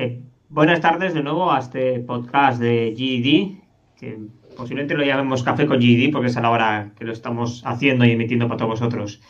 Eh, 0.00 0.22
buenas 0.48 0.80
tardes 0.80 1.12
de 1.12 1.24
nuevo 1.24 1.50
a 1.50 1.58
este 1.58 1.98
podcast 1.98 2.60
de 2.60 2.94
GED, 2.96 3.58
que 3.98 4.16
posiblemente 4.56 4.94
lo 4.94 5.02
llamemos 5.02 5.42
Café 5.42 5.66
con 5.66 5.80
GED 5.80 6.12
porque 6.12 6.28
es 6.28 6.36
a 6.36 6.40
la 6.40 6.50
hora 6.50 6.92
que 6.96 7.04
lo 7.04 7.12
estamos 7.12 7.64
haciendo 7.66 8.04
y 8.04 8.12
emitiendo 8.12 8.46
para 8.46 8.58
todos 8.58 8.78
vosotros. 8.78 9.20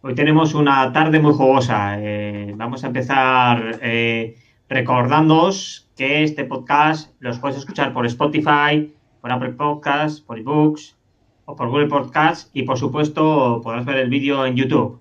Hoy 0.00 0.14
tenemos 0.14 0.54
una 0.54 0.90
tarde 0.94 1.20
muy 1.20 1.34
jugosa. 1.34 1.96
Eh, 1.98 2.54
vamos 2.56 2.84
a 2.84 2.86
empezar 2.86 3.80
eh, 3.82 4.36
recordándoos 4.66 5.90
que 5.94 6.22
este 6.22 6.46
podcast 6.46 7.12
los 7.20 7.38
puedes 7.38 7.58
escuchar 7.58 7.92
por 7.92 8.06
Spotify, 8.06 8.94
por 9.20 9.30
Apple 9.30 9.50
Podcasts, 9.50 10.22
por 10.22 10.38
eBooks 10.38 10.96
o 11.44 11.54
por 11.54 11.68
Google 11.68 11.88
Podcasts 11.88 12.50
y 12.54 12.62
por 12.62 12.78
supuesto 12.78 13.60
podrás 13.62 13.84
ver 13.84 13.98
el 13.98 14.08
vídeo 14.08 14.46
en 14.46 14.56
YouTube. 14.56 14.98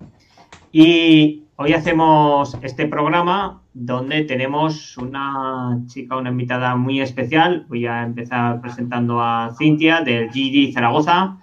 Y 0.73 1.42
hoy 1.63 1.71
hacemos 1.71 2.57
este 2.61 2.87
programa 2.87 3.61
donde 3.73 4.23
tenemos 4.23 4.97
una 4.97 5.79
chica, 5.87 6.17
una 6.17 6.29
invitada 6.29 6.75
muy 6.75 6.99
especial. 6.99 7.65
Voy 7.69 7.85
a 7.85 8.03
empezar 8.03 8.59
presentando 8.59 9.21
a 9.21 9.55
Cintia 9.57 10.01
del 10.01 10.27
GD 10.27 10.73
Zaragoza. 10.73 11.37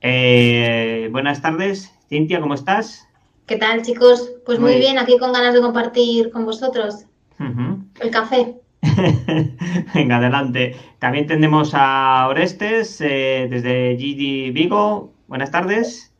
Eh, 0.00 1.08
buenas 1.12 1.40
tardes, 1.40 1.94
Cintia, 2.08 2.40
¿cómo 2.40 2.54
estás? 2.54 3.06
¿Qué 3.46 3.56
tal, 3.56 3.82
chicos? 3.82 4.32
Pues 4.44 4.58
muy, 4.58 4.74
bien, 4.74 4.98
aquí 4.98 5.16
con 5.18 5.32
ganas 5.32 5.54
de 5.54 5.60
compartir 5.60 6.32
con 6.32 6.44
vosotros 6.44 7.06
el 7.38 8.10
café. 8.10 8.60
Venga, 9.94 10.16
adelante. 10.16 10.74
También 10.98 11.28
tenemos 11.28 11.72
a 11.74 12.26
Orestes 12.28 13.00
eh, 13.00 13.46
desde 13.48 13.94
GD 13.94 14.52
Vigo. 14.52 15.12
Buenas 15.28 15.52
tardes. 15.52 16.12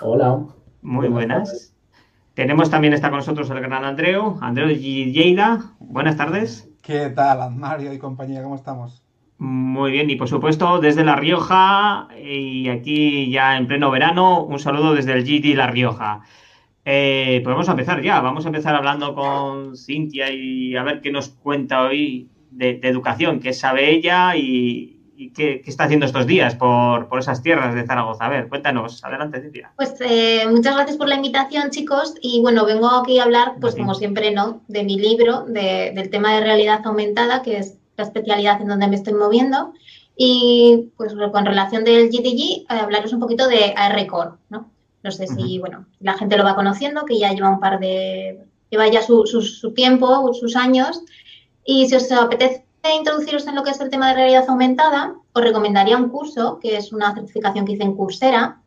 Hola. 0.00 0.46
Muy 0.80 1.08
buenas. 1.08 1.73
Tenemos 2.34 2.68
también 2.68 2.92
está 2.92 3.10
con 3.10 3.18
nosotros 3.18 3.48
el 3.50 3.60
gran 3.60 3.84
Andreu, 3.84 4.38
Andreu 4.40 4.66
de 4.66 4.74
Lleida. 4.76 5.76
Buenas 5.78 6.16
tardes. 6.16 6.68
¿Qué 6.82 7.08
tal, 7.10 7.54
Mario 7.54 7.92
y 7.92 7.98
compañía? 7.98 8.42
¿Cómo 8.42 8.56
estamos? 8.56 9.04
Muy 9.38 9.92
bien, 9.92 10.10
y 10.10 10.16
por 10.16 10.28
supuesto 10.28 10.80
desde 10.80 11.04
La 11.04 11.14
Rioja 11.14 12.08
y 12.20 12.68
aquí 12.68 13.30
ya 13.30 13.56
en 13.56 13.68
pleno 13.68 13.88
verano, 13.90 14.44
un 14.44 14.58
saludo 14.58 14.94
desde 14.94 15.12
el 15.12 15.22
GD 15.22 15.56
La 15.56 15.68
Rioja. 15.68 16.22
Eh, 16.84 17.40
pues 17.44 17.54
vamos 17.54 17.68
a 17.68 17.72
empezar 17.72 18.02
ya, 18.02 18.20
vamos 18.20 18.44
a 18.44 18.48
empezar 18.48 18.74
hablando 18.74 19.14
con 19.14 19.76
Cintia 19.76 20.32
y 20.32 20.74
a 20.74 20.82
ver 20.82 21.00
qué 21.02 21.12
nos 21.12 21.28
cuenta 21.28 21.84
hoy 21.84 22.30
de, 22.50 22.74
de 22.74 22.88
educación, 22.88 23.38
qué 23.38 23.52
sabe 23.52 23.90
ella 23.90 24.36
y, 24.36 24.93
¿Y 25.16 25.30
qué, 25.30 25.62
está 25.64 25.84
haciendo 25.84 26.06
estos 26.06 26.26
días 26.26 26.56
por, 26.56 27.08
esas 27.18 27.42
tierras 27.42 27.74
de 27.74 27.86
Zaragoza? 27.86 28.24
A 28.24 28.28
ver, 28.28 28.48
cuéntanos. 28.48 29.04
Adelante, 29.04 29.40
Cintia. 29.40 29.72
Pues 29.76 29.94
eh, 30.00 30.44
muchas 30.50 30.74
gracias 30.74 30.96
por 30.96 31.08
la 31.08 31.14
invitación, 31.16 31.70
chicos. 31.70 32.14
Y 32.20 32.40
bueno, 32.40 32.64
vengo 32.64 32.90
aquí 32.90 33.18
a 33.18 33.24
hablar, 33.24 33.54
pues 33.60 33.76
como 33.76 33.94
siempre, 33.94 34.32
¿no? 34.32 34.62
De 34.68 34.82
mi 34.82 34.98
libro, 34.98 35.44
del 35.44 36.10
tema 36.10 36.34
de 36.34 36.40
realidad 36.40 36.80
aumentada, 36.84 37.42
que 37.42 37.58
es 37.58 37.78
la 37.96 38.04
especialidad 38.04 38.60
en 38.60 38.68
donde 38.68 38.88
me 38.88 38.96
estoy 38.96 39.14
moviendo. 39.14 39.72
Y 40.16 40.90
pues 40.96 41.14
con 41.14 41.46
relación 41.46 41.84
del 41.84 42.08
GDG, 42.08 42.62
eh, 42.62 42.66
hablaros 42.68 43.12
un 43.12 43.20
poquito 43.20 43.46
de 43.48 43.72
ARCore, 43.76 44.30
¿no? 44.48 44.70
No 45.02 45.10
sé 45.10 45.26
si, 45.26 45.58
bueno, 45.58 45.86
la 46.00 46.14
gente 46.14 46.36
lo 46.36 46.44
va 46.44 46.54
conociendo, 46.54 47.04
que 47.04 47.18
ya 47.18 47.32
lleva 47.32 47.50
un 47.50 47.60
par 47.60 47.78
de, 47.78 48.40
lleva 48.70 48.88
ya 48.88 49.02
su, 49.02 49.26
su, 49.26 49.42
su 49.42 49.72
tiempo, 49.74 50.32
sus 50.32 50.56
años. 50.56 51.02
Y 51.64 51.86
si 51.88 51.96
os 51.96 52.10
apetece 52.10 52.64
introduciros 52.92 53.46
en 53.46 53.54
lo 53.54 53.62
que 53.62 53.70
es 53.70 53.80
el 53.80 53.90
tema 53.90 54.08
de 54.08 54.14
realidad 54.14 54.44
aumentada, 54.48 55.14
os 55.32 55.42
recomendaría 55.42 55.96
un 55.96 56.10
curso, 56.10 56.58
que 56.60 56.76
es 56.76 56.92
una 56.92 57.14
certificación 57.14 57.64
que 57.64 57.72
hice 57.72 57.84
en 57.84 57.96
Coursera, 57.96 58.60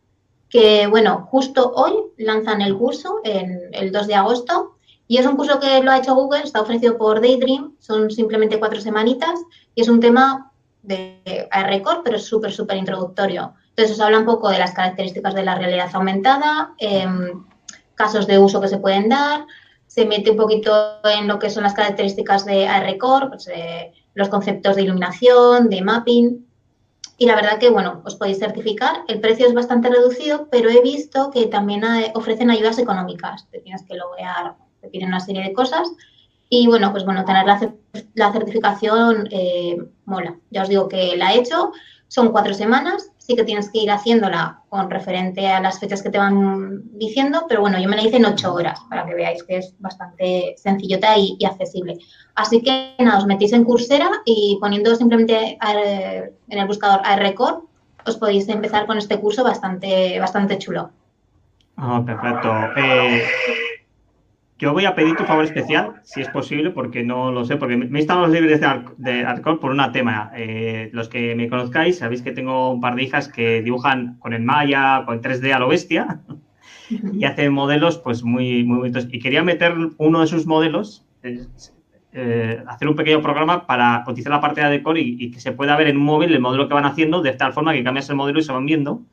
que, 0.50 0.88
bueno, 0.88 1.28
justo 1.30 1.74
hoy 1.76 1.94
lanzan 2.18 2.62
el 2.62 2.78
curso, 2.78 3.22
el 3.24 3.92
2 3.92 4.08
de 4.08 4.16
agosto, 4.16 4.78
y 5.08 5.18
es 5.18 5.26
un 5.26 5.36
curso 5.36 5.60
que 5.60 5.82
lo 5.82 5.92
ha 5.92 6.00
hecho 6.00 6.16
Google, 6.16 6.44
está 6.44 6.62
ofrecido 6.62 6.98
por 6.98 7.22
Daydream, 7.22 7.76
son 7.80 8.10
simplemente 8.12 8.60
cuatro 8.60 8.82
semanitas, 8.82 9.40
y 9.76 9.82
es 9.82 9.90
un 9.90 10.00
tema 10.00 10.52
de 10.82 11.48
record, 11.52 12.02
pero 12.04 12.18
es 12.18 12.26
súper, 12.26 12.52
súper 12.52 12.78
introductorio. 12.78 13.54
Entonces, 13.70 13.96
os 13.96 14.02
habla 14.02 14.20
un 14.20 14.26
poco 14.26 14.50
de 14.50 14.58
las 14.58 14.72
características 14.72 15.36
de 15.36 15.44
la 15.44 15.56
realidad 15.56 15.90
aumentada, 15.94 16.74
em, 16.80 17.46
casos 17.94 18.26
de 18.26 18.40
uso 18.40 18.60
que 18.60 18.68
se 18.68 18.80
pueden 18.80 19.10
dar, 19.10 19.46
se 19.86 20.06
mete 20.06 20.32
un 20.32 20.38
poquito 20.38 21.00
en 21.04 21.28
lo 21.28 21.40
que 21.40 21.50
son 21.50 21.64
las 21.64 21.74
características 21.74 22.46
de 22.46 22.68
ARCore, 22.68 23.28
pues, 23.28 23.48
eh, 23.48 23.94
los 24.18 24.30
conceptos 24.30 24.76
de 24.76 24.84
iluminación, 24.84 25.70
de 25.70 25.82
mapping. 25.82 26.46
Y 27.20 27.26
la 27.26 27.36
verdad 27.36 27.58
que, 27.60 27.70
bueno, 27.70 28.02
os 28.06 28.16
podéis 28.16 28.40
certificar. 28.40 29.04
El 29.08 29.20
precio 29.20 29.48
es 29.48 29.54
bastante 29.54 29.90
reducido, 29.90 30.48
pero 30.52 30.70
he 30.70 30.82
visto 30.82 31.32
que 31.32 31.48
también 31.48 31.84
ofrecen 32.14 32.50
ayudas 32.50 32.78
económicas. 32.80 33.48
Te 33.50 33.60
tienes 33.60 33.84
que 33.84 33.96
lograr, 33.96 34.56
te 34.82 34.88
piden 34.90 35.10
una 35.10 35.20
serie 35.20 35.44
de 35.44 35.54
cosas. 35.54 35.90
Y 36.50 36.68
bueno, 36.68 36.92
pues 36.92 37.06
bueno, 37.06 37.26
tener 37.26 37.46
la, 37.46 38.32
certificación 38.32 39.28
eh, 39.32 39.78
mola. 40.06 40.38
Ya 40.52 40.64
os 40.64 40.70
digo 40.70 40.88
que 40.88 41.16
la 41.18 41.34
he 41.34 41.40
hecho. 41.40 41.72
Son 42.08 42.32
cuatro 42.32 42.54
semanas 42.54 43.12
sí 43.28 43.36
que 43.36 43.44
tienes 43.44 43.70
que 43.70 43.80
ir 43.80 43.92
haciéndola 43.92 44.62
con 44.70 44.90
referente 44.90 45.46
a 45.50 45.60
las 45.60 45.80
fechas 45.80 46.02
que 46.02 46.10
te 46.10 46.18
van 46.18 46.82
diciendo, 46.98 47.46
pero 47.50 47.60
bueno, 47.60 47.78
yo 47.78 47.90
me 47.90 47.98
la 47.98 48.04
hice 48.04 48.16
en 48.16 48.26
ocho 48.26 48.54
horas 48.54 48.80
para 48.90 49.06
que 49.06 49.16
veáis 49.16 49.44
que 49.44 49.58
es 49.58 49.76
bastante 49.80 50.56
sencillota 50.56 51.18
y, 51.18 51.38
accesible. 51.46 51.98
Así 52.36 52.62
que 52.62 52.96
nada, 53.00 53.18
os 53.18 53.26
metís 53.26 53.52
en 53.52 53.66
Coursera 53.66 54.10
y 54.24 54.58
poniendo 54.62 54.96
simplemente 54.96 55.58
en 55.62 56.58
el 56.60 56.68
buscador 56.68 57.02
ARCore, 57.04 57.58
os 58.06 58.16
podéis 58.16 58.48
empezar 58.48 58.88
con 58.88 58.98
este 58.98 59.20
curso 59.20 59.44
bastante, 59.44 60.18
bastante 60.22 60.58
chulo. 60.58 60.92
Ah, 61.76 62.02
perfecto. 62.06 62.50
Eh, 62.78 63.24
yo 64.58 64.74
voy 64.74 64.86
a 64.86 64.96
pedir 64.96 65.16
tu 65.16 65.24
favor 65.24 65.44
especial, 65.44 66.02
si 66.04 66.22
es 66.22 66.30
posible, 66.30 66.72
porque 66.72 67.04
no 67.04 67.32
lo 67.32 67.46
sé, 67.46 67.58
porque 67.58 67.78
me 67.78 67.86
he 67.86 68.02
instalado 68.02 68.28
los 68.28 68.36
libros 68.36 68.60
de, 68.98 69.24
Arcor 69.24 69.60
por 69.60 69.72
un 69.72 69.92
tema. 69.92 70.32
Eh, 70.36 70.90
los 70.94 71.10
que 71.10 71.36
me 71.36 71.48
conozcáis, 71.48 72.00
sabéis 72.00 72.24
que 72.24 72.32
tengo 72.32 72.72
un 72.72 72.82
par 72.82 72.96
de 72.96 73.04
hijas 73.04 73.28
que 73.28 73.62
dibujan 73.62 74.18
con 74.20 74.34
el 74.34 74.42
Maya, 74.42 75.04
con 75.06 75.22
3D 75.22 75.54
a 75.54 75.60
lo 75.60 75.68
bestia, 75.68 76.22
y 76.90 77.24
hacen 77.26 77.54
modelos 77.54 78.00
pues 78.00 78.24
muy, 78.24 78.64
muy 78.64 78.80
bonitos. 78.80 79.08
Y 79.12 79.20
quería 79.20 79.44
meter 79.44 79.76
uno 79.98 80.22
de 80.22 80.28
sus 80.28 80.48
modelos, 80.48 81.06
eh, 81.22 82.64
hacer 82.68 82.88
un 82.88 82.96
pequeño 82.96 83.22
programa 83.22 83.68
para 83.68 84.02
cotizar 84.06 84.32
la 84.32 84.42
parte 84.42 84.62
de 84.62 84.68
Arcor 84.68 84.98
y, 84.98 85.18
y, 85.20 85.30
que 85.30 85.40
se 85.40 85.52
pueda 85.52 85.76
ver 85.76 85.88
en 85.88 85.98
un 85.98 86.04
móvil 86.04 86.34
el 86.34 86.40
modelo 86.40 86.68
que 86.68 86.74
van 86.74 86.86
haciendo, 86.86 87.22
de 87.22 87.34
tal 87.34 87.54
forma 87.54 87.74
que 87.74 87.84
cambias 87.84 88.10
el 88.10 88.16
modelo 88.16 88.40
y 88.40 88.44
se 88.44 88.54
van 88.54 88.66
viendo, 88.66 89.04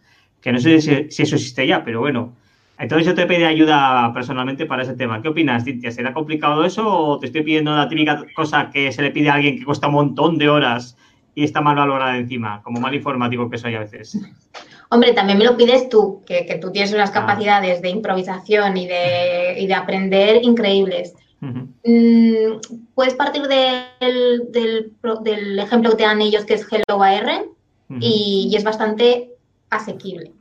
que 0.41 0.53
no 0.53 0.59
sé 0.59 0.81
si, 0.81 1.11
si 1.11 1.23
eso 1.23 1.37
existe 1.37 1.67
ya, 1.67 1.85
pero 1.85 2.01
bueno 2.01 2.35
entonces 2.79 3.07
yo 3.07 3.15
te 3.15 3.27
pedí 3.27 3.45
ayuda 3.45 4.13
personalmente 4.13 4.67
para 4.67 4.83
ese 4.83 4.95
tema. 4.95 5.23
¿Qué 5.23 5.29
opinas, 5.29 5.65
Cintia? 5.65 5.91
¿Será 5.91 6.13
complicado 6.13 6.65
eso 6.65 6.87
o 6.87 7.19
te 7.19 7.27
estoy 7.27 7.43
pidiendo 7.43 7.75
la 7.75 7.89
típica 7.89 8.25
cosa 8.35 8.71
que 8.71 8.91
se 8.91 9.03
le 9.03 9.11
pide 9.11 9.31
a 9.31 9.35
alguien 9.35 9.59
que 9.59 9.65
cuesta 9.65 9.87
un 9.87 9.95
montón 9.95 10.39
de 10.39 10.49
horas 10.49 10.97
y 11.35 11.45
está 11.45 11.61
mal 11.61 11.77
valorada 11.77 12.17
encima, 12.17 12.63
como 12.63 12.81
mal 12.81 12.95
informático 12.95 13.49
que 13.49 13.59
soy 13.59 13.75
a 13.75 13.81
veces? 13.81 14.19
Hombre, 14.91 15.13
también 15.13 15.39
me 15.39 15.45
lo 15.45 15.57
pides 15.57 15.89
tú, 15.89 16.23
que, 16.27 16.59
tú 16.61 16.71
tienes 16.71 16.93
unas 16.93 17.11
ah. 17.11 17.15
capacidades 17.15 17.81
de 17.81 17.91
improvisación 17.91 18.77
y 18.77 18.87
de, 18.87 19.65
de 19.67 19.75
aprender 19.75 20.43
increíbles. 20.43 21.15
Mm, 21.41 22.61
puedes 22.95 23.15
partir 23.15 23.43
del, 23.43 24.51
del, 24.51 25.59
ejemplo 25.59 25.91
que 25.91 25.97
te 25.97 26.05
dan 26.05 26.23
ellos, 26.23 26.45
que 26.45 26.55
es 26.55 26.67
Hello 26.71 27.03
AR, 27.03 27.45
y 28.01 28.53
es 28.57 28.65
bastante 28.65 29.31
asequible. 29.71 30.33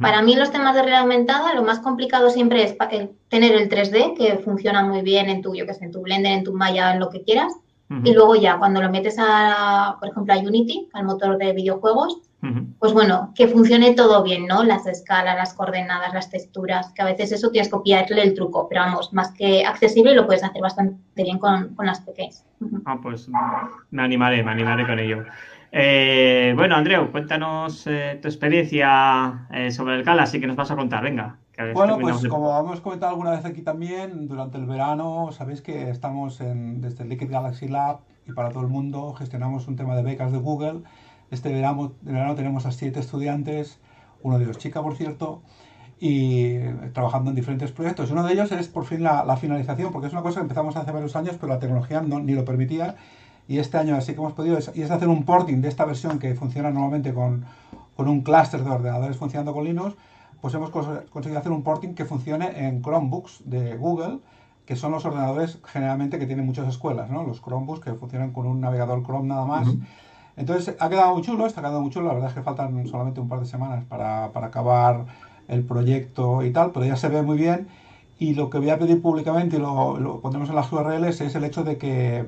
Para 0.00 0.22
mí 0.22 0.34
los 0.34 0.50
temas 0.50 0.74
de 0.74 0.82
realidad 0.82 1.02
aumentada, 1.02 1.54
lo 1.54 1.62
más 1.62 1.80
complicado 1.80 2.30
siempre 2.30 2.64
es 2.64 2.76
tener 3.28 3.52
el 3.52 3.68
3D, 3.68 4.16
que 4.16 4.38
funciona 4.38 4.82
muy 4.82 5.02
bien 5.02 5.28
en 5.28 5.42
tu, 5.42 5.54
yo 5.54 5.66
que 5.66 5.74
sé, 5.74 5.84
en 5.84 5.92
tu 5.92 6.02
Blender, 6.02 6.32
en 6.32 6.44
tu 6.44 6.52
Maya, 6.52 6.92
en 6.92 7.00
lo 7.00 7.10
que 7.10 7.22
quieras. 7.22 7.52
Y 8.02 8.12
luego 8.14 8.34
ya, 8.34 8.58
cuando 8.58 8.82
lo 8.82 8.90
metes 8.90 9.16
a, 9.16 9.96
por 10.00 10.08
ejemplo, 10.08 10.34
a 10.34 10.38
Unity, 10.38 10.88
al 10.92 11.04
motor 11.04 11.38
de 11.38 11.52
videojuegos, 11.52 12.20
pues 12.78 12.92
bueno, 12.92 13.32
que 13.34 13.48
funcione 13.48 13.94
todo 13.94 14.22
bien, 14.22 14.46
¿no? 14.46 14.62
Las 14.62 14.86
escalas, 14.86 15.36
las 15.36 15.54
coordenadas, 15.54 16.12
las 16.14 16.30
texturas, 16.30 16.92
que 16.92 17.02
a 17.02 17.06
veces 17.06 17.32
eso 17.32 17.50
tienes 17.50 17.68
que 17.68 17.76
copiarle 17.76 18.22
el 18.22 18.34
truco, 18.34 18.68
pero 18.68 18.82
vamos, 18.82 19.12
más 19.12 19.32
que 19.32 19.64
accesible 19.64 20.14
lo 20.14 20.26
puedes 20.26 20.44
hacer 20.44 20.62
bastante 20.62 21.22
bien 21.22 21.38
con, 21.38 21.74
con 21.74 21.86
las 21.86 22.00
pequeñas. 22.00 22.44
Ah, 22.84 22.98
pues 23.02 23.28
me 23.90 24.02
animaré, 24.02 24.42
me 24.42 24.52
animaré 24.52 24.86
con 24.86 24.98
ello. 24.98 25.24
Eh, 25.72 26.52
bueno, 26.56 26.76
Andreu, 26.76 27.10
cuéntanos 27.10 27.86
eh, 27.86 28.18
tu 28.20 28.28
experiencia 28.28 29.46
eh, 29.52 29.70
sobre 29.70 29.96
el 29.96 30.04
CAL, 30.04 30.20
así 30.20 30.40
que 30.40 30.46
nos 30.46 30.56
vas 30.56 30.70
a 30.70 30.76
contar, 30.76 31.02
venga. 31.02 31.38
bueno, 31.74 31.98
pues 31.98 32.26
como 32.28 32.58
hemos 32.58 32.80
comentado 32.80 33.10
alguna 33.10 33.32
vez 33.32 33.44
aquí 33.44 33.62
también, 33.62 34.28
durante 34.28 34.58
el 34.58 34.66
verano 34.66 35.30
sabéis 35.32 35.62
que 35.62 35.90
estamos 35.90 36.40
en, 36.40 36.80
desde 36.80 37.04
el 37.04 37.10
Liquid 37.10 37.30
Galaxy 37.30 37.68
Lab 37.68 38.00
y 38.26 38.32
para 38.32 38.50
todo 38.50 38.62
el 38.62 38.68
mundo 38.68 39.12
gestionamos 39.14 39.68
un 39.68 39.76
tema 39.76 39.96
de 39.96 40.02
becas 40.02 40.32
de 40.32 40.38
Google. 40.38 40.82
Este 41.30 41.52
verano, 41.52 41.94
verano 42.02 42.34
tenemos 42.34 42.66
a 42.66 42.70
siete 42.70 43.00
estudiantes, 43.00 43.80
uno 44.22 44.38
de 44.38 44.44
ellos 44.44 44.58
chica, 44.58 44.82
por 44.82 44.94
cierto, 44.94 45.42
y 45.98 46.58
trabajando 46.92 47.30
en 47.30 47.36
diferentes 47.36 47.72
proyectos. 47.72 48.10
Uno 48.10 48.22
de 48.24 48.32
ellos 48.32 48.52
es 48.52 48.68
por 48.68 48.84
fin 48.84 49.02
la, 49.02 49.24
la 49.24 49.36
finalización, 49.36 49.92
porque 49.92 50.06
es 50.06 50.12
una 50.12 50.22
cosa 50.22 50.36
que 50.36 50.42
empezamos 50.42 50.76
hace 50.76 50.92
varios 50.92 51.16
años, 51.16 51.36
pero 51.40 51.52
la 51.52 51.58
tecnología 51.58 52.00
no, 52.00 52.20
ni 52.20 52.34
lo 52.34 52.44
permitía 52.44 52.96
y 53.48 53.58
este 53.58 53.78
año 53.78 53.96
así 53.96 54.12
que 54.12 54.18
hemos 54.18 54.32
podido 54.32 54.58
y 54.74 54.82
es 54.82 54.90
hacer 54.90 55.08
un 55.08 55.24
porting 55.24 55.60
de 55.60 55.68
esta 55.68 55.84
versión 55.84 56.18
que 56.18 56.34
funciona 56.34 56.70
normalmente 56.70 57.14
con, 57.14 57.44
con 57.96 58.08
un 58.08 58.22
clúster 58.22 58.62
de 58.62 58.70
ordenadores 58.70 59.16
funcionando 59.16 59.52
con 59.52 59.64
Linux, 59.64 59.96
pues 60.40 60.54
hemos 60.54 60.70
conseguido 60.70 61.38
hacer 61.38 61.52
un 61.52 61.62
porting 61.62 61.94
que 61.94 62.04
funcione 62.04 62.66
en 62.66 62.82
Chromebooks 62.82 63.42
de 63.44 63.76
Google 63.76 64.18
que 64.66 64.74
son 64.74 64.90
los 64.92 65.04
ordenadores 65.04 65.58
generalmente 65.64 66.18
que 66.18 66.26
tienen 66.26 66.44
muchas 66.44 66.66
escuelas, 66.66 67.08
¿no? 67.08 67.22
Los 67.22 67.40
Chromebooks 67.40 67.80
que 67.80 67.94
funcionan 67.94 68.32
con 68.32 68.46
un 68.46 68.60
navegador 68.60 69.04
Chrome 69.04 69.28
nada 69.28 69.44
más. 69.44 69.68
Entonces, 70.36 70.76
ha 70.80 70.88
quedado 70.88 71.14
muy 71.14 71.22
chulo, 71.22 71.46
está 71.46 71.60
quedando 71.60 71.80
muy 71.80 71.90
chulo. 71.90 72.08
La 72.08 72.14
verdad 72.14 72.30
es 72.30 72.34
que 72.34 72.42
faltan 72.42 72.86
solamente 72.88 73.20
un 73.20 73.28
par 73.28 73.38
de 73.38 73.46
semanas 73.46 73.84
para, 73.84 74.32
para 74.32 74.48
acabar 74.48 75.06
el 75.46 75.64
proyecto 75.64 76.44
y 76.44 76.52
tal, 76.52 76.72
pero 76.72 76.84
ya 76.84 76.96
se 76.96 77.08
ve 77.08 77.22
muy 77.22 77.38
bien. 77.38 77.68
Y 78.18 78.34
lo 78.34 78.50
que 78.50 78.58
voy 78.58 78.70
a 78.70 78.78
pedir 78.78 79.00
públicamente, 79.00 79.56
y 79.56 79.60
lo, 79.60 79.98
lo 79.98 80.20
pondremos 80.20 80.48
en 80.48 80.56
las 80.56 80.70
URLs, 80.72 81.20
es 81.20 81.34
el 81.36 81.44
hecho 81.44 81.62
de 81.62 81.78
que 81.78 82.26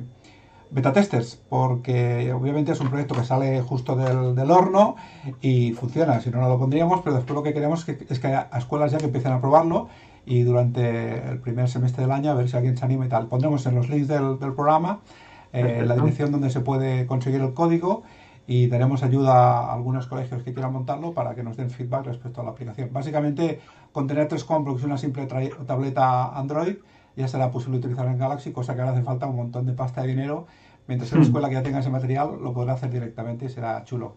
beta 0.71 0.93
testers, 0.93 1.37
porque 1.49 2.33
obviamente 2.33 2.73
es 2.73 2.81
un 2.81 2.89
proyecto 2.89 3.15
que 3.15 3.25
sale 3.25 3.61
justo 3.63 3.97
del, 3.97 4.35
del, 4.35 4.51
horno 4.51 4.97
y 5.41 5.73
funciona, 5.73 6.21
si 6.21 6.31
no, 6.31 6.41
no 6.41 6.49
lo 6.49 6.59
pondríamos, 6.59 7.01
pero 7.03 7.17
después 7.17 7.35
lo 7.35 7.43
que 7.43 7.55
queremos 7.55 7.89
es 7.89 7.97
que, 7.97 8.07
es 8.13 8.21
que 8.21 8.27
haya 8.27 8.49
escuelas 8.57 8.93
ya 8.93 8.99
que 8.99 9.07
empiecen 9.07 9.33
a 9.33 9.41
probarlo 9.41 9.89
y 10.27 10.43
durante 10.43 11.27
el 11.29 11.41
primer 11.41 11.69
semestre 11.69 12.03
del 12.03 12.13
año 12.13 12.31
a 12.31 12.35
ver 12.35 12.49
si 12.49 12.57
alguien 12.57 12.77
se 12.77 12.85
anima 12.85 13.07
y 13.07 13.09
tal. 13.09 13.29
Pondremos 13.29 13.65
en 13.67 13.75
los 13.75 13.89
links 13.89 14.09
del, 14.09 14.39
del 14.39 14.53
programa 14.53 15.01
eh, 15.53 15.85
la 15.87 15.95
dirección 15.95 16.31
donde 16.31 16.51
se 16.51 16.61
puede 16.61 17.07
conseguir 17.07 17.41
el 17.41 17.55
código 17.55 18.03
y 18.47 18.67
daremos 18.67 19.03
ayuda 19.03 19.61
a 19.61 19.75
algunos 19.75 20.07
colegios 20.07 20.43
que 20.43 20.53
quieran 20.53 20.73
montarlo 20.73 21.13
para 21.13 21.35
que 21.35 21.43
nos 21.43 21.57
den 21.57 21.71
feedback 21.71 22.07
respecto 22.07 22.41
a 22.41 22.45
la 22.45 22.51
aplicación. 22.51 22.91
Básicamente, 22.93 23.61
con 23.93 24.07
tener 24.07 24.29
tres 24.29 24.47
y 24.49 24.85
una 24.85 24.99
simple 24.99 25.27
tableta 25.27 26.39
Android, 26.39 26.77
ya 27.19 27.29
será 27.29 27.51
posible 27.51 27.79
utilizarlo 27.79 28.13
en 28.13 28.19
Galaxy, 28.19 28.53
cosa 28.53 28.75
que 28.75 28.81
ahora 28.81 28.93
hace 28.93 29.03
falta 29.03 29.27
un 29.27 29.37
montón 29.37 29.67
de 29.67 29.73
pasta 29.73 30.03
de 30.03 30.09
dinero. 30.09 30.47
Mientras 30.87 31.13
en 31.13 31.19
la 31.19 31.25
escuela 31.25 31.49
que 31.49 31.55
ya 31.55 31.63
tenga 31.63 31.81
ese 31.81 31.91
material, 31.91 32.39
lo 32.43 32.55
podrá 32.55 32.75
hacer 32.75 32.91
directamente 32.91 33.45
y 33.45 33.49
será 33.49 33.83
chulo. 33.85 34.17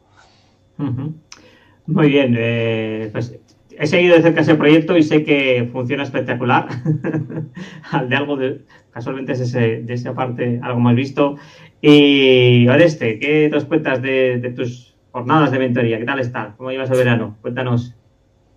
Muy 1.87 2.09
bien, 2.09 2.35
eh, 2.37 3.09
pues 3.11 3.37
he 3.77 3.87
seguido 3.87 4.15
de 4.15 4.21
cerca 4.21 4.41
ese 4.41 4.55
proyecto 4.55 4.95
y 4.95 5.03
sé 5.03 5.23
que 5.23 5.67
funciona 5.71 6.03
espectacular. 6.03 6.67
Al 7.91 8.07
de 8.07 8.15
algo 8.15 8.37
de, 8.37 8.61
casualmente 8.91 9.31
es 9.33 9.41
ese, 9.41 9.81
de 9.81 9.93
esa 9.93 10.13
parte 10.13 10.59
algo 10.61 10.79
más 10.79 10.95
visto. 10.95 11.35
Y 11.81 12.67
Oreste, 12.67 13.17
¿qué 13.19 13.49
nos 13.49 13.65
cuentas 13.65 14.01
de, 14.01 14.37
de, 14.37 14.51
tus 14.51 14.95
jornadas 15.11 15.51
de 15.51 15.59
mentoría? 15.59 15.97
¿Qué 15.97 16.05
tal 16.05 16.19
están? 16.19 16.53
¿Cómo 16.55 16.69
llevas 16.69 16.91
el 16.91 16.97
verano? 16.97 17.37
Cuéntanos. 17.41 17.95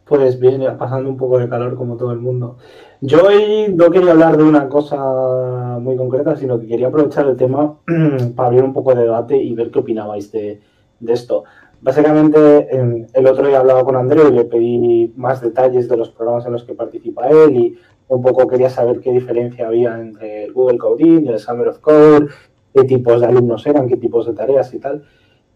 Pues 0.06 0.38
bien, 0.38 0.62
pasando 0.78 1.08
un 1.08 1.16
poco 1.16 1.38
de 1.38 1.48
calor 1.48 1.76
como 1.76 1.96
todo 1.96 2.12
el 2.12 2.18
mundo. 2.18 2.58
Yo 3.00 3.22
hoy 3.26 3.72
no 3.74 3.90
quería 3.90 4.12
hablar 4.12 4.36
de 4.36 4.44
una 4.44 4.68
cosa 4.68 5.78
muy 5.80 5.96
concreta, 5.96 6.36
sino 6.36 6.60
que 6.60 6.66
quería 6.66 6.88
aprovechar 6.88 7.26
el 7.26 7.36
tema 7.36 7.78
para 8.36 8.48
abrir 8.48 8.64
un 8.64 8.74
poco 8.74 8.94
de 8.94 9.02
debate 9.02 9.36
y 9.36 9.54
ver 9.54 9.70
qué 9.70 9.78
opinabais 9.78 10.30
de, 10.30 10.60
de 11.00 11.12
esto. 11.12 11.44
Básicamente, 11.80 12.68
el 13.12 13.26
otro 13.26 13.46
día 13.46 13.58
hablaba 13.60 13.84
con 13.84 13.96
Andreu 13.96 14.28
y 14.28 14.32
le 14.32 14.44
pedí 14.44 15.12
más 15.16 15.40
detalles 15.40 15.88
de 15.88 15.96
los 15.96 16.10
programas 16.10 16.46
en 16.46 16.52
los 16.52 16.64
que 16.64 16.74
participa 16.74 17.28
él 17.28 17.56
y 17.56 17.78
un 18.08 18.22
poco 18.22 18.46
quería 18.46 18.70
saber 18.70 19.00
qué 19.00 19.12
diferencia 19.12 19.66
había 19.66 19.98
entre 20.00 20.44
el 20.44 20.52
Google 20.52 20.78
Coding 20.78 21.26
y 21.26 21.28
el 21.28 21.38
Summer 21.38 21.68
of 21.68 21.80
Code, 21.80 22.28
qué 22.74 22.84
tipos 22.84 23.20
de 23.20 23.26
alumnos 23.26 23.66
eran, 23.66 23.88
qué 23.88 23.96
tipos 23.96 24.26
de 24.26 24.32
tareas 24.32 24.72
y 24.72 24.78
tal. 24.78 25.04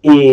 Y, 0.00 0.32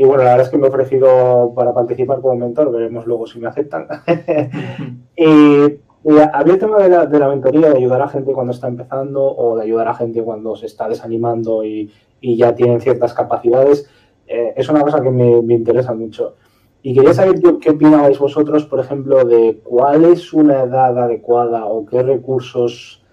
y, 0.00 0.04
bueno, 0.04 0.24
la 0.24 0.30
verdad 0.30 0.46
es 0.46 0.48
que 0.50 0.58
me 0.58 0.66
he 0.66 0.70
ofrecido 0.70 1.52
para 1.54 1.72
participar 1.72 2.20
como 2.20 2.36
mentor, 2.36 2.70
veremos 2.70 3.06
luego 3.06 3.26
si 3.26 3.38
me 3.38 3.48
aceptan. 3.48 3.86
y, 5.16 5.24
y, 5.24 6.18
había 6.32 6.54
el 6.54 6.58
tema 6.58 6.78
de 6.78 6.88
la, 6.90 7.06
de 7.06 7.18
la, 7.18 7.28
mentoría, 7.28 7.70
de 7.70 7.78
ayudar 7.78 8.02
a 8.02 8.08
gente 8.08 8.32
cuando 8.32 8.52
está 8.52 8.68
empezando 8.68 9.24
o 9.24 9.56
de 9.56 9.64
ayudar 9.64 9.88
a 9.88 9.94
gente 9.94 10.22
cuando 10.22 10.54
se 10.54 10.66
está 10.66 10.88
desanimando 10.88 11.64
y, 11.64 11.90
y 12.20 12.36
ya 12.36 12.54
tienen 12.54 12.80
ciertas 12.80 13.14
capacidades 13.14 13.88
eh, 14.26 14.54
es 14.56 14.68
una 14.68 14.80
cosa 14.80 15.00
que 15.00 15.10
me, 15.10 15.40
me, 15.42 15.54
interesa 15.54 15.94
mucho. 15.94 16.34
Y 16.82 16.94
quería 16.94 17.14
saber 17.14 17.40
qué, 17.40 17.58
qué 17.58 17.70
opinabais 17.70 18.18
vosotros, 18.18 18.64
por 18.66 18.80
ejemplo, 18.80 19.24
de 19.24 19.60
cuál 19.62 20.04
es 20.04 20.32
una 20.32 20.62
edad 20.62 20.98
adecuada 20.98 21.66
o 21.66 21.86
qué 21.86 22.02
recursos 22.02 23.04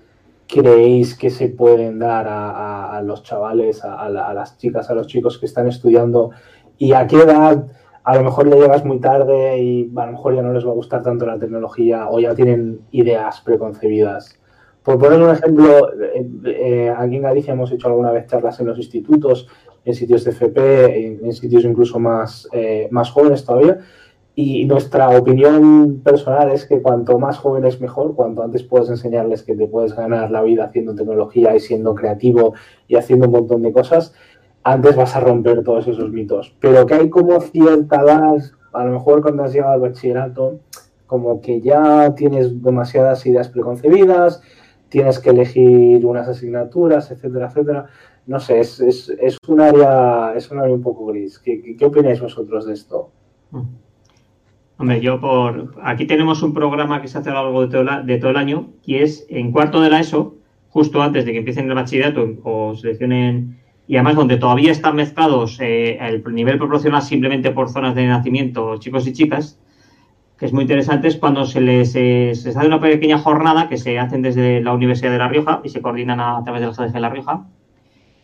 creéis 0.47 1.15
que 1.15 1.29
se 1.29 1.49
pueden 1.49 1.99
dar 1.99 2.27
a, 2.27 3.01
los 3.03 3.23
chavales, 3.23 3.83
a, 3.83 4.09
las 4.09 4.57
chicas, 4.57 4.89
a 4.89 4.93
los 4.93 5.07
chicos 5.07 5.37
que 5.37 5.45
están 5.45 5.67
estudiando 5.67 6.31
y 6.77 6.93
a 6.93 7.07
qué 7.07 7.17
edad 7.17 7.67
a 8.03 8.15
lo 8.17 8.23
mejor 8.23 8.49
ya 8.49 8.55
llegas 8.55 8.83
muy 8.83 8.99
tarde 8.99 9.61
y 9.61 9.91
a 9.95 10.05
lo 10.05 10.11
mejor 10.11 10.35
ya 10.35 10.41
no 10.41 10.53
les 10.53 10.65
va 10.65 10.71
a 10.71 10.75
gustar 10.75 11.01
tanto 11.01 11.25
la 11.25 11.39
tecnología 11.39 12.09
o 12.09 12.19
ya 12.19 12.35
tienen 12.35 12.81
ideas 12.91 13.41
preconcebidas. 13.41 14.37
Por 14.83 14.99
poner 14.99 15.21
un 15.21 15.29
ejemplo, 15.29 15.93
eh, 15.93 16.27
eh, 16.45 16.93
aquí 16.95 17.15
en 17.15 17.21
Galicia 17.21 17.53
hemos 17.53 17.71
hecho 17.71 17.87
alguna 17.87 18.11
vez 18.11 18.27
charlas 18.27 18.59
en 18.59 18.67
los 18.67 18.77
institutos 18.77 19.47
en 19.85 19.95
sitios 19.95 20.25
de 20.25 20.31
FP, 20.31 21.05
en, 21.05 21.25
en 21.25 21.33
sitios 21.33 21.63
incluso 21.63 21.99
más, 21.99 22.47
eh, 22.51 22.89
más 22.91 23.09
jóvenes 23.09 23.45
todavía. 23.45 23.79
Y 24.35 24.65
nuestra 24.65 25.09
opinión 25.09 26.01
personal 26.03 26.51
es 26.51 26.65
que 26.65 26.81
cuanto 26.81 27.19
más 27.19 27.37
jóvenes 27.37 27.79
mejor, 27.79 28.15
cuanto 28.15 28.41
antes 28.41 28.63
puedes 28.63 28.89
enseñarles 28.89 29.43
que 29.43 29.55
te 29.55 29.67
puedes 29.67 29.95
ganar 29.95 30.31
la 30.31 30.41
vida 30.41 30.65
haciendo 30.65 30.95
tecnología 30.95 31.55
y 31.55 31.59
siendo 31.59 31.93
creativo 31.93 32.53
y 32.87 32.95
haciendo 32.95 33.27
un 33.27 33.33
montón 33.33 33.61
de 33.61 33.71
cosas, 33.71 34.13
antes 34.63 34.95
vas 34.95 35.15
a 35.15 35.19
romper 35.19 35.63
todos 35.63 35.87
esos 35.87 36.11
mitos. 36.11 36.55
Pero 36.59 36.85
que 36.87 36.95
hay 36.95 37.09
como 37.09 37.39
cierta 37.41 38.01
edad, 38.01 38.37
a 38.73 38.85
lo 38.85 38.93
mejor 38.93 39.21
cuando 39.21 39.43
has 39.43 39.53
llegado 39.53 39.73
al 39.73 39.81
bachillerato, 39.81 40.59
como 41.05 41.39
que 41.41 41.61
ya 41.61 42.15
tienes 42.15 42.63
demasiadas 42.63 43.23
ideas 43.27 43.49
preconcebidas, 43.49 44.41
tienes 44.89 45.19
que 45.19 45.29
elegir 45.29 46.03
unas 46.05 46.27
asignaturas, 46.27 47.11
etcétera, 47.11 47.47
etcétera 47.47 47.87
no 48.25 48.39
sé, 48.39 48.59
es, 48.59 48.79
es, 48.79 49.09
es, 49.19 49.37
un 49.47 49.59
área, 49.59 50.33
es 50.35 50.49
un 50.49 50.59
área 50.59 50.73
un 50.73 50.81
poco 50.81 51.05
gris. 51.07 51.39
¿Qué, 51.39 51.61
qué, 51.61 51.75
qué 51.75 51.85
opináis 51.85 52.21
vosotros 52.21 52.65
de 52.65 52.73
esto? 52.73 53.11
Hombre, 54.77 55.01
yo 55.01 55.19
por... 55.19 55.75
Aquí 55.83 56.05
tenemos 56.05 56.41
un 56.41 56.53
programa 56.53 57.01
que 57.01 57.07
se 57.07 57.17
hace 57.17 57.29
a 57.29 57.33
lo 57.33 57.43
largo 57.43 57.61
de 58.05 58.17
todo, 58.17 58.31
el 58.31 58.37
año 58.37 58.69
y 58.85 58.95
es 58.95 59.25
en 59.29 59.51
cuarto 59.51 59.81
de 59.81 59.89
la 59.89 59.99
ESO, 59.99 60.35
justo 60.69 61.01
antes 61.01 61.25
de 61.25 61.31
que 61.31 61.39
empiecen 61.39 61.69
el 61.69 61.75
bachillerato 61.75 62.27
o 62.43 62.75
seleccionen... 62.75 63.59
Y 63.85 63.97
además 63.97 64.15
donde 64.15 64.37
todavía 64.37 64.71
están 64.71 64.95
mezclados 64.95 65.59
eh, 65.59 65.97
el 65.99 66.23
nivel 66.33 66.57
proporcional 66.57 67.01
simplemente 67.01 67.51
por 67.51 67.69
zonas 67.69 67.95
de 67.95 68.07
nacimiento, 68.07 68.77
chicos 68.77 69.05
y 69.07 69.11
chicas, 69.11 69.59
que 70.39 70.45
es 70.45 70.53
muy 70.53 70.61
interesante, 70.61 71.09
es 71.09 71.17
cuando 71.17 71.45
se 71.45 71.59
les, 71.59 71.93
eh, 71.95 72.31
se 72.33 72.47
les 72.47 72.57
hace 72.57 72.67
una 72.67 72.79
pequeña 72.79 73.17
jornada 73.17 73.67
que 73.67 73.77
se 73.77 73.99
hacen 73.99 74.21
desde 74.21 74.61
la 74.61 74.73
Universidad 74.73 75.11
de 75.11 75.17
La 75.17 75.27
Rioja 75.27 75.59
y 75.65 75.69
se 75.69 75.81
coordinan 75.81 76.21
a, 76.21 76.41
través 76.45 76.61
de 76.61 76.67
la 76.67 76.91
de 76.91 76.99
La 77.01 77.09
Rioja 77.09 77.45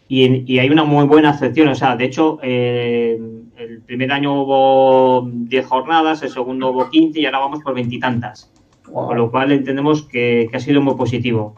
y, 0.09 0.51
y, 0.51 0.57
hay 0.57 0.69
una 0.69 0.83
muy 0.83 1.06
buena 1.06 1.29
acepción. 1.29 1.67
O 1.67 1.75
sea, 1.75 1.95
de 1.95 2.06
hecho, 2.06 2.39
eh, 2.41 3.17
el 3.57 3.81
primer 3.83 4.11
año 4.11 4.41
hubo 4.41 5.29
10 5.31 5.65
jornadas, 5.67 6.23
el 6.23 6.29
segundo 6.29 6.71
hubo 6.71 6.89
15 6.89 7.19
y 7.19 7.25
ahora 7.25 7.39
vamos 7.39 7.59
por 7.63 7.75
veintitantas. 7.75 8.51
Wow. 8.92 9.07
Con 9.07 9.18
lo 9.18 9.31
cual 9.31 9.51
entendemos 9.51 10.01
que, 10.01 10.47
que, 10.49 10.57
ha 10.57 10.59
sido 10.59 10.81
muy 10.81 10.95
positivo. 10.95 11.56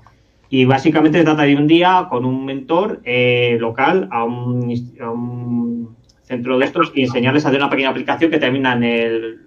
Y 0.50 0.66
básicamente 0.66 1.18
se 1.18 1.24
trata 1.24 1.44
de 1.44 1.56
un 1.56 1.66
día 1.66 2.08
con 2.10 2.26
un 2.26 2.44
mentor 2.44 3.00
eh, 3.06 3.56
local 3.62 4.10
a 4.12 4.26
un, 4.26 4.70
a 5.00 5.10
un, 5.10 5.96
centro 6.24 6.60
de 6.60 6.66
estos 6.66 6.92
y 6.94 7.04
enseñarles 7.04 7.46
a 7.46 7.50
hacer 7.50 7.62
una 7.62 7.70
pequeña 7.70 7.90
aplicación 7.90 8.32
que 8.32 8.38
termina 8.38 8.74
en 8.74 8.84
el 8.84 9.40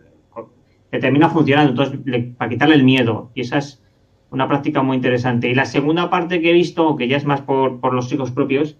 que 0.90 0.98
termina 0.98 1.28
funcionando, 1.28 1.70
entonces 1.70 1.98
le, 2.04 2.20
para 2.20 2.48
quitarle 2.48 2.76
el 2.76 2.84
miedo. 2.84 3.30
Y 3.34 3.42
esa 3.42 3.58
es 3.58 3.82
una 4.30 4.48
práctica 4.48 4.82
muy 4.82 4.96
interesante. 4.96 5.48
Y 5.48 5.54
la 5.54 5.64
segunda 5.66 6.08
parte 6.08 6.40
que 6.40 6.50
he 6.50 6.52
visto, 6.52 6.96
que 6.96 7.08
ya 7.08 7.16
es 7.16 7.24
más 7.24 7.40
por, 7.40 7.80
por 7.80 7.92
los 7.92 8.08
chicos 8.08 8.30
propios, 8.30 8.76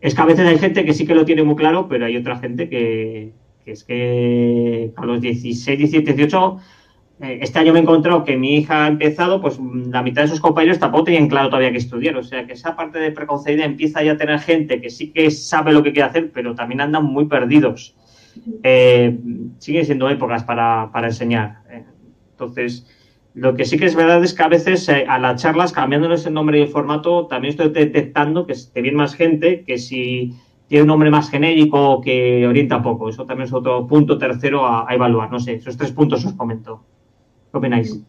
es 0.00 0.14
que 0.14 0.20
a 0.20 0.26
veces 0.26 0.46
hay 0.46 0.58
gente 0.58 0.84
que 0.84 0.94
sí 0.94 1.06
que 1.06 1.14
lo 1.14 1.24
tiene 1.24 1.42
muy 1.42 1.56
claro, 1.56 1.88
pero 1.88 2.06
hay 2.06 2.16
otra 2.16 2.38
gente 2.38 2.68
que, 2.68 3.32
que 3.64 3.72
es 3.72 3.84
que 3.84 4.92
a 4.96 5.04
los 5.04 5.20
16, 5.20 5.78
17, 5.78 6.12
18, 6.12 6.58
eh, 7.22 7.38
este 7.40 7.58
año 7.58 7.72
me 7.72 7.78
he 7.78 7.82
encontrado 7.82 8.24
que 8.24 8.36
mi 8.36 8.56
hija 8.56 8.84
ha 8.84 8.88
empezado, 8.88 9.40
pues 9.40 9.58
la 9.58 10.02
mitad 10.02 10.22
de 10.22 10.28
sus 10.28 10.40
compañeros 10.40 10.78
tampoco 10.78 11.04
tenían 11.04 11.28
claro 11.28 11.48
todavía 11.48 11.72
que 11.72 11.78
estudiar. 11.78 12.16
O 12.16 12.22
sea, 12.22 12.46
que 12.46 12.52
esa 12.52 12.76
parte 12.76 12.98
de 12.98 13.10
preconcebida 13.10 13.64
empieza 13.64 14.02
ya 14.02 14.12
a 14.12 14.16
tener 14.16 14.38
gente 14.40 14.80
que 14.80 14.90
sí 14.90 15.12
que 15.12 15.30
sabe 15.30 15.72
lo 15.72 15.82
que 15.82 15.92
quiere 15.92 16.08
hacer, 16.08 16.30
pero 16.32 16.54
también 16.54 16.80
andan 16.80 17.04
muy 17.04 17.26
perdidos. 17.26 17.96
Eh, 18.62 19.18
siguen 19.58 19.86
siendo 19.86 20.10
épocas 20.10 20.44
para, 20.44 20.90
para 20.92 21.06
enseñar. 21.06 21.62
Entonces, 22.32 22.86
lo 23.36 23.54
que 23.54 23.66
sí 23.66 23.76
que 23.76 23.84
es 23.84 23.94
verdad 23.94 24.24
es 24.24 24.32
que 24.32 24.42
a 24.42 24.48
veces 24.48 24.88
eh, 24.88 25.04
a 25.06 25.18
las 25.18 25.42
charlas, 25.42 25.70
cambiándoles 25.70 26.24
el 26.24 26.32
nombre 26.32 26.58
y 26.58 26.62
el 26.62 26.68
formato, 26.68 27.26
también 27.26 27.50
estoy 27.50 27.68
detectando 27.68 28.46
que 28.46 28.54
te 28.54 28.80
viene 28.80 28.96
más 28.96 29.14
gente 29.14 29.62
que 29.62 29.76
si 29.76 30.34
tiene 30.68 30.84
un 30.84 30.88
nombre 30.88 31.10
más 31.10 31.28
genérico 31.28 32.00
que 32.00 32.46
orienta 32.46 32.82
poco. 32.82 33.10
Eso 33.10 33.26
también 33.26 33.46
es 33.46 33.52
otro 33.52 33.86
punto 33.86 34.16
tercero 34.16 34.66
a, 34.66 34.86
evaluar. 34.88 35.30
No 35.30 35.38
sé, 35.38 35.52
esos 35.52 35.76
tres 35.76 35.92
puntos 35.92 36.24
os 36.24 36.32
comento. 36.32 36.82
¿Qué 37.52 37.58
opináis? 37.58 38.00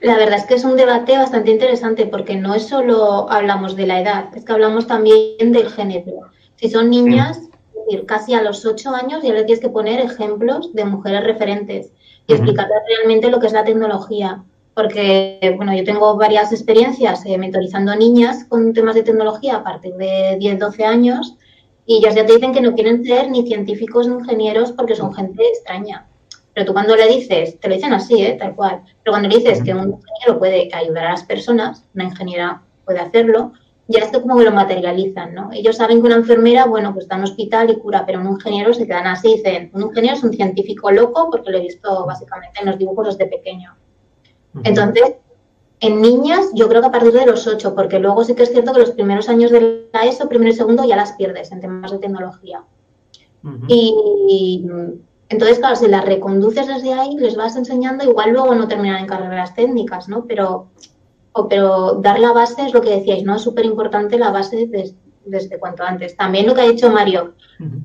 La 0.00 0.16
verdad 0.16 0.38
es 0.38 0.46
que 0.46 0.54
es 0.54 0.64
un 0.64 0.78
debate 0.78 1.18
bastante 1.18 1.50
interesante 1.50 2.06
porque 2.06 2.34
no 2.34 2.54
es 2.54 2.66
solo 2.66 3.30
hablamos 3.30 3.76
de 3.76 3.86
la 3.86 4.00
edad, 4.00 4.34
es 4.34 4.46
que 4.46 4.52
hablamos 4.52 4.86
también 4.86 5.52
del 5.52 5.68
género. 5.68 6.30
Si 6.56 6.70
son 6.70 6.88
niñas, 6.88 7.36
es 7.36 7.84
decir, 7.84 8.06
casi 8.06 8.32
a 8.32 8.42
los 8.42 8.64
ocho 8.64 8.94
años 8.94 9.22
ya 9.22 9.34
le 9.34 9.44
tienes 9.44 9.60
que 9.60 9.68
poner 9.68 10.00
ejemplos 10.00 10.72
de 10.72 10.86
mujeres 10.86 11.24
referentes 11.24 11.92
y 12.26 12.32
explicarles 12.32 12.78
realmente 12.88 13.30
lo 13.30 13.40
que 13.40 13.46
es 13.46 13.52
la 13.52 13.64
tecnología. 13.64 14.42
Porque, 14.74 15.54
bueno, 15.56 15.74
yo 15.74 15.84
tengo 15.84 16.16
varias 16.16 16.52
experiencias 16.52 17.24
eh, 17.26 17.38
mentorizando 17.38 17.94
niñas 17.94 18.44
con 18.48 18.72
temas 18.72 18.96
de 18.96 19.04
tecnología 19.04 19.56
a 19.56 19.62
partir 19.62 19.94
de 19.94 20.36
10, 20.38 20.58
12 20.58 20.84
años 20.84 21.36
y 21.86 21.98
ellas 21.98 22.14
ya 22.14 22.26
te 22.26 22.34
dicen 22.34 22.52
que 22.52 22.60
no 22.60 22.74
quieren 22.74 23.04
ser 23.04 23.30
ni 23.30 23.46
científicos 23.46 24.08
ni 24.08 24.14
ingenieros 24.14 24.72
porque 24.72 24.96
son 24.96 25.14
gente 25.14 25.46
extraña. 25.46 26.06
Pero 26.54 26.66
tú 26.66 26.72
cuando 26.72 26.96
le 26.96 27.06
dices, 27.08 27.58
te 27.60 27.68
lo 27.68 27.74
dicen 27.74 27.92
así, 27.92 28.22
¿eh? 28.22 28.36
tal 28.38 28.54
cual, 28.54 28.82
pero 29.02 29.12
cuando 29.12 29.28
le 29.28 29.36
dices 29.36 29.62
que 29.62 29.74
un 29.74 29.92
ingeniero 29.92 30.38
puede 30.38 30.70
ayudar 30.72 31.06
a 31.06 31.10
las 31.10 31.24
personas, 31.24 31.84
una 31.94 32.04
ingeniera 32.04 32.62
puede 32.84 33.00
hacerlo, 33.00 33.52
ya 33.86 34.00
esto 34.00 34.22
como 34.22 34.38
que 34.38 34.44
lo 34.44 34.52
materializan, 34.52 35.34
¿no? 35.34 35.50
Ellos 35.52 35.76
saben 35.76 36.00
que 36.00 36.06
una 36.06 36.16
enfermera, 36.16 36.64
bueno, 36.66 36.92
pues 36.92 37.04
está 37.04 37.16
en 37.16 37.24
hospital 37.24 37.70
y 37.70 37.76
cura, 37.76 38.04
pero 38.06 38.20
un 38.20 38.28
ingeniero 38.28 38.72
se 38.72 38.86
quedan 38.86 39.06
así, 39.06 39.36
dicen, 39.36 39.70
un 39.74 39.82
ingeniero 39.82 40.16
es 40.16 40.24
un 40.24 40.32
científico 40.32 40.90
loco 40.90 41.28
porque 41.30 41.50
lo 41.50 41.58
he 41.58 41.62
visto 41.62 42.06
básicamente 42.06 42.60
en 42.60 42.66
los 42.66 42.78
dibujos 42.78 43.16
desde 43.18 43.30
pequeño. 43.30 43.76
Entonces, 44.62 45.16
en 45.80 46.00
niñas, 46.00 46.46
yo 46.54 46.68
creo 46.68 46.80
que 46.80 46.86
a 46.86 46.92
partir 46.92 47.12
de 47.12 47.26
los 47.26 47.46
ocho, 47.46 47.74
porque 47.74 47.98
luego 47.98 48.24
sí 48.24 48.34
que 48.34 48.44
es 48.44 48.52
cierto 48.52 48.72
que 48.72 48.80
los 48.80 48.92
primeros 48.92 49.28
años 49.28 49.50
de 49.50 49.88
la 49.92 50.04
ESO, 50.04 50.28
primero 50.28 50.50
y 50.50 50.54
segundo, 50.54 50.84
ya 50.84 50.96
las 50.96 51.12
pierdes 51.12 51.52
en 51.52 51.60
temas 51.60 51.90
de 51.90 51.98
tecnología. 51.98 52.64
Y 53.68 54.64
entonces, 55.28 55.58
claro, 55.58 55.76
si 55.76 55.88
las 55.88 56.04
reconduces 56.04 56.66
desde 56.66 56.94
ahí, 56.94 57.16
les 57.16 57.36
vas 57.36 57.56
enseñando, 57.56 58.04
igual 58.04 58.30
luego 58.30 58.54
no 58.54 58.68
terminan 58.68 59.00
en 59.00 59.06
carreras 59.06 59.54
técnicas, 59.54 60.08
¿no? 60.08 60.24
Pero 60.26 60.68
pero 61.48 61.94
dar 61.94 62.20
la 62.20 62.32
base 62.32 62.66
es 62.66 62.72
lo 62.72 62.80
que 62.80 62.90
decíais, 62.90 63.24
¿no? 63.24 63.36
Es 63.36 63.42
súper 63.42 63.64
importante 63.64 64.18
la 64.18 64.30
base 64.30 64.68
desde, 65.24 65.58
cuanto 65.58 65.82
antes. 65.82 66.16
También 66.16 66.46
lo 66.46 66.54
que 66.54 66.60
ha 66.60 66.68
dicho 66.68 66.90
Mario, 66.90 67.34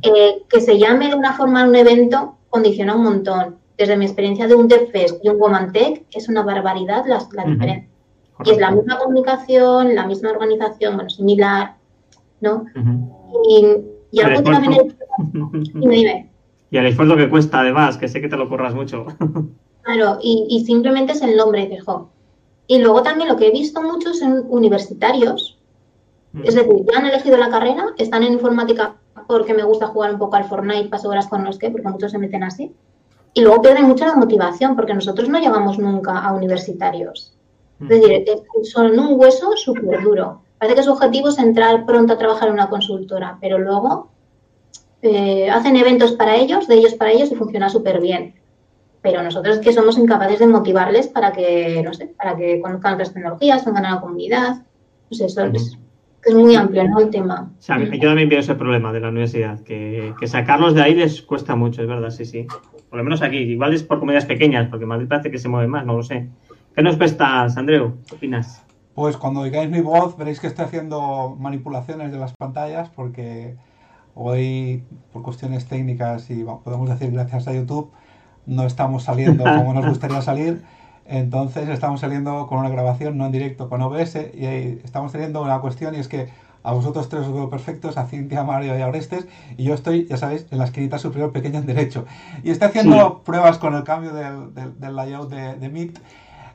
eh, 0.02 0.44
que 0.48 0.62
se 0.62 0.78
llame 0.78 1.10
de 1.10 1.16
una 1.16 1.34
forma 1.34 1.68
un 1.68 1.76
evento 1.76 2.38
condiciona 2.50 2.96
un 2.96 3.04
montón. 3.04 3.58
Desde 3.78 3.98
mi 3.98 4.06
experiencia 4.06 4.48
de 4.48 4.56
un 4.56 4.68
DevFest 4.68 5.24
y 5.24 5.30
un 5.30 5.40
WomanTech, 5.40 6.06
es 6.12 6.28
una 6.28 6.44
barbaridad 6.44 7.06
la, 7.08 7.20
diferencia. 7.46 7.88
Y 8.44 8.52
es 8.52 8.58
la 8.58 8.72
misma 8.72 8.98
comunicación, 8.98 9.96
la 9.96 10.06
misma 10.06 10.32
organización, 10.32 10.96
bueno, 10.96 11.10
similar, 11.10 11.76
¿no? 12.42 12.66
Y, 13.48 14.20
algo 14.22 14.44
que 14.44 14.52
también... 14.52 14.96
Dime, 15.74 15.96
dime. 15.96 16.30
Y 16.72 16.78
el 16.78 16.86
esfuerzo 16.86 17.16
que 17.16 17.30
cuesta, 17.30 17.62
además, 17.62 17.98
que 17.98 18.08
sé 18.08 18.22
que 18.22 18.28
te 18.28 18.38
lo 18.38 18.48
curras 18.50 18.76
mucho. 18.76 19.06
Claro, 19.82 20.20
y, 20.22 20.64
simplemente 20.68 21.14
es 21.14 21.22
el 21.24 21.36
nombre, 21.36 21.66
dijo 21.66 22.12
y 22.70 22.78
luego 22.78 23.02
también 23.02 23.28
lo 23.28 23.36
que 23.36 23.48
he 23.48 23.52
visto 23.52 23.82
muchos 23.82 24.22
en 24.22 24.46
universitarios, 24.48 25.58
mm. 26.34 26.44
es 26.46 26.54
decir, 26.54 26.86
ya 26.86 27.00
han 27.00 27.08
elegido 27.08 27.36
la 27.36 27.50
carrera, 27.50 27.88
están 27.98 28.22
en 28.22 28.34
informática 28.34 28.98
porque 29.28 29.56
me 29.56 29.64
gusta 29.64 29.88
jugar 29.88 30.14
un 30.14 30.20
poco 30.20 30.36
al 30.36 30.46
Fortnite, 30.46 30.88
paso 30.88 31.10
horas 31.10 31.28
con 31.28 31.44
los 31.44 31.58
que, 31.58 31.72
porque 31.72 31.88
muchos 31.88 32.12
se 32.12 32.20
meten 32.20 32.44
así. 32.44 32.72
Y 33.34 33.42
luego 33.42 33.64
pierden 33.64 33.86
mucho 33.86 34.06
la 34.06 34.14
motivación, 34.14 34.76
porque 34.76 34.94
nosotros 34.94 35.30
no 35.30 35.40
llegamos 35.40 35.80
nunca 35.80 36.20
a 36.20 36.32
universitarios. 36.32 37.36
Es 37.80 37.86
mm. 37.86 37.90
decir, 37.90 38.26
son 38.72 39.00
un 39.00 39.20
hueso 39.20 39.58
súper 39.58 40.04
duro. 40.04 40.44
Parece 40.60 40.76
que 40.76 40.84
su 40.84 40.92
objetivo 40.92 41.30
es 41.30 41.40
entrar 41.40 41.88
pronto 41.88 42.14
a 42.14 42.18
trabajar 42.20 42.50
en 42.50 42.54
una 42.54 42.70
consultora, 42.70 43.40
pero 43.42 43.58
luego 43.58 44.12
eh, 45.02 45.50
hacen 45.50 45.76
eventos 45.76 46.12
para 46.12 46.36
ellos, 46.36 46.68
de 46.68 46.76
ellos 46.76 46.94
para 46.94 47.14
ellos 47.14 47.32
y 47.32 47.36
funciona 47.36 47.68
súper 47.68 48.00
bien 48.00 48.39
pero 49.02 49.24
nosotros 49.24 49.58
es 49.58 49.62
que 49.62 49.74
somos 49.74 49.98
incapaces 49.98 50.40
de 50.40 50.48
motivarles 50.48 51.08
para 51.08 51.32
que, 51.32 51.82
no 51.84 51.94
sé, 51.94 52.08
para 52.08 52.36
que 52.36 52.60
conozcan 52.60 52.96
otras 52.96 53.14
tecnologías, 53.14 53.66
vengan 53.66 53.86
a 53.86 53.96
la 53.96 54.02
comunidad. 54.02 54.64
Pues 55.08 55.22
eso 55.22 55.46
es, 55.46 55.78
muy 56.34 56.56
amplio, 56.56 56.88
¿no? 56.88 57.00
El 57.00 57.10
tema. 57.10 57.50
yo 57.68 58.10
también 58.10 58.30
veo 58.30 58.40
ese 58.40 58.56
problema 58.56 58.92
de 58.92 59.00
la 59.00 59.10
universidad, 59.10 59.62
que, 59.62 60.14
sacarlos 60.26 60.76
de 60.76 60.82
ahí 60.82 60.96
les 60.96 61.22
cuesta 61.22 61.56
mucho, 61.56 61.82
es 61.82 61.88
verdad, 61.88 62.10
sí, 62.10 62.26
sí. 62.26 62.46
Por 62.90 62.98
lo 62.98 63.04
menos 63.04 63.22
aquí, 63.22 63.38
igual 63.38 63.74
es 63.74 63.84
por 63.84 64.00
comunidades 64.00 64.28
pequeñas, 64.28 64.68
porque 64.70 64.86
Madrid 64.86 65.08
parece 65.08 65.32
que 65.32 65.38
se 65.38 65.48
mueve 65.48 65.68
más, 65.68 65.86
no 65.86 65.96
lo 65.96 66.04
sé. 66.04 66.28
¿Qué 66.76 66.82
nos 66.82 66.98
cuesta, 66.98 67.44
Andreu? 67.44 67.98
¿Qué 68.08 68.16
opinas? 68.16 68.64
Pues 68.96 69.16
cuando 69.16 69.42
oigáis 69.42 69.70
mi 69.70 69.80
voz 69.80 70.18
veréis 70.18 70.40
que 70.40 70.48
estoy 70.48 70.66
haciendo 70.66 71.38
manipulaciones 71.40 72.12
de 72.12 72.18
las 72.18 72.34
pantallas 72.34 72.90
porque 72.90 73.56
hoy, 74.14 74.84
por 75.14 75.22
cuestiones 75.22 75.68
técnicas 75.68 76.30
y 76.30 76.44
podemos 76.64 76.90
decir 76.90 77.12
gracias 77.12 77.48
a 77.48 77.54
YouTube, 77.54 77.92
no 78.50 78.66
estamos 78.66 79.04
saliendo 79.04 79.44
como 79.58 79.74
nos 79.74 79.88
gustaría 79.88 80.22
salir. 80.22 80.64
Entonces 81.06 81.70
estamos 81.70 82.02
saliendo 82.02 82.46
con 82.48 82.60
una 82.60 82.70
grabación 82.70 83.18
no 83.18 83.26
en 83.26 83.32
directo 83.32 83.70
con 83.70 83.82
OBS 83.82 84.16
y 84.34 84.46
estamos 84.84 85.12
teniendo 85.12 85.42
una 85.42 85.60
cuestión 85.60 85.96
y 85.96 86.00
es 86.00 86.08
que 86.08 86.30
a 86.62 86.74
vosotros 86.74 87.08
tres 87.10 87.26
os 87.26 87.34
veo 87.34 87.50
perfectos, 87.50 87.98
a 87.98 88.06
Cintia, 88.06 88.44
Mario 88.44 88.78
y 88.78 88.82
a 88.82 88.88
Orestes, 88.88 89.28
y 89.58 89.64
yo 89.64 89.74
estoy, 89.74 90.08
ya 90.08 90.18
sabéis, 90.18 90.46
en 90.52 90.58
la 90.58 90.66
esquinita 90.66 91.00
superior 91.00 91.32
pequeña 91.32 91.60
en 91.60 91.66
derecho. 91.66 92.06
Y 92.44 92.52
estoy 92.52 92.68
haciendo 92.68 93.24
pruebas 93.24 93.58
con 93.58 93.76
el 93.76 93.84
cambio 93.86 94.14
del, 94.14 94.54
del, 94.78 94.96
layout 94.96 95.30
de, 95.30 95.56
de 95.56 95.70
Meet. 95.70 96.00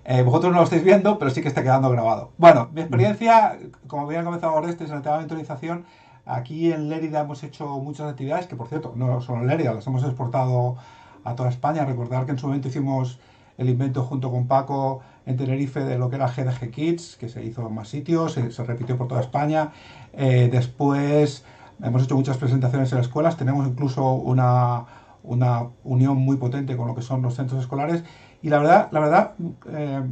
Eh, 0.05 0.23
vosotros 0.23 0.53
no 0.53 0.59
lo 0.59 0.65
estáis 0.65 0.85
viendo, 0.85 1.19
pero 1.19 1.31
sí 1.31 1.41
que 1.41 1.49
está 1.49 1.63
quedando 1.63 1.91
grabado. 1.91 2.33
Bueno, 2.37 2.69
mi 2.75 2.83
experiencia, 2.83 3.59
como 3.87 4.07
bien 4.07 4.21
ha 4.21 4.25
comenzado 4.25 4.53
Orestes 4.53 4.91
en 4.91 4.97
el 4.97 5.03
tema 5.03 5.15
de 5.15 5.21
mentorización, 5.21 5.87
aquí 6.27 6.71
en 6.71 6.91
Lérida 6.91 7.21
hemos 7.21 7.43
hecho 7.43 7.67
muchas 7.79 8.11
actividades, 8.11 8.47
que 8.47 8.57
por 8.57 8.69
cierto, 8.69 8.93
no 8.95 9.23
solo 9.23 9.41
en 9.41 9.47
Lérida, 9.47 9.73
las 9.73 9.87
hemos 9.87 10.05
exportado 10.05 10.77
a 11.25 11.35
toda 11.35 11.49
España. 11.49 11.85
Recordar 11.85 12.27
que 12.27 12.33
en 12.33 12.39
su 12.39 12.47
momento 12.47 12.69
hicimos 12.69 13.19
el 13.59 13.69
invento 13.69 14.03
junto 14.03 14.31
con 14.31 14.47
Paco 14.47 15.01
en 15.27 15.37
Tenerife 15.37 15.81
de 15.81 15.99
lo 15.99 16.11
que 16.11 16.17
era 16.17 16.29
GDG 16.29 16.71
Kids, 16.71 17.17
que 17.17 17.29
se 17.29 17.45
hizo 17.45 17.67
en 17.67 17.75
más 17.75 17.89
sitios, 17.89 18.33
se, 18.33 18.65
repitió 18.65 18.97
por 18.99 19.09
toda 19.09 19.21
España. 19.21 19.73
Eh, 20.13 20.49
después 20.53 21.45
hemos 21.83 22.05
hecho 22.05 22.17
muchas 22.17 22.37
presentaciones 22.37 22.93
en 22.93 22.99
las 22.99 23.07
escuelas, 23.07 23.37
tenemos 23.37 23.67
incluso 23.67 24.13
una, 24.13 24.85
una, 25.23 25.69
unión 25.83 26.19
muy 26.19 26.37
potente 26.37 26.77
con 26.77 26.87
lo 26.89 26.95
que 26.95 27.03
son 27.03 27.23
los 27.23 27.35
centros 27.35 27.61
escolares. 27.61 28.05
Y 28.43 28.51
la 28.51 28.59
verdad, 28.59 28.89
la 28.91 29.01
verdad, 29.01 29.35
eh, 29.71 30.03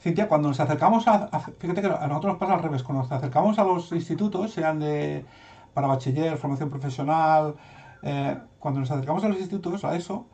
Cintia, 0.00 0.28
cuando 0.28 0.48
nos 0.48 0.60
acercamos 0.60 1.06
a, 1.08 1.28
Fíjate 1.58 1.82
que 1.82 1.88
a 1.88 2.06
nosotros 2.06 2.32
nos 2.32 2.38
pasa 2.38 2.54
al 2.54 2.62
revés, 2.62 2.82
cuando 2.82 3.02
nos 3.02 3.12
acercamos 3.12 3.58
a 3.58 3.64
los 3.64 3.92
institutos, 3.92 4.52
sean 4.52 4.78
de 4.78 5.24
para 5.74 5.88
bachiller, 5.88 6.38
formación 6.38 6.70
profesional, 6.70 7.54
eh, 8.02 8.38
cuando 8.58 8.80
nos 8.80 8.90
acercamos 8.90 9.22
a 9.24 9.28
los 9.28 9.38
institutos, 9.38 9.84
a 9.84 9.94
eso, 9.94 10.26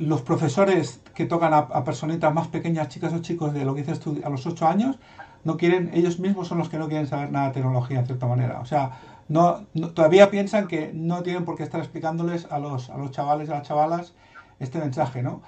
los 0.00 0.22
profesores 0.22 1.00
que 1.14 1.26
tocan 1.26 1.52
a, 1.52 1.84
personitas 1.84 2.32
más 2.32 2.48
pequeñas, 2.48 2.88
chicas 2.88 3.12
o 3.12 3.20
chicos, 3.20 3.52
de 3.52 3.64
lo 3.64 3.74
que 3.74 3.82
dices 3.82 4.00
tú, 4.00 4.20
a 4.24 4.30
los 4.30 4.46
8 4.46 4.66
años, 4.66 4.98
no 5.44 5.56
quieren, 5.56 5.90
ellos 5.94 6.18
mismos 6.18 6.48
son 6.48 6.58
los 6.58 6.68
que 6.68 6.78
no 6.78 6.88
quieren 6.88 7.06
saber 7.06 7.30
nada 7.30 7.48
de 7.48 7.54
tecnología, 7.54 8.00
en 8.00 8.06
cierta 8.06 8.26
manera. 8.26 8.60
O 8.60 8.64
sea, 8.64 8.98
no, 9.28 9.66
todavía 9.94 10.30
piensan 10.30 10.66
que 10.66 10.90
no 10.92 11.22
tienen 11.22 11.44
por 11.44 11.56
qué 11.56 11.62
estar 11.62 11.80
explicándoles 11.80 12.46
a 12.50 12.58
los, 12.58 12.90
a 12.90 12.96
los 12.96 13.10
chavales 13.10 13.48
y 13.48 13.52
a 13.52 13.56
las 13.56 13.68
chavalas 13.68 14.14
este 14.58 14.78
mensaje, 14.78 15.22
¿no? 15.22 15.42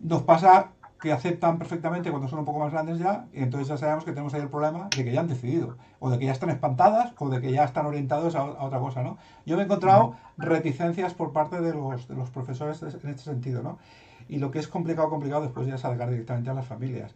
Nos 0.00 0.22
pasa 0.22 0.72
que 1.00 1.12
aceptan 1.12 1.58
perfectamente 1.58 2.10
cuando 2.10 2.28
son 2.28 2.40
un 2.40 2.44
poco 2.44 2.58
más 2.58 2.72
grandes 2.72 2.98
ya, 2.98 3.26
y 3.32 3.42
entonces 3.42 3.68
ya 3.68 3.78
sabemos 3.78 4.04
que 4.04 4.12
tenemos 4.12 4.34
ahí 4.34 4.42
el 4.42 4.48
problema 4.48 4.88
de 4.94 5.04
que 5.04 5.12
ya 5.12 5.20
han 5.20 5.28
decidido, 5.28 5.76
o 5.98 6.10
de 6.10 6.18
que 6.18 6.26
ya 6.26 6.32
están 6.32 6.50
espantadas, 6.50 7.12
o 7.18 7.28
de 7.30 7.40
que 7.40 7.50
ya 7.50 7.64
están 7.64 7.86
orientados 7.86 8.34
a, 8.34 8.44
otra 8.44 8.78
cosa, 8.78 9.02
¿no? 9.02 9.16
Yo 9.46 9.56
me 9.56 9.62
he 9.62 9.64
encontrado 9.64 10.14
reticencias 10.36 11.14
por 11.14 11.32
parte 11.32 11.60
de 11.60 11.72
los, 11.72 12.06
de 12.06 12.14
los 12.14 12.30
profesores 12.30 12.82
en 12.82 13.10
este 13.10 13.24
sentido, 13.24 13.62
¿no? 13.62 13.78
Y 14.28 14.38
lo 14.38 14.50
que 14.50 14.58
es 14.58 14.68
complicado, 14.68 15.08
complicado 15.08 15.42
después 15.42 15.66
ya 15.66 15.74
es 15.74 15.84
alargar 15.84 16.10
directamente 16.10 16.50
a 16.50 16.54
las 16.54 16.66
familias. 16.66 17.14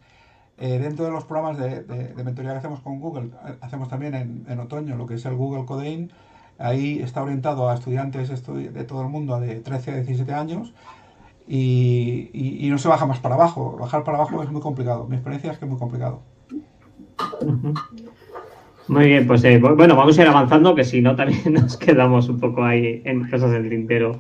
Eh, 0.57 0.79
dentro 0.79 1.05
de 1.05 1.11
los 1.11 1.25
programas 1.25 1.59
de, 1.59 1.83
de, 1.83 2.25
mentoría 2.25 2.53
que 2.53 2.59
hacemos 2.59 2.81
con 2.81 3.01
Google, 3.01 3.31
eh, 3.47 3.57
hacemos 3.61 3.89
también 3.89 4.15
en, 4.15 4.47
en, 4.49 4.61
otoño 4.61 4.97
lo 4.97 5.07
que 5.07 5.15
es 5.15 5.25
el 5.27 5.35
Google 5.35 5.67
Codein, 5.67 6.11
ahí 6.59 7.01
está 7.01 7.23
orientado 7.23 7.69
a 7.69 7.75
estudiantes 7.75 8.29
de 8.29 8.85
todo 8.85 9.03
el 9.03 9.09
mundo 9.09 9.39
de 9.41 9.57
13 9.61 9.91
a 9.91 9.95
17 9.97 10.33
años, 10.33 10.73
y, 11.47 12.69
no 12.71 12.79
se 12.79 12.89
baja 12.89 13.07
más 13.07 13.19
para 13.19 13.35
abajo. 13.35 13.77
Bajar 13.79 14.05
para 14.05 14.19
abajo 14.19 14.43
es 14.43 14.51
muy 14.51 14.61
complicado. 14.61 15.07
Mi 15.07 15.17
experiencia 15.17 15.53
es 15.53 15.59
que 15.59 15.65
es 15.65 15.71
muy 15.71 15.79
complicado. 15.79 16.23
Muy 18.87 19.07
bien, 19.07 19.27
pues 19.27 19.43
eh, 19.45 19.59
bueno, 19.59 19.97
vamos 19.97 20.19
a 20.19 20.23
ir 20.23 20.29
avanzando, 20.29 20.75
que 20.75 20.85
si 20.85 21.01
no 21.01 21.17
también 21.17 21.41
nos 21.55 21.77
quedamos 21.77 22.29
un 22.29 22.39
poco 22.39 22.65
ahí 22.65 23.01
en 23.05 23.29
cosas 23.29 23.51
del 23.53 23.69
tintero. 23.69 24.19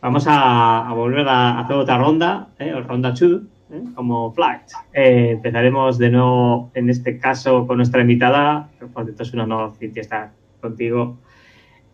Vamos 0.00 0.24
a, 0.26 0.92
volver 0.94 1.28
a, 1.28 1.60
hacer 1.60 1.76
otra 1.76 1.98
ronda, 1.98 2.48
eh, 2.58 2.72
ronda 2.80 3.10
2, 3.10 3.22
eh, 3.22 3.82
como 3.94 4.32
Flight. 4.32 4.62
empezaremos 4.92 5.98
de 5.98 6.10
nuevo, 6.10 6.72
en 6.74 6.90
este 6.90 7.18
caso, 7.18 7.66
con 7.66 7.76
nuestra 7.76 8.00
invitada. 8.00 8.68
Por 8.92 9.04
cierto, 9.04 9.22
es 9.22 9.32
un 9.34 9.40
honor, 9.40 9.74
Cintia, 9.78 10.00
estar 10.00 10.32
contigo. 10.60 11.18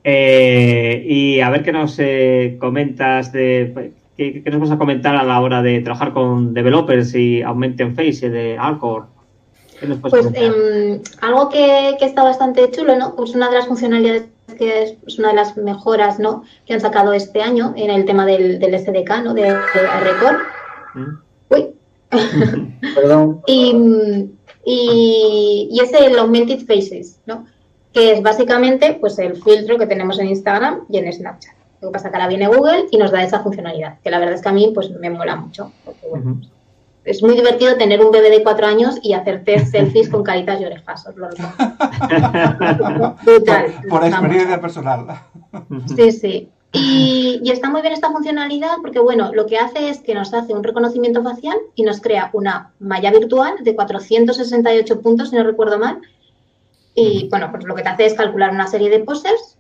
y 0.03 1.41
a 1.41 1.51
ver 1.51 1.63
qué 1.63 1.73
nos 1.73 2.01
comentas 2.59 3.33
de 3.33 3.93
¿Qué, 4.19 4.43
nos 4.51 4.61
vas 4.61 4.73
a 4.73 4.79
comentar 4.79 5.15
a 5.15 5.23
la 5.23 5.41
hora 5.41 5.63
de 5.63 5.81
trabajar 5.81 6.13
con 6.13 6.53
developers 6.53 7.15
y 7.15 7.41
Augmented 7.43 7.95
Face 7.95 8.27
y 8.27 8.29
de 8.29 8.59
Alcor? 8.59 9.07
Pues 10.01 10.27
em, 10.35 11.01
algo 11.21 11.49
que, 11.49 11.97
está 12.01 12.25
bastante 12.25 12.69
chulo, 12.73 12.97
¿no? 12.97 13.15
Pues 13.15 13.37
una 13.37 13.49
de 13.49 13.55
las 13.55 13.69
funcionalidades 13.69 14.25
que 14.59 14.83
es, 14.83 15.19
una 15.21 15.29
de 15.29 15.35
las 15.35 15.57
mejoras, 15.57 16.19
¿no? 16.19 16.43
Que 16.67 16.75
han 16.75 16.81
sacado 16.81 17.13
este 17.13 17.43
año 17.43 17.75
en 17.77 17.91
el 17.91 18.05
tema 18.07 18.27
del, 18.27 18.59
SDK, 18.61 19.23
¿no? 19.23 19.35
De, 19.35 19.43
de 19.43 19.55
mm. 20.95 21.19
Uy. 21.51 21.67
Perdón. 22.97 23.41
y, 23.47 23.73
y, 24.65 25.81
es 25.81 25.93
el 25.93 26.19
Augmented 26.19 26.67
Faces, 26.67 27.21
¿no? 27.25 27.47
Que 27.93 28.15
es 28.15 28.23
básicamente 28.23 28.99
pues 29.01 29.17
el 29.21 29.41
filtro 29.41 29.79
que 29.79 29.87
tenemos 29.87 30.19
en 30.19 30.27
Instagram 30.27 30.87
y 30.89 30.99
en 30.99 31.13
Snapchat. 31.13 31.58
Lo 31.81 31.89
que 31.89 31.93
pasa 31.93 32.09
es 32.09 32.13
que 32.13 32.17
ahora 32.17 32.29
viene 32.29 32.49
Google 32.49 32.87
y 32.91 32.97
nos 32.97 33.11
da 33.11 33.23
esa 33.23 33.41
funcionalidad, 33.41 33.99
que 34.01 34.11
la 34.11 34.19
verdad 34.19 34.35
es 34.35 34.43
que 34.43 34.49
a 34.49 34.53
mí 34.53 34.73
pues 34.75 34.91
me 34.91 35.11
mola 35.11 35.37
mucho. 35.37 35.73
Es 37.05 37.23
muy 37.23 37.35
divertido 37.35 37.77
tener 37.77 38.05
un 38.05 38.11
bebé 38.11 38.29
de 38.31 38.43
cuatro 38.43 38.67
años 38.67 38.97
y 39.03 39.15
hacerte 39.15 39.65
selfies 39.67 40.09
con 40.09 40.23
caritas 40.23 40.61
y 40.61 40.65
orejas. 40.65 41.07
Brutal. 41.15 41.55
Por, 43.89 44.05
experiencia 44.05 44.61
personal. 44.61 45.07
Sí, 45.97 46.13
sí. 46.13 46.51
Y, 46.73 47.51
está 47.51 47.71
muy 47.71 47.81
bien 47.81 47.95
esta 47.95 48.11
funcionalidad 48.11 48.77
porque, 48.83 48.99
bueno, 48.99 49.31
lo 49.33 49.47
que 49.47 49.57
hace 49.57 49.89
es 49.89 50.01
que 50.01 50.15
nos 50.15 50.35
hace 50.35 50.53
un 50.53 50.63
reconocimiento 50.63 51.23
facial 51.23 51.57
y 51.75 51.83
nos 51.83 52.03
crea 52.03 52.29
una 52.35 52.73
malla 52.79 53.11
virtual 53.11 53.55
de 53.63 53.75
468 53.75 55.01
puntos, 55.01 55.31
si 55.31 55.37
no 55.37 55.45
recuerdo 55.45 55.79
mal. 55.79 56.03
Y, 56.95 57.29
bueno, 57.31 57.51
pues 57.51 57.65
lo 57.65 57.75
que 57.75 57.83
te 57.83 57.89
hace 57.89 58.07
es 58.07 58.15
calcular 58.15 58.51
una 58.51 58.67
serie 58.67 58.91
de 58.91 59.01
poses, 59.01 59.58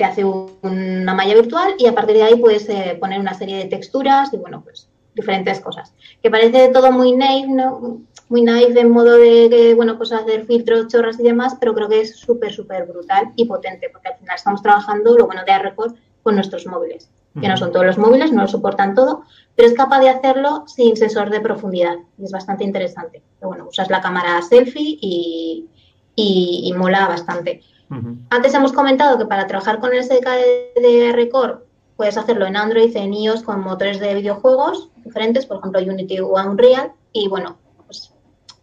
te 0.00 0.06
hace 0.06 0.24
una 0.24 1.12
malla 1.12 1.34
virtual 1.34 1.74
y 1.76 1.86
a 1.86 1.94
partir 1.94 2.16
de 2.16 2.22
ahí 2.22 2.36
puedes 2.36 2.66
eh, 2.70 2.96
poner 2.98 3.20
una 3.20 3.34
serie 3.34 3.58
de 3.58 3.66
texturas 3.66 4.32
y, 4.32 4.38
bueno, 4.38 4.62
pues 4.64 4.88
diferentes 5.14 5.60
cosas. 5.60 5.92
Que 6.22 6.30
parece 6.30 6.68
todo 6.68 6.90
muy 6.90 7.12
naive, 7.12 7.48
¿no? 7.48 8.00
muy 8.30 8.40
naive 8.40 8.80
en 8.80 8.90
modo 8.90 9.18
de, 9.18 9.74
bueno, 9.76 9.98
pues 9.98 10.10
hacer 10.12 10.46
filtros, 10.46 10.88
chorras 10.88 11.20
y 11.20 11.24
demás, 11.24 11.58
pero 11.60 11.74
creo 11.74 11.90
que 11.90 12.00
es 12.00 12.16
súper, 12.16 12.50
súper 12.50 12.86
brutal 12.86 13.32
y 13.36 13.44
potente, 13.44 13.90
porque 13.92 14.08
al 14.08 14.16
final 14.16 14.36
estamos 14.36 14.62
trabajando 14.62 15.18
lo 15.18 15.26
bueno 15.26 15.42
de 15.46 15.58
Record 15.58 15.96
con 16.22 16.34
nuestros 16.34 16.66
móviles, 16.66 17.10
que 17.38 17.46
no 17.46 17.58
son 17.58 17.70
todos 17.70 17.84
los 17.84 17.98
móviles, 17.98 18.32
no 18.32 18.40
lo 18.40 18.48
soportan 18.48 18.94
todo, 18.94 19.24
pero 19.54 19.68
es 19.68 19.74
capaz 19.74 20.00
de 20.00 20.08
hacerlo 20.08 20.64
sin 20.66 20.96
sensor 20.96 21.28
de 21.28 21.40
profundidad 21.40 21.96
y 22.16 22.24
es 22.24 22.32
bastante 22.32 22.64
interesante. 22.64 23.22
Pero 23.38 23.48
bueno, 23.50 23.66
usas 23.68 23.90
la 23.90 24.00
cámara 24.00 24.40
selfie 24.40 24.96
y, 24.98 25.66
y, 26.14 26.72
mola 26.74 27.06
bastante. 27.06 27.62
Antes 28.30 28.54
hemos 28.54 28.72
comentado 28.72 29.18
que 29.18 29.26
para 29.26 29.46
trabajar 29.46 29.80
con 29.80 29.92
el 29.92 30.04
SDK 30.04 30.28
de, 30.80 31.12
Record 31.12 31.62
puedes 31.96 32.16
hacerlo 32.16 32.46
en 32.46 32.56
Android, 32.56 32.96
en 32.96 33.12
iOS, 33.12 33.42
con 33.42 33.60
motores 33.60 33.98
de 33.98 34.14
videojuegos 34.14 34.90
diferentes, 35.04 35.44
por 35.44 35.58
ejemplo 35.58 35.80
Unity 35.80 36.20
o 36.20 36.34
Unreal, 36.34 36.92
y 37.12 37.28
bueno, 37.28 37.58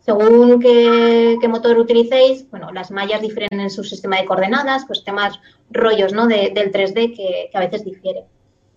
según 0.07 0.61
qué, 0.61 1.47
motor 1.49 1.77
utilicéis, 1.77 2.49
bueno, 2.49 2.71
las 2.71 2.91
mallas 2.91 3.21
difieren 3.21 3.59
en 3.59 3.69
su 3.69 3.83
sistema 3.83 4.15
de 4.15 4.25
coordenadas, 4.25 4.85
pues 4.85 5.03
temas 5.03 5.37
rollos 5.69 6.13
¿no? 6.13 6.27
del 6.27 6.53
3D 6.53 7.13
que, 7.13 7.49
a 7.53 7.59
veces 7.59 7.83
difiere. 7.83 8.23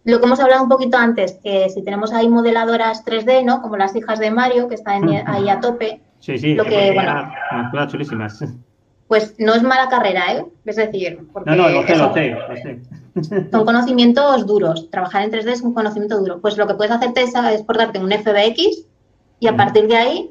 Lo 0.03 0.19
que 0.19 0.27
hemos 0.27 0.41
hablado 0.41 0.65
un 0.65 0.69
poquito 0.69 0.97
antes, 0.97 1.39
que 1.45 1.69
si 1.69 1.85
tenemos 1.85 2.13
ahí 2.13 2.29
modeladoras 2.29 3.05
3D, 3.05 3.45
¿no? 3.45 3.63
Como 3.63 3.77
las 3.77 3.95
hijas 3.95 4.19
de 4.19 4.33
Mario, 4.33 4.67
que 4.67 4.75
están 4.75 5.09
ahí 5.27 5.49
a 5.49 5.61
tope. 5.61 6.01
Sí, 6.19 6.37
sí, 6.37 6.55
lo 6.55 6.65
que, 6.65 6.93
bueno, 6.95 7.87
chulísimas. 7.87 8.43
Pues 9.11 9.35
no 9.39 9.55
es 9.55 9.63
mala 9.63 9.91
carrera, 9.91 10.33
¿eh? 10.33 10.47
Es 10.65 10.77
decir, 10.77 11.19
porque 11.33 11.51
no, 11.51 11.57
no, 11.57 11.69
lo 11.69 11.87
sé, 11.87 11.97
lo 11.97 12.15
sé, 12.15 12.81
son 13.51 13.65
conocimientos 13.67 14.47
duros. 14.47 14.89
Trabajar 14.89 15.25
en 15.25 15.33
3D 15.33 15.51
es 15.51 15.63
un 15.63 15.75
conocimiento 15.75 16.19
duro. 16.19 16.41
Pues 16.41 16.57
lo 16.57 16.67
que 16.67 16.75
puedes 16.75 16.93
hacerte 16.93 17.23
es 17.23 17.35
exportarte 17.35 17.99
un 17.99 18.13
FBX 18.13 18.87
y 19.41 19.49
a 19.49 19.57
partir 19.57 19.89
de 19.89 19.97
ahí 19.97 20.31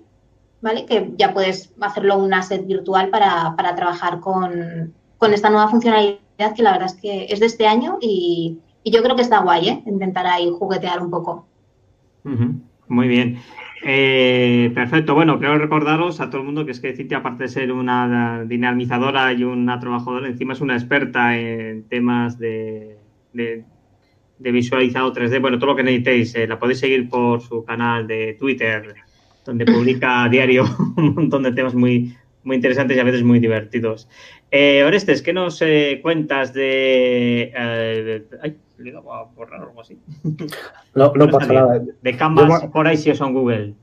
¿vale? 0.61 0.85
Que 0.85 1.13
ya 1.17 1.33
puedes 1.33 1.73
hacerlo 1.79 2.17
un 2.17 2.33
asset 2.33 2.65
virtual 2.65 3.09
para, 3.09 3.55
trabajar 3.75 4.19
con, 4.19 4.93
esta 5.31 5.49
nueva 5.49 5.69
funcionalidad 5.69 6.19
que 6.55 6.63
la 6.63 6.71
verdad 6.71 6.87
es 6.87 7.01
que 7.01 7.25
es 7.29 7.39
de 7.39 7.45
este 7.45 7.67
año 7.67 7.97
y, 8.01 8.59
yo 8.85 9.03
creo 9.03 9.15
que 9.15 9.21
está 9.21 9.41
guay, 9.41 9.69
¿eh? 9.69 9.83
Intentar 9.85 10.25
ahí 10.25 10.49
juguetear 10.49 10.99
un 10.99 11.11
poco. 11.11 11.45
Muy 12.87 13.07
bien. 13.07 13.39
Eh, 13.83 14.71
perfecto. 14.73 15.15
Bueno, 15.15 15.39
quiero 15.39 15.57
recordaros 15.57 16.19
a 16.19 16.29
todo 16.29 16.41
el 16.41 16.45
mundo 16.45 16.65
que 16.65 16.71
es 16.71 16.79
que 16.79 16.93
Cintia, 16.93 17.19
aparte 17.19 17.43
de 17.43 17.49
ser 17.49 17.71
una 17.71 18.43
dinamizadora 18.45 19.31
y 19.33 19.43
una 19.43 19.79
trabajadora, 19.79 20.27
encima 20.27 20.53
es 20.53 20.61
una 20.61 20.75
experta 20.75 21.37
en 21.37 21.87
temas 21.87 22.37
de, 22.37 22.97
de, 23.33 23.63
visualizado 24.39 25.13
3D. 25.13 25.41
Bueno, 25.41 25.59
todo 25.59 25.71
lo 25.71 25.75
que 25.75 25.83
necesitéis, 25.83 26.35
eh, 26.35 26.47
la 26.47 26.59
podéis 26.59 26.79
seguir 26.79 27.09
por 27.09 27.41
su 27.41 27.63
canal 27.63 28.07
de 28.07 28.35
Twitter, 28.37 28.95
donde 29.45 29.65
publica 29.65 30.23
a 30.23 30.29
diario 30.29 30.65
un 30.97 31.15
montón 31.15 31.43
de 31.43 31.53
temas 31.53 31.73
muy, 31.73 32.15
muy 32.43 32.55
interesantes 32.55 32.97
y 32.97 32.99
a 32.99 33.03
veces 33.03 33.23
muy 33.23 33.39
divertidos. 33.39 34.07
Eh, 34.51 34.83
Orestes, 34.83 35.21
¿qué 35.21 35.33
nos 35.33 35.61
eh, 35.61 35.99
cuentas 36.01 36.53
de, 36.53 37.51
eh, 37.55 38.25
Ay, 38.41 38.57
le 38.79 38.95
a 38.97 39.23
borrar 39.35 39.61
algo 39.61 39.81
así. 39.81 39.99
No, 40.95 41.13
no 41.13 41.29
pasa 41.29 41.53
nada. 41.53 41.81
De 42.01 42.17
Canvas 42.17 42.65
por 42.67 42.87
ahí 42.87 42.97
si 42.97 43.13
son 43.15 43.33
Google. 43.33 43.75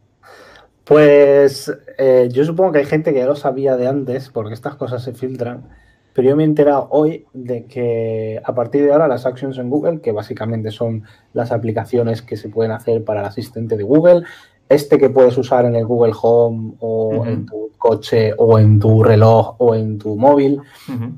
Pues 0.85 1.73
eh, 1.99 2.28
yo 2.32 2.45
supongo 2.45 2.73
que 2.73 2.78
hay 2.78 2.85
gente 2.85 3.13
que 3.13 3.19
ya 3.19 3.26
lo 3.26 3.37
sabía 3.37 3.76
de 3.76 3.89
antes, 3.89 4.30
porque 4.30 4.54
estas 4.54 4.76
cosas 4.76 5.02
se 5.02 5.13
filtran, 5.13 5.69
pero 6.13 6.28
yo 6.28 6.37
me 6.37 6.45
he 6.45 6.47
enterado 6.47 6.87
hoy 6.91 7.26
de 7.32 7.67
que 7.67 8.41
a 8.45 8.54
partir 8.54 8.85
de 8.85 8.93
ahora 8.93 9.09
las 9.09 9.26
actions 9.26 9.59
en 9.59 9.69
Google, 9.69 10.00
que 10.00 10.13
básicamente 10.13 10.71
son 10.71 11.02
las 11.32 11.50
aplicaciones 11.50 12.23
que 12.23 12.37
se 12.37 12.49
pueden 12.49 12.73
hacer 12.73 13.02
para 13.04 13.21
el 13.21 13.26
asistente 13.26 13.76
de 13.76 13.82
Google, 13.82 14.23
este 14.69 14.99
que 14.99 15.11
puedes 15.11 15.37
usar 15.39 15.65
en 15.65 15.75
el 15.76 15.87
Google 15.87 16.13
Home 16.23 16.75
o 16.80 17.26
en 17.26 17.47
tu 17.47 17.71
coche 17.78 18.32
o 18.37 18.59
en 18.59 18.78
tu 18.78 19.02
reloj 19.02 19.56
o 19.59 19.75
en 19.75 19.99
tu 19.99 20.17
móvil, 20.17 20.61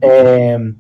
eh, 0.01 0.75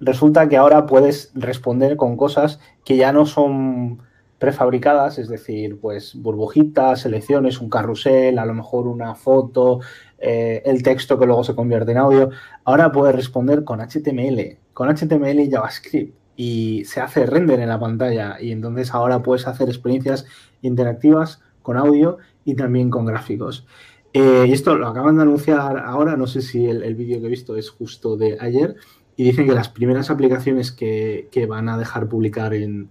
resulta 0.00 0.48
que 0.48 0.56
ahora 0.56 0.86
puedes 0.86 1.30
responder 1.34 1.96
con 1.96 2.16
cosas 2.16 2.60
que 2.84 2.96
ya 2.96 3.12
no 3.12 3.26
son 3.26 4.02
prefabricadas, 4.38 5.18
es 5.18 5.28
decir, 5.28 5.80
pues 5.80 6.14
burbujitas, 6.14 7.00
selecciones, 7.00 7.60
un 7.60 7.68
carrusel, 7.68 8.38
a 8.38 8.46
lo 8.46 8.54
mejor 8.54 8.86
una 8.86 9.14
foto, 9.14 9.80
eh, 10.18 10.62
el 10.64 10.82
texto 10.82 11.18
que 11.18 11.26
luego 11.26 11.42
se 11.42 11.54
convierte 11.54 11.92
en 11.92 11.98
audio. 11.98 12.30
Ahora 12.64 12.92
puedes 12.92 13.14
responder 13.14 13.64
con 13.64 13.80
HTML, 13.80 14.58
con 14.72 14.88
HTML 14.88 15.40
y 15.40 15.50
JavaScript 15.50 16.14
y 16.36 16.84
se 16.84 17.00
hace 17.00 17.26
render 17.26 17.58
en 17.58 17.68
la 17.68 17.80
pantalla 17.80 18.40
y 18.40 18.52
entonces 18.52 18.94
ahora 18.94 19.24
puedes 19.24 19.48
hacer 19.48 19.68
experiencias 19.68 20.24
interactivas 20.62 21.42
con 21.62 21.76
audio 21.76 22.18
y 22.44 22.54
también 22.54 22.90
con 22.90 23.06
gráficos. 23.06 23.66
Eh, 24.12 24.46
y 24.48 24.52
esto 24.52 24.76
lo 24.76 24.86
acaban 24.86 25.16
de 25.16 25.22
anunciar 25.22 25.78
ahora, 25.78 26.16
no 26.16 26.28
sé 26.28 26.40
si 26.40 26.64
el, 26.64 26.94
vídeo 26.94 27.20
que 27.20 27.26
he 27.26 27.30
visto 27.30 27.56
es 27.56 27.70
justo 27.70 28.16
de 28.16 28.38
ayer, 28.40 28.76
y 29.18 29.24
dicen 29.24 29.48
que 29.48 29.52
las 29.52 29.68
primeras 29.68 30.10
aplicaciones 30.10 30.70
que, 30.70 31.28
van 31.48 31.68
a 31.68 31.76
dejar 31.76 32.08
publicar 32.08 32.54
en, 32.54 32.88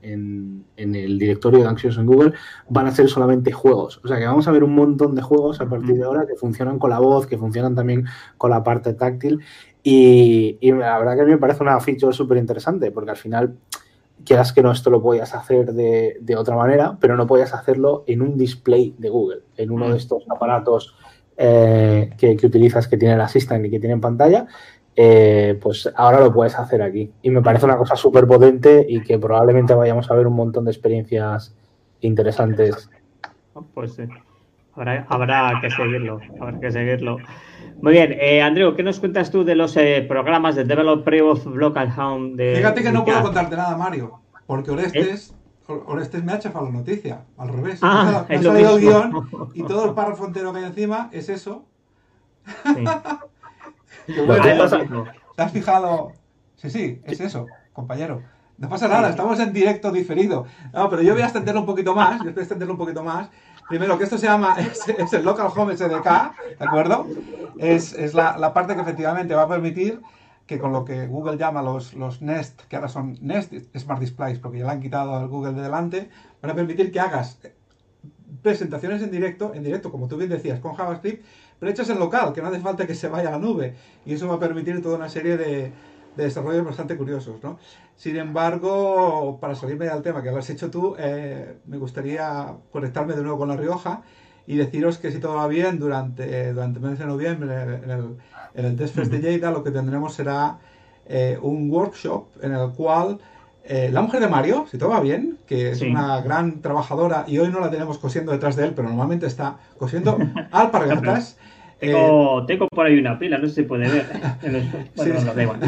el 0.76 1.18
directorio 1.18 1.62
de 1.62 1.68
Anxious 1.68 1.98
en 1.98 2.06
Google 2.06 2.34
van 2.68 2.86
a 2.86 2.92
ser 2.92 3.08
solamente 3.08 3.54
juegos. 3.54 4.02
O 4.04 4.10
sea 4.10 4.20
que 4.20 4.26
vamos 4.26 4.46
a 4.46 4.52
ver 4.52 4.66
un 4.66 4.76
montón 4.76 5.16
de 5.16 5.22
juegos 5.22 5.62
a 5.62 5.70
partir 5.70 5.96
de 5.96 6.04
ahora 6.04 6.28
que 6.28 6.36
funcionan 6.36 6.80
con 6.80 6.90
la 6.90 7.00
voz, 7.00 7.28
que 7.28 7.38
funcionan 7.38 7.76
también 7.76 8.08
con 8.38 8.52
la 8.52 8.62
parte 8.62 8.94
táctil. 8.94 9.40
Y, 9.84 10.58
y 10.60 10.74
la 10.74 11.00
verdad 11.00 11.16
que 11.16 11.22
a 11.22 11.24
mí 11.24 11.32
me 11.32 11.38
parece 11.38 11.64
una 11.64 11.80
feature 11.80 12.12
súper 12.12 12.40
interesante, 12.40 12.92
porque 12.92 13.12
al 13.12 13.18
final 13.18 13.56
quieras 14.26 14.52
que 14.52 14.62
no, 14.62 14.74
esto 14.74 14.90
lo 14.90 15.02
podías 15.02 15.34
hacer 15.34 15.72
de, 15.72 16.36
otra 16.36 16.58
manera, 16.58 16.98
pero 17.00 17.16
no 17.16 17.26
podías 17.26 17.54
hacerlo 17.54 18.04
en 18.06 18.22
un 18.22 18.38
display 18.38 18.94
de 18.98 19.08
Google, 19.08 19.44
en 19.56 19.72
uno 19.72 19.88
de 19.88 19.94
mm. 19.94 19.98
estos 19.98 20.26
aparatos 20.30 20.94
eh, 21.38 22.10
que, 22.18 22.36
utilizas 22.44 22.88
que 22.88 22.98
tiene 22.98 23.14
el 23.14 23.22
Assistant 23.22 23.66
y 23.66 23.70
que 23.70 23.80
tiene 23.80 23.94
en 23.94 24.02
pantalla, 24.02 24.48
eh, 25.00 25.60
pues 25.62 25.88
ahora 25.96 26.20
lo 26.20 26.34
puedes 26.34 26.58
hacer 26.58 26.82
aquí. 26.82 27.12
Y 27.22 27.30
me 27.30 27.44
parece 27.44 27.66
una 27.66 27.78
cosa 27.78 27.96
súper 27.96 28.26
potente 28.26 28.84
y 28.90 29.02
que 29.02 29.20
probablemente 29.20 29.76
vayamos 29.76 30.10
a 30.10 30.16
ver 30.16 30.26
un 30.26 30.36
montón 30.36 30.66
de 30.66 30.72
experiencias 30.72 31.56
interesantes. 32.02 32.90
Pues 33.76 33.94
sí. 33.94 34.04
Habrá, 34.76 35.62
que 35.62 35.70
seguirlo, 35.70 36.20
habrá 36.42 36.60
que 36.60 36.72
seguirlo. 36.72 37.18
Muy 37.82 37.94
bien, 37.94 38.16
eh, 38.20 38.42
Andreu, 38.42 38.76
¿qué 38.76 38.82
nos 38.82 39.00
cuentas 39.00 39.30
tú 39.30 39.44
de 39.44 39.56
los 39.56 39.78
eh, 39.78 40.04
programas 40.08 40.56
de 40.56 40.64
Developer 40.64 41.22
of 41.22 41.46
Local 41.46 41.94
Home? 41.96 42.36
De 42.36 42.56
Fíjate 42.56 42.82
que 42.82 42.92
no 42.92 43.06
puedo 43.06 43.22
contarte 43.22 43.56
nada, 43.56 43.78
Mario, 43.78 44.20
porque 44.48 44.72
Orestes, 44.72 45.36
¿Eh? 45.68 45.74
Orestes 45.86 46.24
me 46.24 46.32
ha 46.32 46.40
chafado 46.40 46.66
la 46.66 46.72
noticia, 46.72 47.22
al 47.38 47.50
revés. 47.50 47.80
Ah, 47.84 48.26
me 48.28 48.36
ha 48.36 48.42
salido 48.42 48.78
el 48.78 48.82
guion 48.82 49.30
y 49.54 49.64
todo 49.64 49.86
el 49.86 49.94
párrafo 49.94 50.26
entero 50.26 50.52
que 50.54 50.60
hay 50.60 50.66
encima 50.66 51.10
es 51.12 51.30
eso. 51.30 51.66
Sí. 52.46 52.84
¿Te 54.08 55.42
has 55.42 55.52
fijado? 55.52 56.14
Sí, 56.56 56.70
sí, 56.70 57.02
es 57.04 57.20
eso, 57.20 57.46
compañero. 57.74 58.24
No 58.58 58.70
pasa 58.70 58.88
nada, 58.88 59.10
estamos 59.10 59.40
en 59.40 59.54
directo 59.54 59.92
diferido. 59.92 60.46
No, 60.74 60.90
pero 60.90 61.04
yo 61.04 61.14
voy 61.14 61.22
a 61.22 61.26
extenderlo 61.26 61.62
un 61.62 61.68
poquito 61.68 61.94
más, 61.94 62.18
yo 62.20 62.32
voy 62.32 62.40
a 62.40 62.42
extenderlo 62.42 62.74
un 62.74 62.80
poquito 62.80 63.04
más. 63.04 63.30
Primero, 63.70 63.98
que 63.98 64.06
esto 64.06 64.18
se 64.18 64.26
llama, 64.26 64.56
es, 64.98 65.14
el 65.14 65.24
Local 65.24 65.50
Home 65.56 65.78
SDK, 65.78 66.58
¿de 66.58 66.66
acuerdo? 66.66 67.06
Es, 67.60 67.94
es 67.94 68.14
la, 68.14 68.38
la, 68.38 68.54
parte 68.54 68.74
que 68.74 68.82
efectivamente 68.82 69.36
va 69.36 69.44
a 69.44 69.48
permitir 69.48 70.02
que 70.48 70.58
con 70.58 70.72
lo 70.72 70.86
que 70.86 71.06
Google 71.06 71.38
llama 71.38 71.62
los, 71.62 71.94
los 71.94 72.22
Nest, 72.22 72.62
que 72.64 72.78
ahora 72.78 72.88
son 72.88 73.18
Nest 73.22 73.54
Smart 73.78 74.00
Displays, 74.00 74.40
porque 74.40 74.60
ya 74.60 74.66
le 74.66 74.72
han 74.72 74.82
quitado 74.82 75.16
al 75.16 75.28
Google 75.28 75.54
de 75.54 75.62
delante, 75.62 76.10
van 76.42 76.52
a 76.52 76.56
permitir 76.56 76.92
que 76.92 77.00
hagas 77.02 77.40
presentaciones 78.42 79.02
en 79.02 79.12
directo, 79.12 79.54
en 79.54 79.64
directo, 79.64 79.92
como 79.92 80.08
tú 80.08 80.18
bien 80.18 80.30
decías, 80.30 80.60
con 80.60 80.74
JavaScript, 80.74 81.24
pero 81.60 81.72
hechas 81.72 81.90
en 81.90 82.00
local, 82.00 82.34
que 82.34 82.42
no 82.42 82.48
hace 82.48 82.60
falta 82.60 82.88
que 82.88 82.96
se 82.96 83.08
vaya 83.08 83.30
a 83.30 83.32
la 83.34 83.40
nube. 83.40 83.76
Y 84.06 84.14
eso 84.14 84.28
va 84.28 84.36
a 84.36 84.40
permitir 84.40 84.82
toda 84.82 84.98
una 84.98 85.10
serie 85.10 85.38
de, 85.38 85.72
de 86.16 86.24
desarrollos 86.24 86.66
bastante 86.66 86.98
curiosos, 86.98 87.42
¿no? 87.44 87.58
Sin 87.96 88.18
embargo, 88.18 89.38
para 89.40 89.56
salirme 89.56 89.86
del 89.86 90.02
tema 90.02 90.22
que 90.22 90.32
lo 90.32 90.38
has 90.38 90.50
hecho 90.50 90.70
tú, 90.70 90.96
eh, 91.00 91.58
me 91.66 91.78
gustaría 91.78 92.54
conectarme 92.72 93.16
de 93.16 93.22
nuevo 93.22 93.40
con 93.40 93.48
La 93.50 93.56
Rioja 93.56 94.02
y 94.46 94.56
deciros 94.56 94.98
que 94.98 95.12
si 95.12 95.20
todo 95.20 95.36
va 95.36 95.48
bien, 95.48 95.80
durante, 95.80 96.54
durante 96.54 96.80
el 96.80 96.86
mes 96.86 97.00
de 97.00 97.06
noviembre, 97.06 97.64
en 97.84 97.90
el, 97.90 98.18
en 98.54 98.66
el 98.66 98.78
Fest 98.78 99.12
de 99.12 99.20
Lleida, 99.20 99.52
lo 99.52 99.64
que 99.64 99.72
tendremos 99.72 100.14
será 100.14 100.60
eh, 101.06 101.38
un 101.42 101.70
workshop 101.70 102.28
en 102.42 102.54
el 102.54 102.72
cual 102.72 103.20
eh, 103.64 103.90
la 103.92 104.02
mujer 104.02 104.22
de 104.22 104.30
Mario, 104.30 104.66
si 104.72 104.78
todo 104.78 104.90
va 104.90 105.02
bien, 105.02 105.38
que 105.46 105.72
es 105.72 105.82
una 105.82 106.22
gran 106.22 106.62
trabajadora 106.62 107.26
y 107.28 107.38
hoy 107.40 107.50
no 107.50 107.60
la 107.60 107.70
tenemos 107.70 107.98
cosiendo 107.98 108.32
detrás 108.32 108.56
de 108.56 108.66
él, 108.66 108.74
pero 108.74 108.88
normalmente 108.88 109.26
está 109.26 109.58
cosiendo 109.78 110.18
alpargatas, 110.52 111.38
Tengo, 111.80 112.46
tengo 112.46 112.68
por 112.68 112.86
ahí 112.86 112.98
una 112.98 113.20
pila, 113.20 113.38
no 113.38 113.48
sé 113.48 113.56
si 113.56 113.64
puede 113.64 113.90
ver. 113.90 114.06
Bueno, 114.96 115.20
Sí, 115.20 115.26
no, 115.26 115.42
igual. 115.42 115.60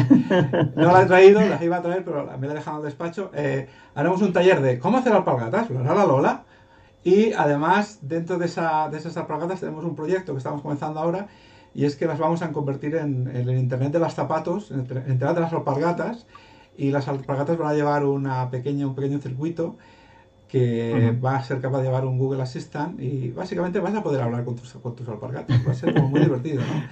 No 0.76 0.92
la 0.92 1.02
he 1.02 1.06
traído, 1.06 1.40
la 1.40 1.62
iba 1.62 1.76
a 1.76 1.82
traer, 1.82 2.04
pero 2.04 2.26
me 2.38 2.46
la 2.46 2.52
he 2.52 2.56
dejado 2.56 2.78
el 2.78 2.84
despacho. 2.84 3.30
Eh, 3.34 3.68
haremos 3.94 4.20
un 4.22 4.32
taller 4.32 4.60
de 4.60 4.78
cómo 4.78 4.98
hacer 4.98 5.12
alpargatas, 5.12 5.70
lo 5.70 5.80
hará 5.80 5.94
la 5.94 6.06
Lola. 6.06 6.44
Y 7.04 7.32
además, 7.32 8.00
dentro 8.02 8.38
de, 8.38 8.46
esa, 8.46 8.88
de 8.90 8.98
esas 8.98 9.16
alpargatas 9.16 9.60
tenemos 9.60 9.84
un 9.84 9.94
proyecto 9.96 10.32
que 10.32 10.38
estamos 10.38 10.62
comenzando 10.62 11.00
ahora 11.00 11.28
y 11.74 11.84
es 11.84 11.96
que 11.96 12.06
las 12.06 12.18
vamos 12.18 12.42
a 12.42 12.52
convertir 12.52 12.96
en, 12.96 13.28
en 13.28 13.48
el 13.48 13.56
Internet 13.58 13.92
de 13.92 14.00
los 14.00 14.12
zapatos, 14.14 14.70
en 14.70 14.80
el 14.80 15.10
Internet 15.10 15.34
de 15.34 15.40
las 15.40 15.52
alpargatas. 15.52 16.26
Y 16.76 16.90
las 16.90 17.08
alpargatas 17.08 17.56
van 17.58 17.68
a 17.68 17.74
llevar 17.74 18.04
una 18.04 18.50
pequeña, 18.50 18.86
un 18.86 18.94
pequeño 18.94 19.18
circuito 19.18 19.76
que 20.50 21.10
Ujú. 21.12 21.24
va 21.24 21.36
a 21.36 21.42
ser 21.44 21.60
capaz 21.60 21.78
de 21.78 21.84
llevar 21.84 22.04
un 22.04 22.18
Google 22.18 22.42
Assistant 22.42 23.00
y 23.00 23.30
básicamente 23.30 23.78
vas 23.80 23.94
a 23.94 24.02
poder 24.02 24.20
hablar 24.22 24.44
con 24.44 24.56
tus, 24.56 24.72
con 24.74 24.96
tus 24.96 25.08
alpargatas. 25.08 25.64
Va 25.66 25.70
a 25.72 25.74
ser 25.74 25.92
como 25.92 26.08
muy 26.08 26.20
divertido, 26.20 26.62
¿no? 26.66 26.82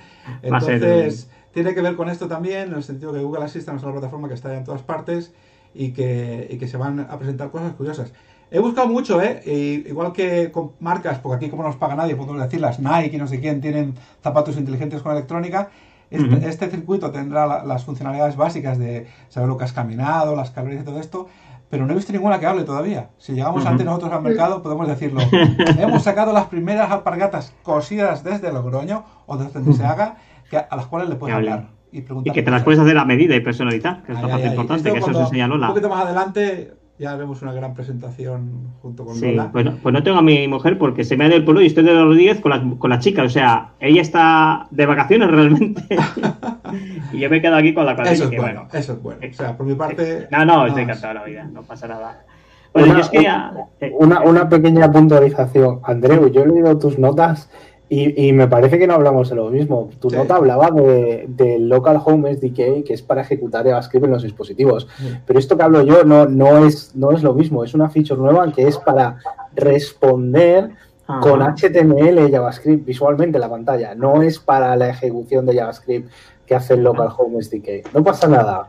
Entonces, 0.42 1.28
tiene 1.52 1.74
que 1.74 1.80
ver 1.82 1.96
con 1.96 2.08
esto 2.08 2.28
también, 2.28 2.68
en 2.68 2.74
el 2.74 2.82
sentido 2.82 3.12
que 3.12 3.20
Google 3.20 3.44
Assistant 3.44 3.78
es 3.78 3.82
una 3.82 3.92
plataforma 3.92 4.28
que 4.28 4.34
está 4.34 4.56
en 4.56 4.64
todas 4.64 4.82
partes 4.82 5.32
y 5.74 5.90
que, 5.92 6.46
y 6.50 6.58
que 6.58 6.68
se 6.68 6.76
van 6.76 7.00
a 7.00 7.18
presentar 7.18 7.50
cosas 7.50 7.72
curiosas. 7.74 8.12
He 8.50 8.60
buscado 8.60 8.88
mucho, 8.88 9.20
¿eh? 9.20 9.42
Y 9.44 9.88
igual 9.88 10.12
que 10.12 10.50
con 10.50 10.72
marcas, 10.80 11.18
porque 11.18 11.36
aquí 11.36 11.50
como 11.50 11.62
no 11.62 11.68
nos 11.68 11.76
paga 11.78 11.96
nadie, 11.96 12.16
podemos 12.16 12.40
decir 12.40 12.60
las 12.60 12.78
Nike 12.78 13.16
y 13.16 13.18
no 13.18 13.26
sé 13.26 13.40
quién 13.40 13.60
tienen 13.60 13.94
zapatos 14.22 14.56
inteligentes 14.56 15.02
con 15.02 15.12
electrónica. 15.12 15.68
Este, 16.10 16.36
Ujú. 16.36 16.46
este 16.48 16.70
circuito 16.70 17.10
tendrá 17.10 17.46
la- 17.46 17.62
las 17.64 17.84
funcionalidades 17.84 18.36
básicas 18.36 18.78
de 18.78 19.06
saber 19.28 19.46
lo 19.50 19.58
que 19.58 19.64
has 19.64 19.74
caminado, 19.74 20.34
las 20.34 20.50
calorías 20.50 20.80
y 20.80 20.84
todo 20.86 20.98
esto, 21.00 21.26
pero 21.70 21.86
no 21.86 21.92
he 21.92 21.96
visto 21.96 22.12
ninguna 22.12 22.38
que 22.40 22.46
hable 22.46 22.64
todavía. 22.64 23.10
Si 23.18 23.32
llegamos 23.32 23.64
antes 23.66 23.84
nosotros 23.84 24.12
al 24.12 24.22
mercado, 24.22 24.62
podemos 24.62 24.88
decirlo. 24.88 25.20
Hemos 25.78 26.02
sacado 26.02 26.32
las 26.32 26.46
primeras 26.46 26.90
alpargatas 26.90 27.52
cosidas 27.62 28.24
desde 28.24 28.52
Logroño 28.52 29.04
o 29.26 29.36
desde 29.36 29.52
donde 29.60 29.72
se 29.74 29.84
haga, 29.84 30.16
que, 30.50 30.56
a 30.58 30.76
las 30.76 30.86
cuales 30.86 31.08
le 31.08 31.16
puedes 31.16 31.36
hablar 31.36 31.68
y 31.90 32.02
que 32.02 32.42
te 32.42 32.50
las 32.50 32.60
cosas. 32.60 32.64
puedes 32.64 32.80
hacer 32.80 32.98
a 32.98 33.04
medida 33.04 33.34
y 33.34 33.40
personalizar, 33.40 34.02
que 34.02 34.12
es 34.12 34.18
Ay, 34.18 34.24
la 34.24 34.28
parte 34.30 34.44
ay. 34.44 34.50
importante, 34.50 34.82
que 34.92 34.98
eso 34.98 35.04
cuando- 35.06 35.20
os 35.20 35.24
enseña 35.32 35.46
Un 35.54 35.66
poquito 35.68 35.88
más 35.88 36.04
adelante 36.04 36.74
ya 36.98 37.12
haremos 37.12 37.42
una 37.42 37.52
gran 37.52 37.74
presentación 37.74 38.72
junto 38.82 39.04
con 39.04 39.14
Sí, 39.14 39.30
Lola. 39.30 39.50
pues 39.52 39.64
no, 39.64 39.76
pues 39.82 39.92
no 39.92 40.02
tengo 40.02 40.18
a 40.18 40.22
mi 40.22 40.48
mujer 40.48 40.78
porque 40.78 41.04
se 41.04 41.16
me 41.16 41.24
ha 41.24 41.28
ido 41.28 41.36
el 41.36 41.44
pueblo 41.44 41.62
y 41.62 41.66
estoy 41.66 41.84
de 41.84 41.94
los 41.94 42.16
10 42.16 42.40
con 42.40 42.50
la, 42.50 42.78
con 42.78 42.90
la 42.90 42.98
chica. 42.98 43.22
O 43.22 43.28
sea, 43.28 43.70
ella 43.80 44.02
está 44.02 44.66
de 44.70 44.86
vacaciones 44.86 45.30
realmente. 45.30 45.82
y 47.12 47.18
yo 47.20 47.30
me 47.30 47.36
he 47.36 47.40
quedado 47.40 47.56
aquí 47.58 47.72
con 47.74 47.86
la 47.86 47.94
cuadrilla. 47.94 48.14
eso 48.14 48.24
es 48.24 48.30
que 48.30 48.40
bueno, 48.40 48.66
eso 48.72 48.92
es 48.94 49.02
bueno. 49.02 49.20
O 49.30 49.32
sea, 49.34 49.56
por 49.56 49.66
mi 49.66 49.74
parte. 49.74 50.26
No, 50.30 50.44
no, 50.44 50.66
estoy 50.66 50.82
encantado 50.82 51.14
de 51.14 51.18
la 51.20 51.24
vida, 51.24 51.44
no 51.52 51.62
pasa 51.62 51.86
nada. 51.88 52.24
Bueno, 52.72 52.88
Una- 52.88 52.96
yo 52.98 53.00
es 53.04 53.10
que 53.10 53.22
ya. 53.22 53.52
eh, 53.80 53.92
Una, 53.98 54.20
una 54.22 54.48
pequeña 54.48 54.90
puntualización. 54.92 55.80
Andreu, 55.84 56.28
yo 56.30 56.42
he 56.42 56.48
leído 56.48 56.78
tus 56.78 56.98
notas 56.98 57.50
y, 57.90 58.28
y 58.28 58.32
me 58.32 58.48
parece 58.48 58.78
que 58.78 58.86
no 58.86 58.94
hablamos 58.94 59.30
de 59.30 59.36
lo 59.36 59.48
mismo. 59.50 59.88
Tu 59.98 60.10
Sí. 60.10 60.16
nota 60.16 60.36
hablaba 60.36 60.70
de, 60.70 61.24
del 61.28 61.68
Local 61.68 62.00
Home 62.04 62.34
SDK, 62.34 62.84
que 62.84 62.92
es 62.94 63.02
para 63.02 63.22
ejecutar 63.22 63.64
JavaScript 63.64 64.04
en 64.04 64.10
los 64.10 64.22
dispositivos. 64.22 64.86
Sí. 64.98 65.14
Pero 65.26 65.38
esto 65.38 65.56
que 65.56 65.62
hablo 65.62 65.82
yo 65.82 66.04
no, 66.04 66.26
no, 66.26 66.66
es, 66.66 66.94
no 66.94 67.12
es 67.12 67.22
lo 67.22 67.32
mismo. 67.34 67.64
Es 67.64 67.72
una 67.74 67.88
feature 67.88 68.20
nueva 68.20 68.52
que 68.52 68.68
es 68.68 68.76
para 68.78 69.16
responder 69.54 70.70
ah, 71.06 71.20
con 71.22 71.40
HTML 71.40 72.30
JavaScript 72.30 72.84
visualmente 72.86 73.36
en 73.38 73.40
la 73.42 73.50
pantalla. 73.50 73.94
No 73.94 74.22
es 74.22 74.38
para 74.38 74.74
la 74.76 74.88
ejecución 74.90 75.46
de 75.46 75.56
JavaScript 75.56 76.10
que 76.46 76.54
hace 76.54 76.74
el 76.74 76.82
Local 76.82 77.08
Home 77.16 77.42
SDK. 77.42 77.92
No 77.94 78.02
pasa 78.02 78.26
nada. 78.28 78.68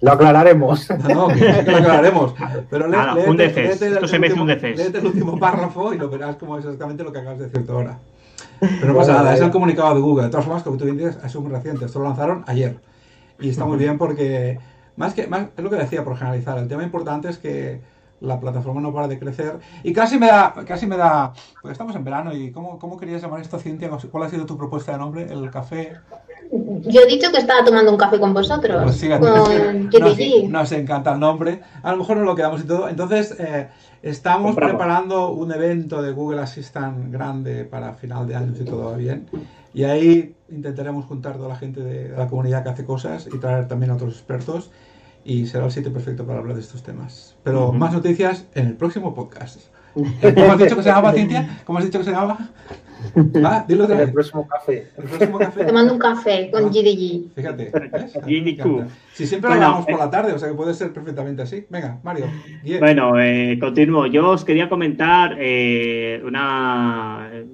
Lo 0.00 0.12
aclararemos. 0.12 0.88
No, 1.14 1.28
que, 1.28 1.34
que 1.34 1.70
lo 1.70 1.76
aclararemos. 1.78 2.34
Pero 2.70 2.88
Nada, 2.88 3.14
léete- 3.14 3.28
un 3.30 3.36
DFS. 3.36 3.56
léete 3.56 3.86
el 3.86 3.92
Esto 3.94 4.08
se 4.08 4.16
un 4.16 4.46
DFS. 4.48 4.76
léete 4.76 4.98
el 4.98 5.06
último 5.06 5.38
párrafo 5.38 5.92
y 5.92 5.98
lo 5.98 6.08
verás 6.08 6.36
como 6.36 6.56
es 6.58 6.64
exactamente 6.64 7.04
lo 7.04 7.12
que 7.12 7.18
acabas 7.18 7.38
de 7.38 7.44
decir 7.48 7.66
tú 7.66 7.72
ahora. 7.72 7.98
Pero 8.60 8.92
no 8.92 8.94
pasa 8.94 9.14
nada, 9.14 9.34
es 9.34 9.40
el 9.40 9.50
comunicado 9.50 9.94
de 9.94 10.00
Google. 10.00 10.24
De 10.24 10.30
todas 10.30 10.44
formas, 10.44 10.62
como 10.62 10.76
tú 10.76 10.84
bien 10.84 10.98
dices, 10.98 11.18
es 11.24 11.34
muy 11.36 11.50
reciente. 11.50 11.86
Esto 11.86 11.98
lo 11.98 12.04
lanzaron 12.06 12.44
ayer. 12.46 12.76
Y 13.38 13.48
está 13.48 13.64
muy 13.64 13.78
bien 13.78 13.96
porque, 13.96 14.58
más 14.96 15.14
que, 15.14 15.26
más, 15.26 15.46
es 15.56 15.64
lo 15.64 15.70
que 15.70 15.76
decía 15.76 16.04
por 16.04 16.16
generalizar, 16.16 16.58
el 16.58 16.68
tema 16.68 16.82
importante 16.82 17.28
es 17.28 17.38
que 17.38 17.80
la 18.20 18.38
plataforma 18.38 18.80
no 18.80 18.92
para 18.92 19.08
de 19.08 19.18
crecer. 19.18 19.58
Y 19.82 19.92
casi 19.92 20.18
me 20.18 20.26
da, 20.26 20.54
casi 20.66 20.86
me 20.86 20.96
da, 20.96 21.32
porque 21.54 21.72
estamos 21.72 21.96
en 21.96 22.04
verano 22.04 22.34
y 22.34 22.52
¿cómo, 22.52 22.78
cómo 22.78 22.98
querías 22.98 23.22
llamar 23.22 23.40
esto, 23.40 23.58
Cintia? 23.58 23.90
¿Cuál 24.10 24.24
ha 24.24 24.28
sido 24.28 24.46
tu 24.46 24.56
propuesta 24.56 24.92
de 24.92 24.98
nombre? 24.98 25.26
¿El 25.30 25.50
café? 25.50 25.94
Yo 26.52 27.00
he 27.00 27.06
dicho 27.06 27.30
que 27.30 27.38
estaba 27.38 27.64
tomando 27.64 27.92
un 27.92 27.96
café 27.96 28.18
con 28.18 28.34
vosotros, 28.34 28.82
Pues 28.82 28.96
fíjate, 29.00 29.26
con 29.26 29.90
nos, 30.00 30.18
nos 30.48 30.72
encanta 30.72 31.12
el 31.12 31.20
nombre. 31.20 31.60
A 31.82 31.92
lo 31.92 31.98
mejor 31.98 32.16
nos 32.18 32.26
lo 32.26 32.34
quedamos 32.34 32.60
y 32.62 32.64
todo. 32.64 32.88
Entonces, 32.88 33.36
eh, 33.38 33.68
estamos 34.02 34.52
Compramos. 34.52 34.76
preparando 34.76 35.30
un 35.32 35.52
evento 35.52 36.02
de 36.02 36.12
Google 36.12 36.40
Assistant 36.40 37.12
grande 37.12 37.64
para 37.64 37.94
final 37.94 38.26
de 38.26 38.36
año, 38.36 38.54
si 38.54 38.64
todo 38.64 38.90
va 38.90 38.96
bien. 38.96 39.26
Y 39.72 39.84
ahí 39.84 40.34
intentaremos 40.48 41.04
juntar 41.04 41.36
toda 41.36 41.48
la 41.48 41.56
gente 41.56 41.80
de, 41.80 42.08
de 42.08 42.16
la 42.16 42.28
comunidad 42.28 42.62
que 42.62 42.70
hace 42.70 42.84
cosas 42.84 43.28
y 43.32 43.38
traer 43.38 43.68
también 43.68 43.90
a 43.90 43.94
otros 43.94 44.14
expertos. 44.14 44.70
Y 45.24 45.46
será 45.46 45.66
el 45.66 45.70
sitio 45.70 45.92
perfecto 45.92 46.26
para 46.26 46.38
hablar 46.38 46.54
de 46.54 46.62
estos 46.62 46.82
temas. 46.82 47.36
Pero 47.42 47.72
más 47.72 47.92
noticias 47.92 48.46
en 48.54 48.66
el 48.66 48.74
próximo 48.74 49.14
podcast. 49.14 49.60
¿Cómo 49.94 50.52
has 50.52 50.58
dicho 50.58 50.76
que 50.76 50.82
se 50.82 50.88
llamaba, 50.88 51.12
Cintia? 51.12 51.60
¿Cómo 51.64 51.78
has 51.78 51.84
dicho 51.84 51.98
que 51.98 52.04
se 52.04 52.10
llamaba? 52.10 52.38
Ah, 53.44 53.64
dilo 53.66 53.84
otra 53.84 53.94
En 53.96 54.00
el 54.00 54.06
vez. 54.06 54.14
próximo 54.14 54.46
café. 54.48 54.86
El 54.96 55.04
próximo 55.04 55.38
café. 55.38 55.64
Tomando 55.64 55.92
un 55.92 55.98
café 55.98 56.50
con 56.50 56.64
Ah. 56.64 56.68
GDG. 56.68 57.34
Fíjate, 57.34 57.72
encanta. 58.26 58.88
Si 59.12 59.26
siempre 59.26 59.50
lo 59.50 59.56
Bueno, 59.56 59.66
hablamos 59.66 59.84
por 59.86 59.94
eh, 59.94 59.98
la 59.98 60.10
tarde, 60.10 60.32
o 60.32 60.38
sea 60.38 60.48
que 60.48 60.54
puede 60.54 60.74
ser 60.74 60.92
perfectamente 60.92 61.42
así. 61.42 61.64
Venga, 61.68 61.98
Mario. 62.02 62.26
Bueno, 62.78 63.20
eh, 63.20 63.58
continúo. 63.60 64.06
Yo 64.06 64.30
os 64.30 64.44
quería 64.44 64.68
comentar 64.68 65.36
eh, 65.38 66.22
una 66.24 67.28
eh, 67.32 67.46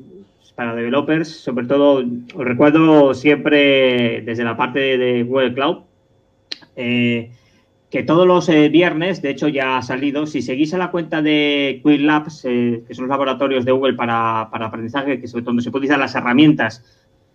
para 0.54 0.74
developers, 0.74 1.28
sobre 1.28 1.66
todo, 1.66 1.96
os 2.34 2.44
recuerdo 2.44 3.12
siempre 3.14 4.22
desde 4.22 4.42
la 4.44 4.56
parte 4.56 4.96
de 4.96 5.22
Google 5.22 5.52
Cloud, 5.54 5.78
eh, 6.76 7.30
que 7.96 8.02
todos 8.02 8.26
los 8.26 8.46
eh, 8.50 8.68
viernes, 8.68 9.22
de 9.22 9.30
hecho 9.30 9.48
ya 9.48 9.78
ha 9.78 9.82
salido, 9.82 10.26
si 10.26 10.42
seguís 10.42 10.74
a 10.74 10.76
la 10.76 10.90
cuenta 10.90 11.22
de 11.22 11.80
Quick 11.82 12.02
Labs, 12.02 12.44
eh, 12.44 12.82
que 12.86 12.94
son 12.94 13.04
los 13.04 13.08
laboratorios 13.08 13.64
de 13.64 13.72
Google 13.72 13.94
para, 13.94 14.50
para 14.52 14.66
aprendizaje, 14.66 15.18
que 15.18 15.26
sobre 15.26 15.44
donde 15.44 15.62
se 15.62 15.70
pueden 15.70 15.84
utilizar 15.84 15.98
las 15.98 16.14
herramientas 16.14 16.84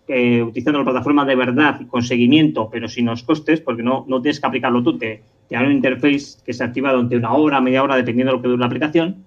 eh, 0.06 0.40
utilizando 0.40 0.78
la 0.78 0.84
plataforma 0.84 1.24
de 1.24 1.34
verdad 1.34 1.80
con 1.88 2.04
seguimiento, 2.04 2.68
pero 2.70 2.86
sin 2.86 3.06
los 3.06 3.24
costes, 3.24 3.60
porque 3.60 3.82
no, 3.82 4.04
no 4.06 4.22
tienes 4.22 4.38
que 4.38 4.46
aplicarlo 4.46 4.84
tú, 4.84 4.96
te, 4.96 5.24
te 5.48 5.56
dan 5.56 5.66
un 5.66 5.72
interface 5.72 6.38
que 6.46 6.52
se 6.52 6.62
activa 6.62 6.92
durante 6.92 7.16
una 7.16 7.32
hora, 7.32 7.60
media 7.60 7.82
hora, 7.82 7.96
dependiendo 7.96 8.30
de 8.30 8.36
lo 8.36 8.42
que 8.42 8.48
dure 8.48 8.60
la 8.60 8.66
aplicación, 8.66 9.24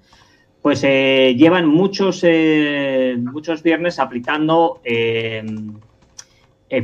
pues 0.62 0.84
llevan 0.84 1.67
muchos, 1.67 2.26
muchos 3.17 3.62
viernes 3.62 4.00
aplicando 4.00 4.80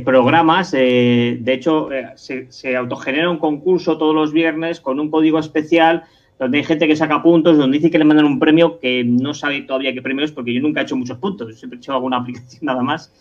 programas. 0.00 0.74
eh, 0.74 1.38
de 1.40 1.52
hecho, 1.52 1.90
eh, 1.92 2.12
se, 2.16 2.76
autogenera 2.76 3.30
un 3.30 3.38
concurso 3.38 3.98
todos 3.98 4.14
los 4.14 4.32
viernes 4.32 4.80
con 4.80 5.00
un 5.00 5.10
código 5.10 5.38
especial 5.38 6.04
donde 6.38 6.58
hay 6.58 6.64
gente 6.64 6.88
que 6.88 6.96
saca 6.96 7.22
puntos, 7.22 7.56
donde 7.56 7.78
dice 7.78 7.90
que 7.90 7.98
le 7.98 8.04
mandan 8.04 8.26
un 8.26 8.40
premio 8.40 8.80
que 8.80 9.04
no 9.04 9.32
sabe 9.32 9.62
todavía 9.62 9.92
qué 9.92 10.02
premio 10.02 10.24
es, 10.24 10.32
porque 10.32 10.52
yo 10.52 10.60
nunca 10.60 10.80
he 10.80 10.82
hecho 10.82 10.96
muchos 10.96 11.18
puntos, 11.18 11.48
yo 11.48 11.54
siempre 11.54 11.76
he 11.76 11.80
hecho 11.80 11.92
alguna 11.92 12.16
aplicación 12.18 12.64
nada 12.64 12.82
más. 12.82 13.12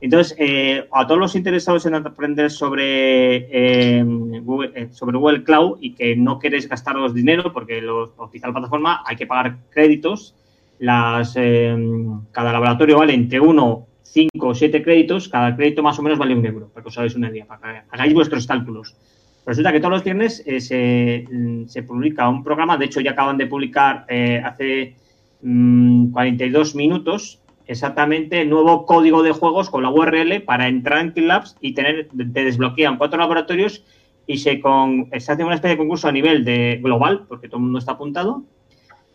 Entonces, 0.00 0.36
eh, 0.38 0.86
a 0.92 1.06
todos 1.06 1.20
los 1.20 1.34
interesados 1.34 1.86
en 1.86 1.94
aprender 1.94 2.50
sobre, 2.50 3.46
eh, 3.50 4.04
Google, 4.04 4.72
eh, 4.74 4.88
sobre 4.90 5.16
Google 5.16 5.44
Cloud 5.44 5.78
y 5.80 5.94
que 5.94 6.16
no 6.16 6.38
queréis 6.38 6.68
gastaros 6.68 7.14
dinero 7.14 7.52
porque 7.52 7.80
los, 7.80 8.10
la 8.18 8.52
plataforma 8.52 9.02
hay 9.06 9.16
que 9.16 9.26
pagar 9.26 9.56
créditos, 9.70 10.34
las, 10.78 11.34
eh, 11.36 11.74
cada 12.32 12.52
laboratorio 12.52 12.98
vale 12.98 13.14
entre 13.14 13.40
1, 13.40 13.86
5 14.14 14.46
o 14.46 14.54
7 14.54 14.80
créditos, 14.82 15.28
cada 15.28 15.56
crédito 15.56 15.82
más 15.82 15.98
o 15.98 16.02
menos 16.02 16.18
vale 16.20 16.36
un 16.36 16.46
euro, 16.46 16.68
para 16.68 16.82
que 16.84 16.88
os 16.88 16.96
hagáis 16.98 17.16
una 17.16 17.30
idea, 17.30 17.46
para 17.46 17.60
que 17.60 17.88
hagáis 17.90 18.14
vuestros 18.14 18.46
cálculos. 18.46 18.94
Resulta 19.44 19.72
que 19.72 19.80
todos 19.80 19.90
los 19.90 20.04
viernes 20.04 20.40
eh, 20.46 20.60
se, 20.60 21.24
mm, 21.30 21.66
se 21.66 21.82
publica 21.82 22.28
un 22.28 22.44
programa, 22.44 22.76
de 22.78 22.84
hecho 22.84 23.00
ya 23.00 23.10
acaban 23.10 23.36
de 23.38 23.46
publicar 23.46 24.06
eh, 24.08 24.40
hace 24.44 24.94
mm, 25.42 26.12
42 26.12 26.76
minutos 26.76 27.40
exactamente 27.66 28.42
el 28.42 28.50
nuevo 28.50 28.86
código 28.86 29.22
de 29.22 29.32
juegos 29.32 29.68
con 29.68 29.82
la 29.82 29.90
URL 29.90 30.42
para 30.42 30.68
entrar 30.68 31.12
en 31.16 31.26
Labs 31.26 31.56
y 31.60 31.72
tener, 31.74 32.08
te 32.32 32.44
desbloquean 32.44 32.98
cuatro 32.98 33.18
laboratorios 33.18 33.82
y 34.26 34.38
se, 34.38 34.60
con, 34.60 35.08
se 35.18 35.32
hace 35.32 35.44
una 35.44 35.56
especie 35.56 35.76
de 35.76 35.78
concurso 35.78 36.06
a 36.08 36.12
nivel 36.12 36.44
de 36.44 36.78
global, 36.82 37.24
porque 37.28 37.48
todo 37.48 37.56
el 37.58 37.64
mundo 37.64 37.78
está 37.80 37.92
apuntado, 37.92 38.44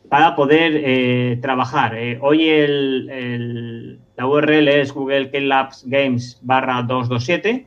para 0.10 0.36
poder 0.36 0.74
eh, 0.76 1.38
trabajar. 1.42 1.96
Eh, 1.96 2.18
hoy 2.22 2.50
el- 2.50 4.00
la 4.20 4.28
URL 4.28 4.68
es 4.68 4.92
Google 4.92 5.30
Labs 5.48 5.86
Games 5.88 6.38
barra 6.42 6.82
227 6.84 7.66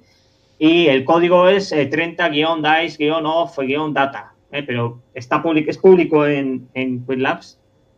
y 0.59 0.87
el 0.87 1.03
código 1.05 1.49
es 1.49 1.73
eh, 1.73 1.89
30-dice-off-data, 1.91 4.35
eh, 4.53 4.63
pero 4.63 5.01
está 5.15 5.43
public- 5.43 5.69
es 5.69 5.79
público 5.79 6.27
en, 6.27 6.69
en 6.75 7.05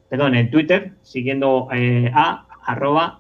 perdón, 0.08 0.36
en 0.36 0.50
Twitter, 0.52 0.92
siguiendo 1.02 1.66
eh, 1.72 2.12
a 2.14 2.46
arroba 2.64 3.18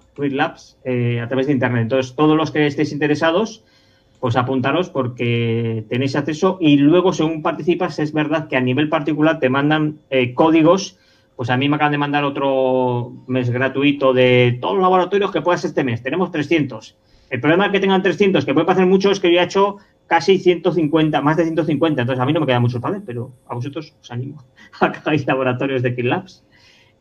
eh, 0.84 1.20
a 1.20 1.26
través 1.26 1.48
de 1.48 1.52
Internet. 1.52 1.82
Entonces, 1.82 2.14
todos 2.14 2.36
los 2.36 2.52
que 2.52 2.68
estéis 2.68 2.92
interesados, 2.92 3.64
pues 4.20 4.36
apuntaros 4.36 4.88
porque 4.88 5.84
tenéis 5.88 6.14
acceso 6.14 6.58
y 6.60 6.76
luego, 6.76 7.12
según 7.12 7.42
participas, 7.42 7.98
es 7.98 8.12
verdad 8.12 8.46
que 8.46 8.56
a 8.56 8.60
nivel 8.60 8.88
particular 8.88 9.40
te 9.40 9.48
mandan 9.50 9.98
códigos. 10.34 10.96
Pues 11.36 11.50
a 11.50 11.56
mí 11.56 11.68
me 11.68 11.76
acaban 11.76 11.92
de 11.92 11.98
mandar 11.98 12.24
otro 12.24 13.12
mes 13.26 13.50
gratuito 13.50 14.12
de 14.12 14.58
todos 14.60 14.74
los 14.74 14.82
laboratorios 14.82 15.32
que 15.32 15.42
puedas 15.42 15.64
este 15.64 15.82
mes. 15.82 16.02
Tenemos 16.02 16.30
300. 16.30 16.96
El 17.30 17.40
problema 17.40 17.72
que 17.72 17.80
tengan 17.80 18.02
300, 18.02 18.44
que 18.44 18.54
puede 18.54 18.66
parecer 18.66 18.86
mucho, 18.86 19.10
es 19.10 19.18
que 19.18 19.32
yo 19.32 19.40
he 19.40 19.42
hecho 19.42 19.78
casi 20.06 20.38
150, 20.38 21.20
más 21.20 21.36
de 21.36 21.44
150. 21.44 22.02
Entonces 22.02 22.22
a 22.22 22.26
mí 22.26 22.32
no 22.32 22.40
me 22.40 22.46
queda 22.46 22.60
mucho 22.60 22.80
padres, 22.80 23.02
pero 23.04 23.32
a 23.48 23.54
vosotros 23.54 23.94
os 24.00 24.10
animo 24.10 24.44
a 24.80 24.92
que 24.92 24.98
hagáis 24.98 25.26
laboratorios 25.26 25.82
de 25.82 25.94
KillLabs. 25.94 26.44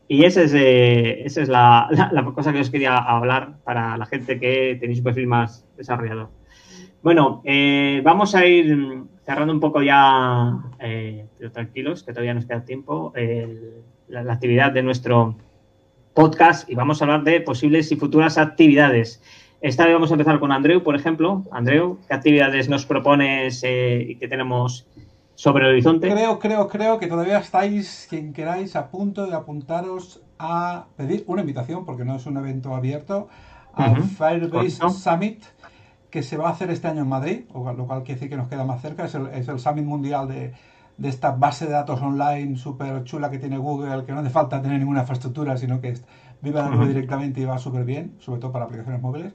Y 0.07 0.25
esa 0.25 0.41
es, 0.41 0.53
eh, 0.53 1.23
esa 1.25 1.41
es 1.41 1.49
la, 1.49 2.31
cosa 2.33 2.51
que 2.53 2.59
os 2.59 2.69
quería 2.69 2.97
hablar 2.97 3.59
para 3.63 3.97
la 3.97 4.05
gente 4.05 4.39
que 4.39 4.77
tenéis 4.79 4.99
un 4.99 5.05
perfil 5.05 5.27
más 5.27 5.65
desarrollado. 5.77 6.31
Bueno, 7.01 7.41
eh, 7.43 8.01
vamos 8.03 8.33
a 8.33 8.45
ir 8.45 9.03
cerrando 9.25 9.53
un 9.53 9.59
poco 9.59 9.81
ya, 9.81 10.53
eh, 10.79 11.25
pero 11.37 11.51
tranquilos, 11.51 12.03
que 12.03 12.11
todavía 12.11 12.33
nos 12.33 12.45
queda 12.45 12.63
tiempo, 12.63 13.13
la, 14.13 14.23
la, 14.23 14.33
actividad 14.33 14.71
de 14.71 14.83
nuestro 14.83 15.35
podcast 16.13 16.69
y 16.69 16.75
vamos 16.75 17.01
a 17.01 17.05
hablar 17.05 17.23
de 17.23 17.41
posibles 17.41 17.91
y 17.91 17.95
futuras 17.95 18.37
actividades. 18.37 19.21
Esta 19.61 19.85
vez 19.85 19.93
vamos 19.93 20.11
a 20.11 20.13
empezar 20.13 20.39
con 20.39 20.51
Andreu, 20.51 20.83
por 20.83 20.95
ejemplo. 20.95 21.43
Andreu, 21.51 21.97
¿qué 22.07 22.13
actividades 22.13 22.69
nos 22.69 22.85
propones 22.85 23.63
y 23.63 24.15
qué 24.15 24.27
tenemos 24.29 24.87
sobre 25.35 25.65
el 25.65 25.71
horizonte. 25.71 26.11
Creo, 26.11 26.39
creo, 26.39 26.67
creo 26.67 26.99
que 26.99 27.07
todavía 27.07 27.39
estáis, 27.39 28.07
quien 28.09 28.33
queráis, 28.33 28.75
a 28.75 28.89
punto 28.89 29.25
de 29.27 29.35
apuntaros 29.35 30.21
a 30.39 30.85
pedir 30.95 31.23
una 31.27 31.41
invitación, 31.41 31.85
porque 31.85 32.05
no 32.05 32.15
es 32.15 32.25
un 32.25 32.37
evento 32.37 32.75
abierto, 32.75 33.27
al 33.73 34.03
Firebase 34.03 34.89
Summit, 34.89 35.43
que 36.09 36.21
se 36.21 36.37
va 36.37 36.49
a 36.49 36.51
hacer 36.51 36.69
este 36.69 36.87
año 36.87 37.01
en 37.01 37.09
Madrid, 37.09 37.41
lo 37.53 37.87
cual 37.87 38.03
quiere 38.03 38.15
decir 38.15 38.29
que 38.29 38.37
nos 38.37 38.47
queda 38.47 38.63
más 38.65 38.81
cerca. 38.81 39.05
Es 39.05 39.15
el, 39.15 39.59
Summit 39.59 39.85
Mundial 39.85 40.27
de, 40.27 40.53
esta 41.01 41.31
base 41.31 41.65
de 41.65 41.71
datos 41.71 42.01
online 42.01 42.55
súper 42.57 43.03
chula 43.03 43.29
que 43.29 43.39
tiene 43.39 43.57
Google, 43.57 44.05
que 44.05 44.11
no 44.11 44.19
hace 44.19 44.29
falta 44.29 44.61
tener 44.61 44.79
ninguna 44.79 45.01
infraestructura, 45.01 45.57
sino 45.57 45.81
que 45.81 45.95
vive 46.41 46.59
la 46.61 46.69
nube 46.69 46.87
directamente 46.87 47.41
y 47.41 47.45
va 47.45 47.57
súper 47.57 47.83
bien, 47.83 48.15
sobre 48.19 48.39
todo 48.39 48.51
para 48.51 48.65
aplicaciones 48.65 49.01
móviles. 49.01 49.33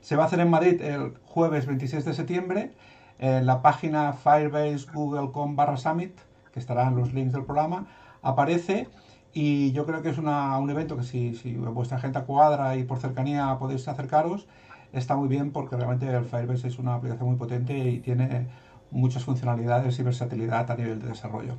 Se 0.00 0.16
va 0.16 0.24
a 0.24 0.26
hacer 0.26 0.40
en 0.40 0.50
Madrid 0.50 0.80
el 0.80 1.14
jueves 1.24 1.66
26 1.66 2.04
de 2.04 2.14
septiembre 2.14 2.72
en 3.18 3.44
la 3.44 3.60
página 3.60 4.12
Firebase 4.12 4.86
Google.com 4.92 5.56
barra 5.56 5.76
Summit, 5.76 6.18
que 6.52 6.60
estarán 6.60 6.96
los 6.96 7.12
links 7.12 7.32
del 7.32 7.44
programa, 7.44 7.86
aparece 8.22 8.88
y 9.32 9.72
yo 9.72 9.86
creo 9.86 10.02
que 10.02 10.10
es 10.10 10.18
un 10.18 10.70
evento 10.70 10.96
que 10.96 11.04
si, 11.04 11.34
si 11.34 11.54
vuestra 11.54 11.98
agenda 11.98 12.24
cuadra 12.24 12.76
y 12.76 12.84
por 12.84 12.98
cercanía 12.98 13.56
podéis 13.58 13.86
acercaros, 13.88 14.48
está 14.92 15.16
muy 15.16 15.28
bien 15.28 15.52
porque 15.52 15.76
realmente 15.76 16.08
el 16.08 16.24
Firebase 16.24 16.68
es 16.68 16.78
una 16.78 16.94
aplicación 16.94 17.28
muy 17.28 17.36
potente 17.36 17.78
y 17.78 18.00
tiene 18.00 18.48
muchas 18.90 19.24
funcionalidades 19.24 19.98
y 19.98 20.02
versatilidad 20.02 20.70
a 20.70 20.76
nivel 20.76 21.00
de 21.00 21.08
desarrollo. 21.08 21.54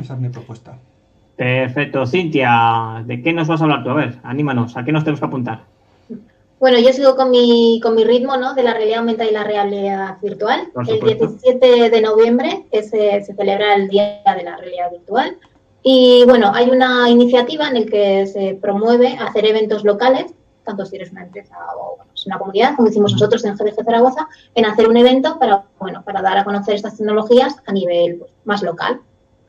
Esa 0.00 0.14
es 0.14 0.20
mi 0.20 0.28
propuesta. 0.28 0.76
Perfecto. 1.36 2.06
Cintia, 2.06 3.02
¿de 3.06 3.22
qué 3.22 3.32
nos 3.32 3.48
vas 3.48 3.60
a 3.60 3.64
hablar 3.64 3.84
tú? 3.84 3.90
A 3.90 3.94
ver, 3.94 4.18
anímanos, 4.22 4.76
¿a 4.76 4.84
qué 4.84 4.92
nos 4.92 5.04
tenemos 5.04 5.20
que 5.20 5.26
apuntar? 5.26 5.64
Bueno, 6.60 6.78
yo 6.78 6.92
sigo 6.92 7.16
con 7.16 7.30
mi, 7.30 7.80
con 7.82 7.96
mi 7.96 8.04
ritmo 8.04 8.36
¿no? 8.36 8.54
de 8.54 8.62
la 8.62 8.74
realidad 8.74 9.00
aumentada 9.00 9.28
y 9.28 9.32
la 9.32 9.42
realidad 9.42 10.18
virtual. 10.22 10.68
El 10.86 11.00
17 11.00 11.90
de 11.90 12.00
noviembre 12.00 12.66
se 12.70 13.24
celebra 13.24 13.74
el 13.74 13.88
Día 13.88 14.20
de 14.24 14.44
la 14.44 14.56
Realidad 14.56 14.92
Virtual. 14.92 15.36
Y 15.82 16.22
bueno, 16.26 16.52
hay 16.54 16.70
una 16.70 17.10
iniciativa 17.10 17.66
en 17.66 17.74
la 17.74 17.86
que 17.86 18.26
se 18.28 18.56
promueve 18.60 19.16
hacer 19.18 19.44
eventos 19.44 19.82
locales, 19.84 20.32
tanto 20.64 20.86
si 20.86 20.96
eres 20.96 21.12
una 21.12 21.24
empresa 21.24 21.56
o 21.78 21.98
una 22.26 22.38
comunidad, 22.38 22.76
como 22.76 22.88
hicimos 22.88 23.12
nosotros 23.12 23.44
en 23.44 23.56
GDG 23.56 23.84
Zaragoza, 23.84 24.28
en 24.54 24.64
hacer 24.64 24.88
un 24.88 24.96
evento 24.96 25.38
para, 25.38 25.64
bueno, 25.78 26.02
para 26.04 26.22
dar 26.22 26.38
a 26.38 26.44
conocer 26.44 26.74
estas 26.74 26.96
tecnologías 26.96 27.56
a 27.66 27.72
nivel 27.72 28.16
pues, 28.16 28.32
más 28.44 28.62
local. 28.62 29.00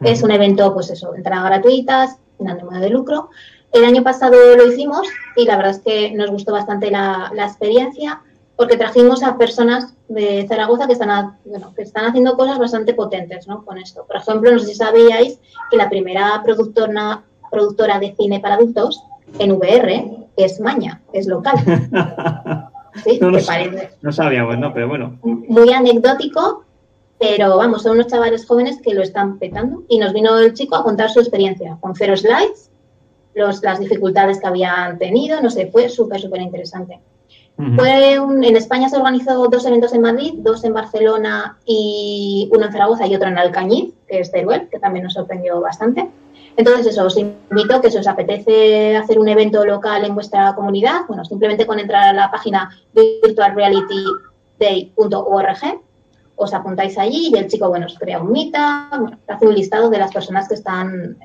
Es 0.02 0.24
un 0.24 0.32
evento, 0.32 0.74
pues 0.74 0.90
eso, 0.90 1.16
entradas 1.16 1.46
gratuitas, 1.46 2.18
sin 2.38 2.50
ánimo 2.50 2.72
de 2.72 2.90
lucro, 2.90 3.30
el 3.74 3.86
año 3.86 4.04
pasado 4.04 4.36
lo 4.56 4.72
hicimos 4.72 5.08
y 5.36 5.46
la 5.46 5.58
verdad 5.58 5.72
es 5.72 5.80
que 5.80 6.12
nos 6.12 6.30
gustó 6.30 6.54
bastante 6.54 6.92
la, 6.92 7.32
experiencia 7.36 8.22
porque 8.56 8.78
trajimos 8.78 9.24
a 9.24 9.36
personas 9.36 9.96
de 10.08 10.46
Zaragoza 10.48 10.86
que 10.86 10.94
están, 10.94 11.40
que 11.76 11.82
están 11.82 12.06
haciendo 12.06 12.38
cosas 12.38 12.60
bastante 12.60 12.94
potentes 12.94 13.48
¿no? 13.48 13.66
con 13.66 13.80
esto. 13.80 14.06
Por 14.06 14.18
ejemplo, 14.18 14.52
no 14.52 14.60
sé 14.60 14.68
si 14.68 14.76
sabíais 14.76 15.40
que 15.72 15.78
la 15.78 15.90
primera 15.90 16.40
productora, 16.44 17.24
productora 17.50 18.00
de 18.00 18.16
cine 18.16 18.40
para 18.40 18.56
adultos 18.56 19.02
en 19.40 19.54
VR 19.54 20.23
es 20.36 20.60
Maña, 20.60 21.02
es 21.14 21.28
local. 21.28 21.56
¿Sí? 23.04 23.20
No, 23.20 23.32
parece? 23.46 23.90
no 24.02 24.12
sabíamos, 24.12 24.58
¿no? 24.60 24.74
Pero 24.74 24.88
bueno. 24.88 25.18
Muy 25.24 25.74
anecdótico, 25.74 26.64
pero 27.20 27.58
vamos, 27.58 27.84
son 27.84 27.94
unos 27.94 28.08
chavales 28.08 28.46
jóvenes 28.46 28.80
que 28.82 28.94
lo 28.94 29.02
están 29.02 29.40
petando 29.40 29.84
y 29.90 29.98
nos 29.98 30.14
vino 30.14 30.38
el 30.38 30.54
chico 30.54 30.76
a 30.76 30.84
contar 30.84 31.10
su 31.10 31.20
experiencia 31.20 31.78
con 31.82 31.96
cero 31.96 32.16
slides 32.16 32.70
las 33.36 33.80
dificultades 33.80 34.40
que 34.40 34.48
habían 34.48 34.98
tenido, 34.98 35.42
no 35.42 35.50
sé, 35.50 35.68
fue 35.68 35.90
súper, 35.90 36.22
súper 36.22 36.42
interesante. 36.42 37.00
Fue 37.76 38.14
en 38.14 38.56
España 38.56 38.90
se 38.90 38.98
organizó 38.98 39.48
dos 39.48 39.66
eventos 39.68 39.94
en 39.94 40.02
Madrid, 40.02 40.34
dos 40.38 40.64
en 40.64 40.74
Barcelona 40.74 41.60
y 41.66 42.50
uno 42.52 42.66
en 42.66 42.72
Zaragoza 42.72 43.06
y 43.06 43.16
otro 43.16 43.28
en 43.28 43.38
Alcañiz, 43.38 43.94
que 44.08 44.22
es 44.22 44.32
Teruel, 44.32 44.70
que 44.70 44.80
también 44.80 45.04
nos 45.04 45.14
sorprendió 45.14 45.62
bastante. 45.62 46.10
Entonces, 46.56 46.86
eso, 46.88 47.06
os 47.06 47.18
invito 47.18 47.82
que 47.82 47.90
si 47.90 47.98
os 47.98 48.06
apetece 48.08 48.96
hacer 48.96 49.18
un 49.20 49.28
evento 49.28 49.66
local 49.66 50.06
en 50.06 50.14
vuestra 50.14 50.54
comunidad, 50.54 51.02
bueno, 51.08 51.26
simplemente 51.26 51.66
con 51.66 51.80
entrar 51.80 52.10
a 52.10 52.14
la 52.14 52.30
página 52.32 52.70
virtualrealityday.org, 52.94 55.82
os 56.36 56.54
apuntáis 56.54 56.98
allí 56.98 57.32
y 57.34 57.38
el 57.38 57.48
chico, 57.48 57.70
bueno, 57.70 57.86
os 57.86 57.98
crea 57.98 58.22
un 58.22 58.32
mita, 58.32 58.90
hace 59.28 59.48
un 59.48 59.56
listado 59.56 59.90
de 59.90 60.00
las 60.00 60.14
personas 60.14 60.48
que 60.48 60.56
están 60.56 61.18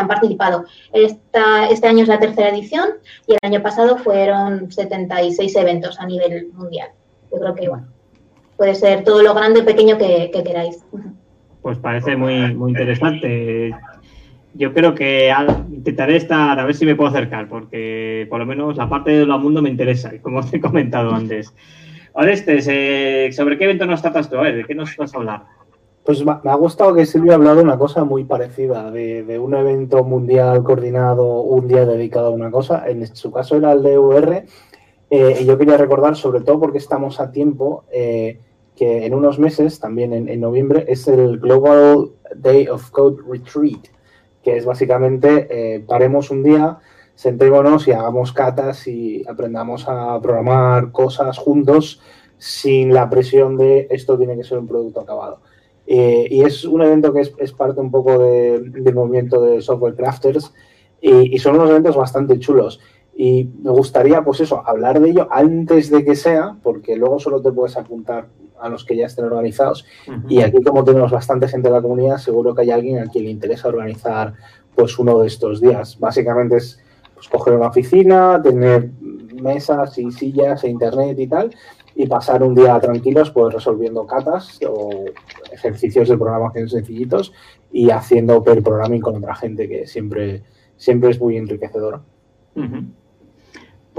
han 0.00 0.08
participado. 0.08 0.64
Esta, 0.92 1.68
este 1.68 1.88
año 1.88 2.02
es 2.02 2.08
la 2.08 2.18
tercera 2.18 2.48
edición 2.48 2.88
y 3.26 3.32
el 3.32 3.38
año 3.42 3.62
pasado 3.62 3.98
fueron 3.98 4.70
76 4.70 5.54
eventos 5.56 6.00
a 6.00 6.06
nivel 6.06 6.50
mundial. 6.52 6.88
Yo 7.32 7.38
creo 7.38 7.54
que, 7.54 7.68
bueno, 7.68 7.86
puede 8.56 8.74
ser 8.74 9.04
todo 9.04 9.22
lo 9.22 9.34
grande 9.34 9.60
o 9.60 9.64
pequeño 9.64 9.98
que, 9.98 10.30
queráis. 10.30 10.82
Pues 11.62 11.78
parece 11.78 12.16
muy, 12.16 12.54
muy 12.54 12.70
interesante. 12.70 13.72
Yo 14.54 14.74
creo 14.74 14.94
que 14.94 15.32
intentaré 15.70 16.16
estar, 16.16 16.58
a 16.58 16.64
ver 16.64 16.74
si 16.74 16.84
me 16.84 16.96
puedo 16.96 17.10
acercar, 17.10 17.48
porque 17.48 18.26
por 18.28 18.40
lo 18.40 18.46
menos 18.46 18.76
la 18.76 18.88
parte 18.88 19.12
de 19.12 19.26
lo 19.26 19.38
mundo 19.38 19.62
me 19.62 19.70
interesa, 19.70 20.12
como 20.22 20.40
os 20.40 20.52
he 20.52 20.60
comentado 20.60 21.14
antes. 21.14 21.54
Orestes, 22.12 22.66
eh, 22.68 23.30
¿sobre 23.32 23.56
qué 23.56 23.64
evento 23.64 23.86
nos 23.86 24.02
tratas 24.02 24.28
tú? 24.28 24.36
A 24.36 24.42
ver, 24.42 24.56
¿de 24.56 24.64
qué 24.64 24.74
nos 24.74 24.96
vas 24.96 25.14
a 25.14 25.18
hablar? 25.18 25.44
Pues 26.04 26.24
me 26.24 26.32
ha 26.32 26.54
gustado 26.54 26.94
que 26.94 27.06
Silvia 27.06 27.32
ha 27.32 27.36
hablado 27.36 27.62
una 27.62 27.78
cosa 27.78 28.04
muy 28.04 28.24
parecida, 28.24 28.90
de, 28.90 29.38
un 29.38 29.54
evento 29.54 30.02
mundial 30.02 30.62
coordinado, 30.64 31.42
un 31.42 31.68
día 31.68 31.84
dedicado 31.84 32.28
a 32.28 32.30
una 32.30 32.50
cosa. 32.50 32.88
En 32.88 33.06
su 33.14 33.30
caso 33.30 33.56
era 33.56 33.72
el 33.72 33.82
de 33.82 33.98
VR. 33.98 34.46
Eh, 35.10 35.38
y 35.40 35.44
yo 35.44 35.58
quería 35.58 35.76
recordar, 35.76 36.16
sobre 36.16 36.40
todo 36.40 36.58
porque 36.58 36.78
estamos 36.78 37.20
a 37.20 37.30
tiempo, 37.30 37.84
eh, 37.92 38.40
que 38.76 39.04
en 39.04 39.14
unos 39.14 39.38
meses, 39.38 39.78
también 39.78 40.12
en, 40.12 40.40
noviembre, 40.40 40.86
es 40.88 41.06
el 41.06 41.38
Global 41.38 42.10
Day 42.34 42.66
of 42.68 42.90
Code 42.90 43.18
Retreat, 43.28 43.88
que 44.42 44.56
es 44.56 44.64
básicamente 44.64 45.46
eh, 45.50 45.80
paremos 45.80 46.30
un 46.30 46.42
día, 46.42 46.78
sentémonos 47.14 47.86
y 47.88 47.92
hagamos 47.92 48.32
catas 48.32 48.86
y 48.86 49.22
aprendamos 49.28 49.86
a 49.88 50.18
programar 50.20 50.92
cosas 50.92 51.38
juntos 51.38 52.00
sin 52.38 52.94
la 52.94 53.10
presión 53.10 53.58
de 53.58 53.86
esto 53.90 54.16
tiene 54.16 54.36
que 54.36 54.44
ser 54.44 54.58
un 54.58 54.66
producto 54.66 55.00
acabado. 55.00 55.40
Eh, 55.86 56.26
y 56.30 56.42
es 56.42 56.64
un 56.64 56.82
evento 56.82 57.12
que 57.12 57.20
es, 57.20 57.52
parte 57.52 57.80
un 57.80 57.90
poco 57.90 58.18
del 58.18 58.94
movimiento 58.94 59.42
de 59.42 59.60
software 59.60 59.96
crafters 59.96 60.52
y, 61.00 61.38
son 61.38 61.56
unos 61.56 61.70
eventos 61.70 61.96
bastante 61.96 62.38
chulos. 62.38 62.80
Y 63.16 63.50
me 63.62 63.70
gustaría, 63.72 64.22
pues 64.22 64.40
eso, 64.40 64.62
hablar 64.66 65.00
de 65.00 65.10
ello 65.10 65.28
antes 65.30 65.90
de 65.90 66.04
que 66.04 66.14
sea, 66.14 66.56
porque 66.62 66.96
luego 66.96 67.18
solo 67.18 67.42
te 67.42 67.52
puedes 67.52 67.76
apuntar 67.76 68.28
a 68.60 68.68
los 68.68 68.84
que 68.84 68.96
ya 68.96 69.06
estén 69.06 69.24
organizados. 69.24 69.86
Y 70.28 70.42
aquí, 70.42 70.62
como 70.62 70.84
tenemos 70.84 71.10
bastante 71.10 71.48
gente 71.48 71.68
en 71.68 71.74
la 71.74 71.82
comunidad, 71.82 72.18
seguro 72.18 72.54
que 72.54 72.62
hay 72.62 72.70
alguien 72.70 72.98
a 72.98 73.06
quien 73.06 73.24
le 73.24 73.30
interesa 73.30 73.68
organizar 73.68 74.34
pues 74.74 74.98
uno 74.98 75.18
de 75.20 75.26
estos 75.26 75.60
días. 75.60 75.98
Básicamente 75.98 76.56
es 76.56 76.80
pues, 77.14 77.28
coger 77.28 77.54
una 77.54 77.68
oficina, 77.68 78.40
tener 78.42 78.90
mesas 79.42 79.98
y 79.98 80.10
sillas 80.10 80.64
e 80.64 80.68
internet 80.68 81.18
y 81.18 81.26
tal, 81.26 81.54
y 81.94 82.06
pasar 82.06 82.42
un 82.42 82.54
día 82.54 82.78
tranquilos 82.80 83.30
pues 83.30 83.52
resolviendo 83.52 84.06
catas 84.06 84.58
o 84.66 85.04
ejercicios 85.52 86.08
de 86.08 86.16
programación 86.16 86.68
sencillitos 86.68 87.32
y 87.72 87.90
haciendo 87.90 88.42
per 88.42 88.62
programming 88.62 89.00
con 89.00 89.16
otra 89.16 89.34
gente 89.34 89.68
que 89.68 89.86
siempre, 89.86 90.42
siempre 90.76 91.10
es 91.10 91.20
muy 91.20 91.36
enriquecedor. 91.36 92.02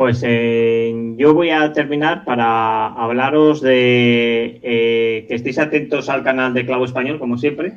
Pues 0.01 0.23
eh, 0.25 1.13
yo 1.15 1.35
voy 1.35 1.51
a 1.51 1.73
terminar 1.73 2.25
para 2.25 2.87
hablaros 2.87 3.61
de 3.61 4.59
eh, 4.63 5.25
que 5.27 5.35
estéis 5.35 5.59
atentos 5.59 6.09
al 6.09 6.23
canal 6.23 6.55
de 6.55 6.65
Clavo 6.65 6.85
Español, 6.85 7.19
como 7.19 7.37
siempre, 7.37 7.73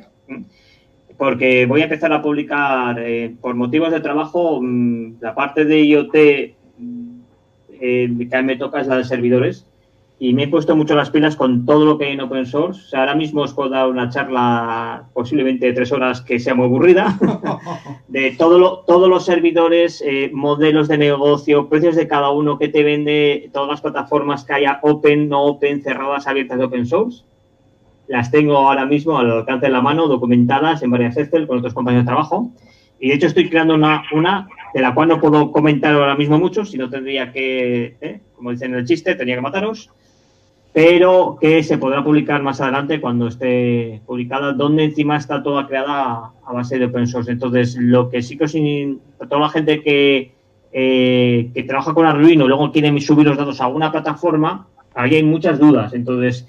porque 1.19 1.67
voy 1.67 1.81
a 1.81 1.83
empezar 1.83 2.11
a 2.13 2.23
publicar 2.23 2.97
eh, 2.97 3.35
por 3.39 3.53
motivos 3.53 3.91
de 3.91 3.99
trabajo 3.99 4.59
mm, 4.59 5.17
la 5.21 5.35
parte 5.35 5.65
de 5.65 5.85
IoT 5.85 6.13
que 6.13 6.55
a 8.31 8.41
mí 8.41 8.43
me 8.43 8.57
toca 8.57 8.81
es 8.81 8.87
la 8.87 8.97
de 8.97 9.03
servidores 9.03 9.67
y 10.17 10.33
me 10.33 10.43
he 10.43 10.47
puesto 10.47 10.75
mucho 10.75 10.95
las 10.95 11.09
pilas 11.09 11.35
con 11.35 11.65
todo 11.65 11.83
lo 11.83 11.97
que 11.97 12.05
hay 12.05 12.13
en 12.13 12.21
open 12.21 12.45
source. 12.45 12.81
O 12.81 12.87
sea, 12.87 13.01
ahora 13.01 13.15
mismo 13.15 13.41
os 13.41 13.53
puedo 13.53 13.69
dar 13.69 13.87
una 13.87 14.09
charla 14.09 15.09
posiblemente 15.13 15.65
de 15.65 15.73
tres 15.73 15.91
horas 15.91 16.21
que 16.21 16.39
sea 16.39 16.55
muy 16.55 16.65
aburrida, 16.65 17.19
de 18.07 18.31
todo 18.31 18.57
lo, 18.57 18.79
todos 18.79 19.09
los 19.09 19.25
servidores, 19.25 20.01
eh, 20.05 20.29
modelos 20.33 20.87
de 20.87 20.97
negocio, 20.97 21.67
precios 21.67 21.97
de 21.97 22.07
cada 22.07 22.29
uno, 22.29 22.57
que 22.57 22.69
te 22.69 22.83
vende, 22.83 23.49
todas 23.53 23.69
las 23.69 23.81
plataformas 23.81 24.45
que 24.45 24.53
haya 24.53 24.79
open, 24.83 25.27
no 25.27 25.43
open, 25.43 25.81
cerradas, 25.81 26.27
abiertas 26.27 26.59
de 26.59 26.65
open 26.65 26.85
source. 26.85 27.25
Las 28.07 28.31
tengo 28.31 28.55
ahora 28.57 28.85
mismo 28.85 29.17
al 29.17 29.29
alcance 29.29 29.65
de 29.65 29.71
la 29.71 29.81
mano, 29.81 30.07
documentadas 30.07 30.81
en 30.81 30.91
varias 30.91 31.17
Excel 31.17 31.47
con 31.47 31.57
otros 31.57 31.73
compañeros 31.73 32.05
de 32.05 32.11
trabajo. 32.11 32.51
Y 32.99 33.09
de 33.09 33.15
hecho 33.15 33.27
estoy 33.27 33.49
creando 33.49 33.75
una, 33.75 34.03
una 34.13 34.47
de 34.73 34.81
la 34.81 34.93
cual 34.93 35.09
no 35.09 35.19
puedo 35.19 35.51
comentar 35.51 35.93
ahora 35.93 36.15
mismo 36.15 36.39
mucho, 36.39 36.63
si 36.63 36.77
no 36.77 36.89
tendría 36.89 37.33
que, 37.33 37.97
eh, 37.99 38.21
como 38.33 38.51
dicen 38.51 38.71
en 38.71 38.79
el 38.79 38.85
chiste, 38.85 39.15
tenía 39.15 39.35
que 39.35 39.41
mataros 39.41 39.91
pero 40.75 41.37
que 41.39 41.63
se 41.63 41.77
podrá 41.77 42.03
publicar 42.03 42.43
más 42.43 42.59
adelante 42.59 42.99
cuando 42.99 43.27
esté 43.27 44.01
publicada, 44.05 44.51
donde 44.51 44.83
encima 44.83 45.15
está 45.15 45.41
toda 45.41 45.67
creada 45.67 46.33
a 46.45 46.51
base 46.51 46.77
de 46.77 46.87
open 46.87 47.07
source. 47.07 47.31
Entonces, 47.31 47.77
lo 47.79 48.09
que 48.09 48.21
sí 48.21 48.37
que 48.37 48.43
os 48.43 48.51
toda 49.29 49.39
la 49.39 49.49
gente 49.49 49.81
que, 49.81 50.33
eh, 50.73 51.49
que 51.53 51.63
trabaja 51.63 51.93
con 51.93 52.05
Arduino 52.05 52.43
y 52.43 52.47
luego 52.49 52.73
quiere 52.73 52.99
subir 52.99 53.25
los 53.25 53.37
datos 53.37 53.61
a 53.61 53.67
una 53.67 53.89
plataforma, 53.89 54.67
ahí 54.93 55.15
hay 55.15 55.23
muchas 55.23 55.59
dudas. 55.59 55.93
Entonces, 55.93 56.45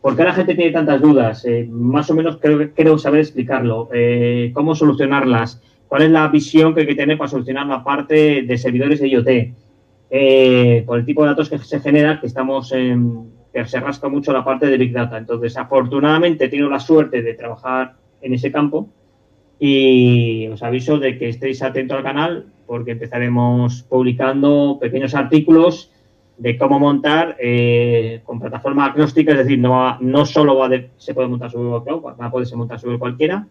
¿por 0.00 0.16
qué 0.16 0.22
la 0.22 0.34
gente 0.34 0.54
tiene 0.54 0.70
tantas 0.70 1.00
dudas? 1.02 1.44
Eh, 1.44 1.66
más 1.68 2.08
o 2.12 2.14
menos 2.14 2.36
creo, 2.36 2.72
quiero 2.76 2.96
saber 2.96 3.22
explicarlo. 3.22 3.88
Eh, 3.92 4.52
¿Cómo 4.54 4.76
solucionarlas? 4.76 5.60
¿Cuál 5.88 6.02
es 6.02 6.10
la 6.12 6.28
visión 6.28 6.74
que 6.74 6.82
hay 6.82 6.86
que 6.86 6.94
tener 6.94 7.18
para 7.18 7.28
solucionar 7.28 7.66
la 7.66 7.82
parte 7.82 8.42
de 8.42 8.56
servidores 8.56 9.00
de 9.00 9.08
IoT? 9.08 9.54
por 10.86 11.00
el 11.00 11.04
tipo 11.04 11.22
de 11.22 11.30
datos 11.30 11.50
que 11.50 11.58
se 11.58 11.80
genera, 11.80 12.20
que 12.20 12.28
estamos 12.28 12.70
en 12.70 13.34
se 13.64 13.80
rasca 13.80 14.08
mucho 14.08 14.32
la 14.32 14.44
parte 14.44 14.66
de 14.66 14.78
Big 14.78 14.92
Data. 14.92 15.16
Entonces, 15.16 15.56
afortunadamente, 15.56 16.44
he 16.44 16.48
tenido 16.48 16.68
la 16.68 16.80
suerte 16.80 17.22
de 17.22 17.34
trabajar 17.34 17.94
en 18.20 18.34
ese 18.34 18.50
campo 18.50 18.88
y 19.58 20.48
os 20.48 20.62
aviso 20.62 20.98
de 20.98 21.16
que 21.18 21.28
estéis 21.28 21.62
atentos 21.62 21.96
al 21.96 22.02
canal 22.02 22.46
porque 22.66 22.92
empezaremos 22.92 23.82
publicando 23.82 24.78
pequeños 24.80 25.14
artículos 25.14 25.90
de 26.36 26.58
cómo 26.58 26.80
montar 26.80 27.36
eh, 27.38 28.20
con 28.24 28.40
plataforma 28.40 28.86
agnóstica, 28.86 29.32
es 29.32 29.38
decir, 29.38 29.58
no, 29.58 30.26
solo 30.26 30.56
va 30.56 30.68
se 30.96 31.14
puede 31.14 31.28
montar 31.28 31.50
sobre 31.50 31.84
Cloud, 31.84 32.02
va 32.02 32.26
a 32.26 32.30
poderse 32.30 32.56
montar 32.56 32.80
sobre 32.80 32.98
cualquiera 32.98 33.46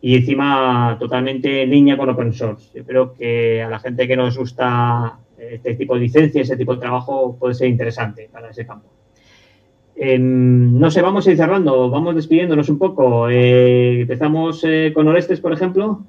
y 0.00 0.16
encima 0.16 0.96
totalmente 0.98 1.62
en 1.62 1.70
línea 1.70 1.96
con 1.96 2.08
open 2.08 2.32
source. 2.32 2.70
Yo 2.74 2.84
creo 2.84 3.12
que 3.12 3.62
a 3.62 3.68
la 3.68 3.78
gente 3.78 4.06
que 4.06 4.16
nos 4.16 4.38
gusta 4.38 5.18
este 5.38 5.74
tipo 5.74 5.94
de 5.94 6.00
licencia, 6.00 6.42
ese 6.42 6.56
tipo 6.56 6.74
de 6.74 6.80
trabajo 6.80 7.36
puede 7.38 7.54
ser 7.54 7.68
interesante 7.68 8.28
para 8.32 8.50
ese 8.50 8.66
campo. 8.66 8.86
Em, 9.96 10.78
no 10.78 10.90
sé, 10.90 11.00
vamos 11.00 11.26
a 11.26 11.30
ir 11.30 11.38
cerrando, 11.38 11.88
vamos 11.88 12.14
despidiéndonos 12.14 12.68
un 12.68 12.78
poco. 12.78 13.28
Eh, 13.30 14.02
empezamos 14.02 14.62
eh, 14.64 14.92
con 14.94 15.08
Orestes, 15.08 15.40
por 15.40 15.52
ejemplo. 15.52 16.02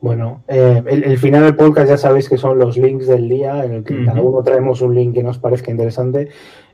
Bueno, 0.00 0.42
eh, 0.46 0.82
el, 0.86 1.18
final 1.18 1.42
del 1.42 1.56
podcast 1.56 1.88
ya 1.88 1.96
sabéis 1.96 2.28
que 2.28 2.36
son 2.36 2.58
los 2.58 2.76
links 2.76 3.08
del 3.08 3.28
día, 3.28 3.64
en 3.64 3.72
el 3.72 3.84
que 3.84 4.04
cada 4.04 4.20
uno 4.20 4.42
traemos 4.42 4.80
un 4.82 4.94
link 4.94 5.14
que 5.14 5.22
nos 5.22 5.38
parezca 5.38 5.70
interesante. 5.70 6.28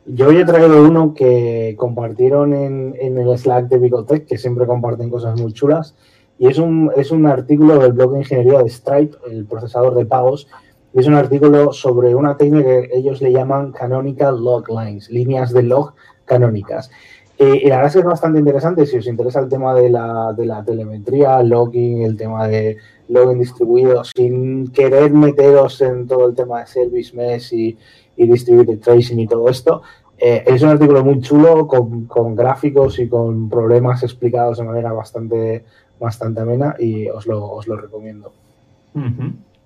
Yo 0.04 0.28
hoy 0.28 0.38
he 0.38 0.44
traído 0.44 0.84
uno 0.84 1.14
que 1.14 1.74
compartieron 1.78 2.52
en, 2.52 2.94
el 3.00 3.38
Slack 3.38 3.68
de 3.68 3.78
Bigotech, 3.78 4.26
que 4.26 4.36
siempre 4.36 4.66
comparten 4.66 5.08
cosas 5.08 5.40
muy 5.40 5.52
chulas, 5.52 5.94
y 6.38 6.48
es 6.48 6.58
un, 6.58 6.90
es 6.96 7.10
un 7.12 7.24
artículo 7.26 7.78
del 7.78 7.92
blog 7.92 8.12
de 8.12 8.18
ingeniería 8.18 8.62
de 8.62 8.68
Stripe, 8.68 9.16
el 9.30 9.46
procesador 9.46 9.94
de 9.94 10.04
pagos, 10.04 10.48
es 10.94 11.06
un 11.06 11.14
artículo 11.14 11.72
sobre 11.72 12.14
una 12.14 12.36
técnica 12.36 12.68
que 12.68 12.90
ellos 12.92 13.22
le 13.22 13.32
llaman 13.32 13.72
canonical 13.72 14.42
log 14.42 14.68
lines, 14.68 15.10
líneas 15.10 15.52
de 15.52 15.62
log 15.62 15.94
canónicas. 16.24 16.90
Eh, 17.38 17.62
y 17.64 17.68
la 17.68 17.76
verdad 17.76 17.88
es 17.88 17.92
que 17.94 17.98
es 18.00 18.04
bastante 18.04 18.38
interesante 18.38 18.86
si 18.86 18.98
os 18.98 19.06
interesa 19.06 19.40
el 19.40 19.48
tema 19.48 19.74
de 19.74 19.90
la, 19.90 20.32
de 20.36 20.46
la 20.46 20.64
telemetría, 20.64 21.42
logging, 21.42 22.02
el 22.02 22.16
tema 22.16 22.46
de 22.46 22.76
logging 23.08 23.38
distribuido, 23.38 24.04
sin 24.04 24.70
querer 24.70 25.12
meteros 25.12 25.80
en 25.80 26.06
todo 26.06 26.28
el 26.28 26.34
tema 26.34 26.60
de 26.60 26.66
service 26.66 27.16
mesh 27.16 27.52
y, 27.52 27.78
y 28.16 28.26
distributed 28.26 28.78
tracing 28.78 29.18
y 29.18 29.26
todo 29.26 29.48
esto. 29.48 29.82
Eh, 30.18 30.44
es 30.46 30.62
un 30.62 30.68
artículo 30.68 31.04
muy 31.04 31.20
chulo 31.20 31.66
con, 31.66 32.04
con, 32.04 32.36
gráficos 32.36 33.00
y 33.00 33.08
con 33.08 33.48
problemas 33.48 34.04
explicados 34.04 34.58
de 34.58 34.64
manera 34.64 34.92
bastante, 34.92 35.64
bastante 35.98 36.40
amena 36.42 36.76
y 36.78 37.08
os 37.08 37.26
lo, 37.26 37.50
os 37.50 37.66
lo 37.66 37.76
recomiendo. 37.76 38.32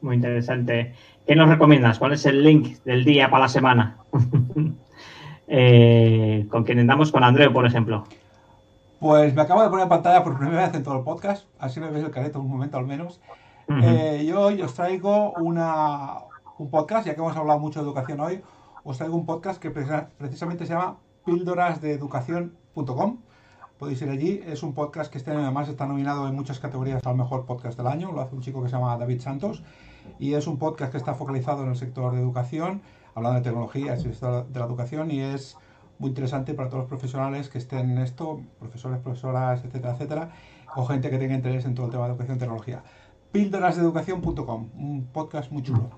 Muy 0.01 0.15
interesante. 0.15 0.95
¿Qué 1.27 1.35
nos 1.35 1.49
recomiendas? 1.49 1.99
¿Cuál 1.99 2.13
es 2.13 2.25
el 2.25 2.45
link 2.45 2.79
del 2.85 3.05
día 3.05 3.29
para 3.31 3.45
la 3.45 3.49
semana? 3.49 3.99
Eh, 5.49 6.45
con 6.51 6.65
quien 6.65 6.81
andamos 6.81 7.13
con 7.13 7.23
Andreu, 7.23 7.53
por 7.53 7.65
ejemplo. 7.65 8.03
Pues 8.99 9.33
me 9.33 9.43
acabo 9.43 9.63
de 9.63 9.69
poner 9.69 9.85
en 9.85 9.89
pantalla 9.89 10.25
por 10.25 10.37
primera 10.37 10.67
vez 10.67 10.75
en 10.75 10.83
todo 10.83 10.99
el 10.99 11.05
podcast, 11.05 11.47
así 11.61 11.79
me 11.79 11.89
veis 11.89 12.05
el 12.05 12.11
careto 12.11 12.41
un 12.41 12.51
momento 12.51 12.79
al 12.79 12.85
menos. 12.85 13.21
Eh, 13.69 14.27
yo 14.29 14.41
hoy 14.41 14.61
os 14.61 14.75
traigo 14.75 15.35
una, 15.35 16.15
un 16.59 16.69
podcast, 16.69 17.07
ya 17.07 17.15
que 17.15 17.21
hemos 17.21 17.37
hablado 17.37 17.61
mucho 17.61 17.79
de 17.79 17.87
educación 17.87 18.19
hoy, 18.19 18.43
os 18.83 18.99
traigo 18.99 19.15
un 19.15 19.25
podcast 19.25 19.63
que 19.63 19.71
precisamente 19.71 20.67
se 20.67 20.73
llama 20.73 20.97
píldorasdeeducación.com. 21.25 23.19
Podéis 23.79 24.03
ir 24.03 24.11
allí, 24.11 24.43
es 24.49 24.65
un 24.65 24.75
podcast 24.75 25.13
que 25.13 25.19
este 25.19 25.31
año 25.31 25.43
además 25.43 25.69
está 25.69 25.87
nominado 25.87 26.27
en 26.27 26.35
muchas 26.35 26.59
categorías 26.59 27.07
al 27.07 27.15
mejor 27.15 27.47
podcast 27.47 27.79
del 27.79 27.87
año, 27.87 28.11
lo 28.11 28.21
hace 28.21 28.35
un 28.35 28.43
chico 28.43 28.61
que 28.65 28.69
se 28.69 28.75
llama 28.75 28.99
David 28.99 29.21
Santos 29.21 29.63
y 30.19 30.35
es 30.35 30.47
un 30.47 30.59
podcast 30.59 30.93
que 30.93 30.99
está 30.99 31.15
focalizado 31.15 31.63
en 31.63 31.71
el 31.71 31.77
sector 31.77 32.15
de 32.15 32.21
educación, 32.21 32.83
hablando 33.15 33.39
de 33.39 33.45
tecnología, 33.45 33.95
el 33.95 34.01
sector 34.01 34.47
de 34.47 34.59
la 34.59 34.67
educación 34.67 35.11
y 35.11 35.21
es 35.21 35.57
muy 35.99 36.09
interesante 36.11 36.55
para 36.55 36.69
todos 36.69 36.83
los 36.83 36.89
profesionales 36.89 37.49
que 37.49 37.59
estén 37.59 37.91
en 37.91 37.99
esto, 37.99 38.41
profesores, 38.59 38.99
profesoras, 39.01 39.65
etcétera, 39.65 39.95
etcétera, 39.95 40.31
o 40.75 40.85
gente 40.85 41.11
que 41.11 41.19
tenga 41.19 41.35
interés 41.35 41.65
en 41.65 41.75
todo 41.75 41.87
el 41.87 41.93
tema 41.93 42.05
de 42.05 42.11
educación 42.11 42.37
y 42.37 42.41
tecnología. 42.41 42.83
Píldorasdeeducación.com, 43.33 44.69
un 44.79 45.07
podcast 45.13 45.51
muy 45.51 45.63
chulo. 45.63 45.91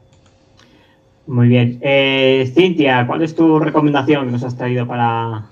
Muy 1.27 1.49
bien. 1.49 1.79
Eh, 1.83 2.51
Cintia, 2.55 3.07
¿cuál 3.07 3.23
es 3.23 3.35
tu 3.35 3.59
recomendación 3.59 4.25
que 4.27 4.33
nos 4.33 4.42
has 4.44 4.57
traído 4.57 4.87
para, 4.87 5.47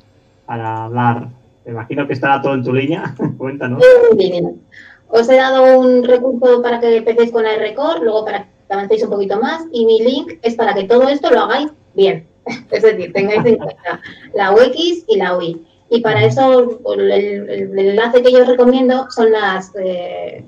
para 0.46 0.84
hablar? 0.84 1.28
Me 1.66 1.72
imagino 1.72 2.06
que 2.06 2.14
estará 2.14 2.40
todo 2.40 2.54
en 2.54 2.64
tu 2.64 2.72
línea. 2.72 3.14
Cuéntanos. 3.36 3.82
Os 5.08 5.28
he 5.28 5.36
dado 5.36 5.78
un 5.78 6.04
recurso 6.04 6.62
para 6.62 6.80
que 6.80 6.96
empecéis 6.96 7.30
con 7.30 7.46
el 7.46 7.58
record, 7.58 8.02
luego 8.02 8.24
para 8.24 8.44
que 8.44 8.74
avancéis 8.74 9.04
un 9.04 9.10
poquito 9.10 9.38
más 9.38 9.64
y 9.72 9.86
mi 9.86 10.00
link 10.00 10.38
es 10.42 10.54
para 10.56 10.74
que 10.74 10.84
todo 10.84 11.08
esto 11.08 11.30
lo 11.30 11.40
hagáis 11.40 11.68
bien. 11.94 12.26
Es 12.70 12.82
decir, 12.82 13.12
tengáis 13.12 13.44
en 13.44 13.56
cuenta 13.56 14.00
la 14.34 14.52
UX 14.52 15.04
y 15.08 15.16
la 15.16 15.36
UI. 15.36 15.66
Y 15.88 16.00
para 16.00 16.24
eso 16.24 16.80
el, 16.94 17.78
enlace 17.78 18.22
que 18.22 18.32
yo 18.32 18.42
os 18.42 18.48
recomiendo 18.48 19.06
son 19.10 19.30
las, 19.30 19.72
eh, 19.76 20.44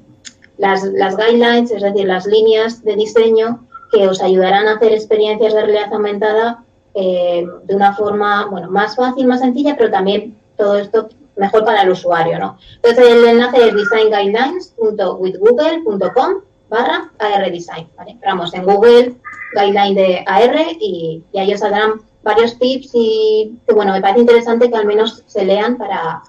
las, 0.58 0.82
las 0.84 1.16
guidelines, 1.16 1.70
es 1.70 1.82
decir, 1.82 2.06
las 2.06 2.26
líneas 2.26 2.82
de 2.84 2.96
diseño 2.96 3.64
que 3.92 4.06
os 4.08 4.20
ayudarán 4.22 4.66
a 4.66 4.74
hacer 4.74 4.92
experiencias 4.92 5.54
de 5.54 5.62
realidad 5.62 5.92
aumentada 5.92 6.64
eh, 6.94 7.46
de 7.64 7.74
una 7.74 7.94
forma 7.94 8.46
bueno, 8.46 8.70
más 8.70 8.96
fácil, 8.96 9.26
más 9.26 9.40
sencilla, 9.40 9.76
pero 9.76 9.90
también 9.90 10.36
todo 10.56 10.78
esto 10.78 11.08
mejor 11.38 11.64
para 11.64 11.82
el 11.82 11.90
usuario, 11.90 12.38
¿no? 12.38 12.58
Entonces 12.76 13.10
el 13.10 13.24
enlace 13.24 13.68
es 13.68 13.74
designguidelines.withgoogle.com 13.74 16.42
barra 16.68 17.10
AR 17.18 17.50
¿vale? 17.96 18.18
vamos, 18.24 18.52
en 18.52 18.64
Google, 18.64 19.14
guideline 19.54 19.94
de 19.94 20.24
AR 20.26 20.56
y, 20.78 21.22
ahí 21.34 21.54
os 21.54 21.60
saldrán 21.60 22.02
varios 22.22 22.58
tips 22.58 22.90
y 22.92 23.58
que, 23.66 23.72
bueno, 23.72 23.92
me 23.92 24.02
parece 24.02 24.20
interesante 24.20 24.68
que 24.68 24.76
al 24.76 24.86
menos 24.86 25.22
se 25.26 25.44
lean 25.44 25.78
para, 25.78 26.22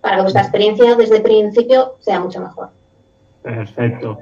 para 0.00 0.16
que 0.16 0.22
vuestra 0.22 0.42
experiencia 0.42 0.94
desde 0.94 1.16
el 1.16 1.22
principio 1.22 1.96
sea 2.00 2.20
mucho 2.20 2.40
mejor. 2.40 2.70
Perfecto. 3.42 4.18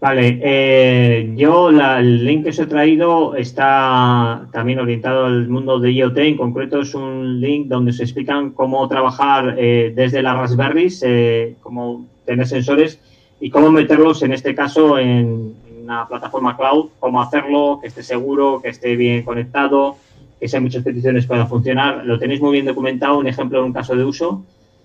Vale, 0.00 0.38
eh, 0.44 1.32
yo 1.34 1.70
el 1.70 2.24
link 2.24 2.44
que 2.44 2.50
os 2.50 2.58
he 2.60 2.66
traído 2.66 3.34
está 3.34 4.46
también 4.52 4.78
orientado 4.78 5.24
al 5.26 5.48
mundo 5.48 5.80
de 5.80 5.90
IoT, 5.92 6.18
en 6.18 6.36
concreto 6.36 6.82
es 6.82 6.94
un 6.94 7.40
link 7.40 7.66
donde 7.66 7.92
se 7.92 8.04
explican 8.04 8.52
cómo 8.52 8.86
trabajar 8.86 9.56
eh, 9.58 9.92
desde 9.96 10.22
las 10.22 10.36
Raspberries, 10.36 11.02
eh, 11.04 11.56
cómo 11.60 12.06
tener 12.24 12.46
sensores 12.46 13.00
y 13.40 13.50
cómo 13.50 13.72
meterlos 13.72 14.22
en 14.22 14.32
este 14.32 14.54
caso 14.54 14.98
en, 14.98 15.54
una 15.82 16.06
plataforma 16.06 16.56
cloud, 16.56 16.90
cómo 17.00 17.20
hacerlo, 17.20 17.80
que 17.80 17.88
esté 17.88 18.04
seguro, 18.04 18.60
que 18.62 18.68
esté 18.68 18.94
bien 18.94 19.24
conectado, 19.24 19.96
que 20.38 20.46
sean 20.46 20.62
muchas 20.62 20.84
peticiones 20.84 21.26
puedan 21.26 21.48
funcionar. 21.48 22.04
Lo 22.04 22.20
tenéis 22.20 22.40
muy 22.40 22.52
bien 22.52 22.66
documentado, 22.66 23.18
un 23.18 23.26
ejemplo 23.26 23.60
de 23.60 23.64
un 23.64 23.72
caso 23.72 23.96
de 23.96 24.04
uso, 24.04 24.44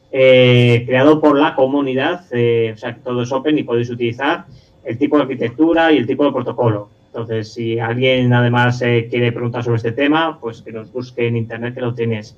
creado 0.09 1.20
por 1.20 1.38
la 1.38 1.55
comunidad, 1.55 2.22
o 2.24 2.78
sea, 2.78 2.97
todo 3.03 3.24
es 3.24 3.32
open 3.34 3.59
y 3.59 3.64
podéis 3.64 3.89
utilizar 3.89 4.45
el 4.86 4.97
tipo 4.97 5.17
de 5.17 5.23
arquitectura 5.23 5.91
y 5.91 5.97
el 5.97 6.07
tipo 6.07 6.25
de 6.25 6.31
protocolo. 6.31 6.89
Entonces, 7.07 7.53
si 7.53 7.79
alguien 7.79 8.34
además 8.34 8.81
eh, 8.81 9.07
quiere 9.09 9.31
preguntar 9.31 9.63
sobre 9.63 9.77
este 9.77 9.91
tema, 9.91 10.39
pues 10.39 10.61
que 10.61 10.71
nos 10.71 10.91
busque 10.91 11.27
en 11.27 11.38
Internet, 11.38 11.75
que 11.75 11.81
lo 11.81 11.93
tienes. 11.93 12.36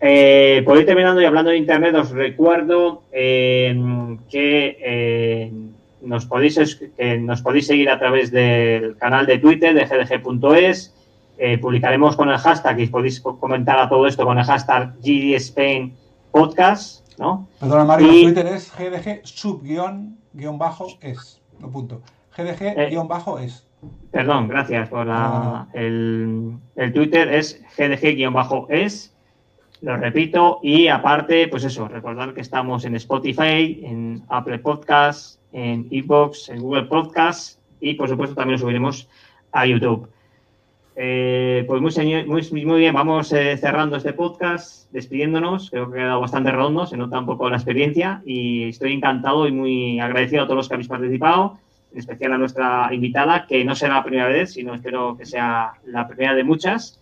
Eh, 0.00 0.62
por 0.64 0.78
ir 0.78 0.86
terminando 0.86 1.20
y 1.20 1.24
hablando 1.24 1.50
de 1.50 1.56
Internet, 1.56 1.94
os 1.94 2.10
recuerdo 2.10 3.02
eh, 3.10 3.74
que, 4.30 5.50
nos 6.02 6.26
podéis, 6.26 6.76
que 6.96 7.18
nos 7.18 7.42
podéis 7.42 7.66
seguir 7.66 7.90
a 7.90 7.98
través 7.98 8.30
del 8.30 8.96
canal 8.96 9.26
de 9.26 9.38
Twitter 9.38 9.74
de 9.74 9.86
gdg.es, 9.86 10.92
Eh, 11.38 11.58
publicaremos 11.58 12.16
con 12.16 12.30
el 12.30 12.38
hashtag 12.38 12.80
y 12.80 12.86
podéis 12.86 13.20
comentar 13.20 13.78
a 13.78 13.90
todo 13.90 14.06
esto 14.06 14.24
con 14.24 14.38
el 14.38 14.44
hashtag 14.44 14.94
GD 15.02 15.34
Spain 15.34 15.94
Podcast, 16.30 17.06
¿no? 17.18 17.46
Perdona, 17.60 17.84
Mario, 17.84 18.10
y... 18.10 18.22
Twitter 18.24 18.46
es 18.46 18.72
GDG 18.72 19.20
sub 19.24 19.62
no 21.60 21.70
punto. 21.70 22.02
GDG 22.36 22.62
eh. 22.62 22.88
Perdón, 24.10 24.48
gracias 24.48 24.88
por 24.88 25.06
la, 25.06 25.68
el, 25.72 26.56
el, 26.76 26.92
Twitter 26.92 27.32
es 27.32 27.62
GDG 27.76 28.16
guion 28.16 28.32
bajo 28.32 28.66
es. 28.68 29.12
Lo 29.82 29.96
repito, 29.96 30.58
y 30.62 30.88
aparte, 30.88 31.48
pues 31.48 31.64
eso, 31.64 31.86
recordar 31.86 32.32
que 32.32 32.40
estamos 32.40 32.84
en 32.86 32.96
Spotify, 32.96 33.82
en 33.84 34.22
Apple 34.28 34.58
Podcasts, 34.60 35.38
en 35.52 35.86
Evox, 35.90 36.48
en 36.48 36.60
Google 36.60 36.84
Podcasts 36.84 37.60
y 37.80 37.94
por 37.94 38.08
supuesto 38.08 38.34
también 38.34 38.52
lo 38.52 38.58
subiremos 38.58 39.08
a 39.52 39.66
YouTube. 39.66 40.08
Eh, 40.98 41.64
pues 41.66 41.82
muy, 41.82 42.24
muy, 42.24 42.64
muy, 42.64 42.80
bien, 42.80 42.94
vamos 42.94 43.30
eh, 43.34 43.58
cerrando 43.58 43.96
este 43.96 44.14
podcast, 44.14 44.90
despidiéndonos. 44.92 45.70
Creo 45.70 45.90
que 45.90 45.98
ha 45.98 46.04
quedado 46.04 46.20
bastante 46.22 46.50
redondo, 46.50 46.86
se 46.86 46.96
nota 46.96 47.18
un 47.18 47.26
poco 47.26 47.50
la 47.50 47.56
experiencia 47.56 48.22
y 48.24 48.70
estoy 48.70 48.94
encantado 48.94 49.46
y 49.46 49.52
muy 49.52 50.00
agradecido 50.00 50.42
a 50.42 50.46
todos 50.46 50.56
los 50.56 50.68
que 50.68 50.74
habéis 50.74 50.88
participado, 50.88 51.58
en 51.92 51.98
especial 51.98 52.32
a 52.32 52.38
nuestra 52.38 52.88
invitada, 52.92 53.46
que 53.46 53.62
no 53.62 53.74
será 53.74 53.96
la 53.96 54.04
primera 54.04 54.28
vez, 54.28 54.54
sino 54.54 54.74
espero 54.74 55.18
que 55.18 55.26
sea 55.26 55.72
la 55.84 56.08
primera 56.08 56.34
de 56.34 56.44
muchas. 56.44 56.98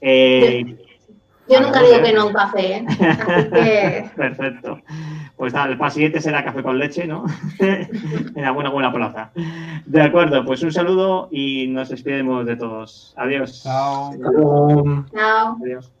Eh, 0.00 0.76
yo 1.48 1.60
nunca 1.60 1.82
digo 1.82 2.02
que 2.02 2.12
no 2.12 2.26
un 2.28 2.32
café, 2.32 2.76
¿eh? 2.76 2.86
Así 2.88 3.50
que... 3.50 4.10
Perfecto. 4.16 4.80
Pues 5.36 5.52
nada, 5.52 5.70
el 5.70 5.76
paso 5.76 5.94
siguiente 5.94 6.20
será 6.20 6.42
café 6.44 6.62
con 6.62 6.78
leche, 6.78 7.06
¿no? 7.06 7.24
en 7.58 8.42
la 8.42 8.52
buena, 8.52 8.70
buena 8.70 8.92
plaza. 8.92 9.32
De 9.84 10.00
acuerdo, 10.00 10.44
pues 10.44 10.62
un 10.62 10.72
saludo 10.72 11.28
y 11.30 11.66
nos 11.68 11.90
despedimos 11.90 12.46
de 12.46 12.56
todos. 12.56 13.12
Adiós. 13.16 13.62
Chao. 13.62 14.14
Chao. 15.12 15.58
Adiós. 15.62 15.92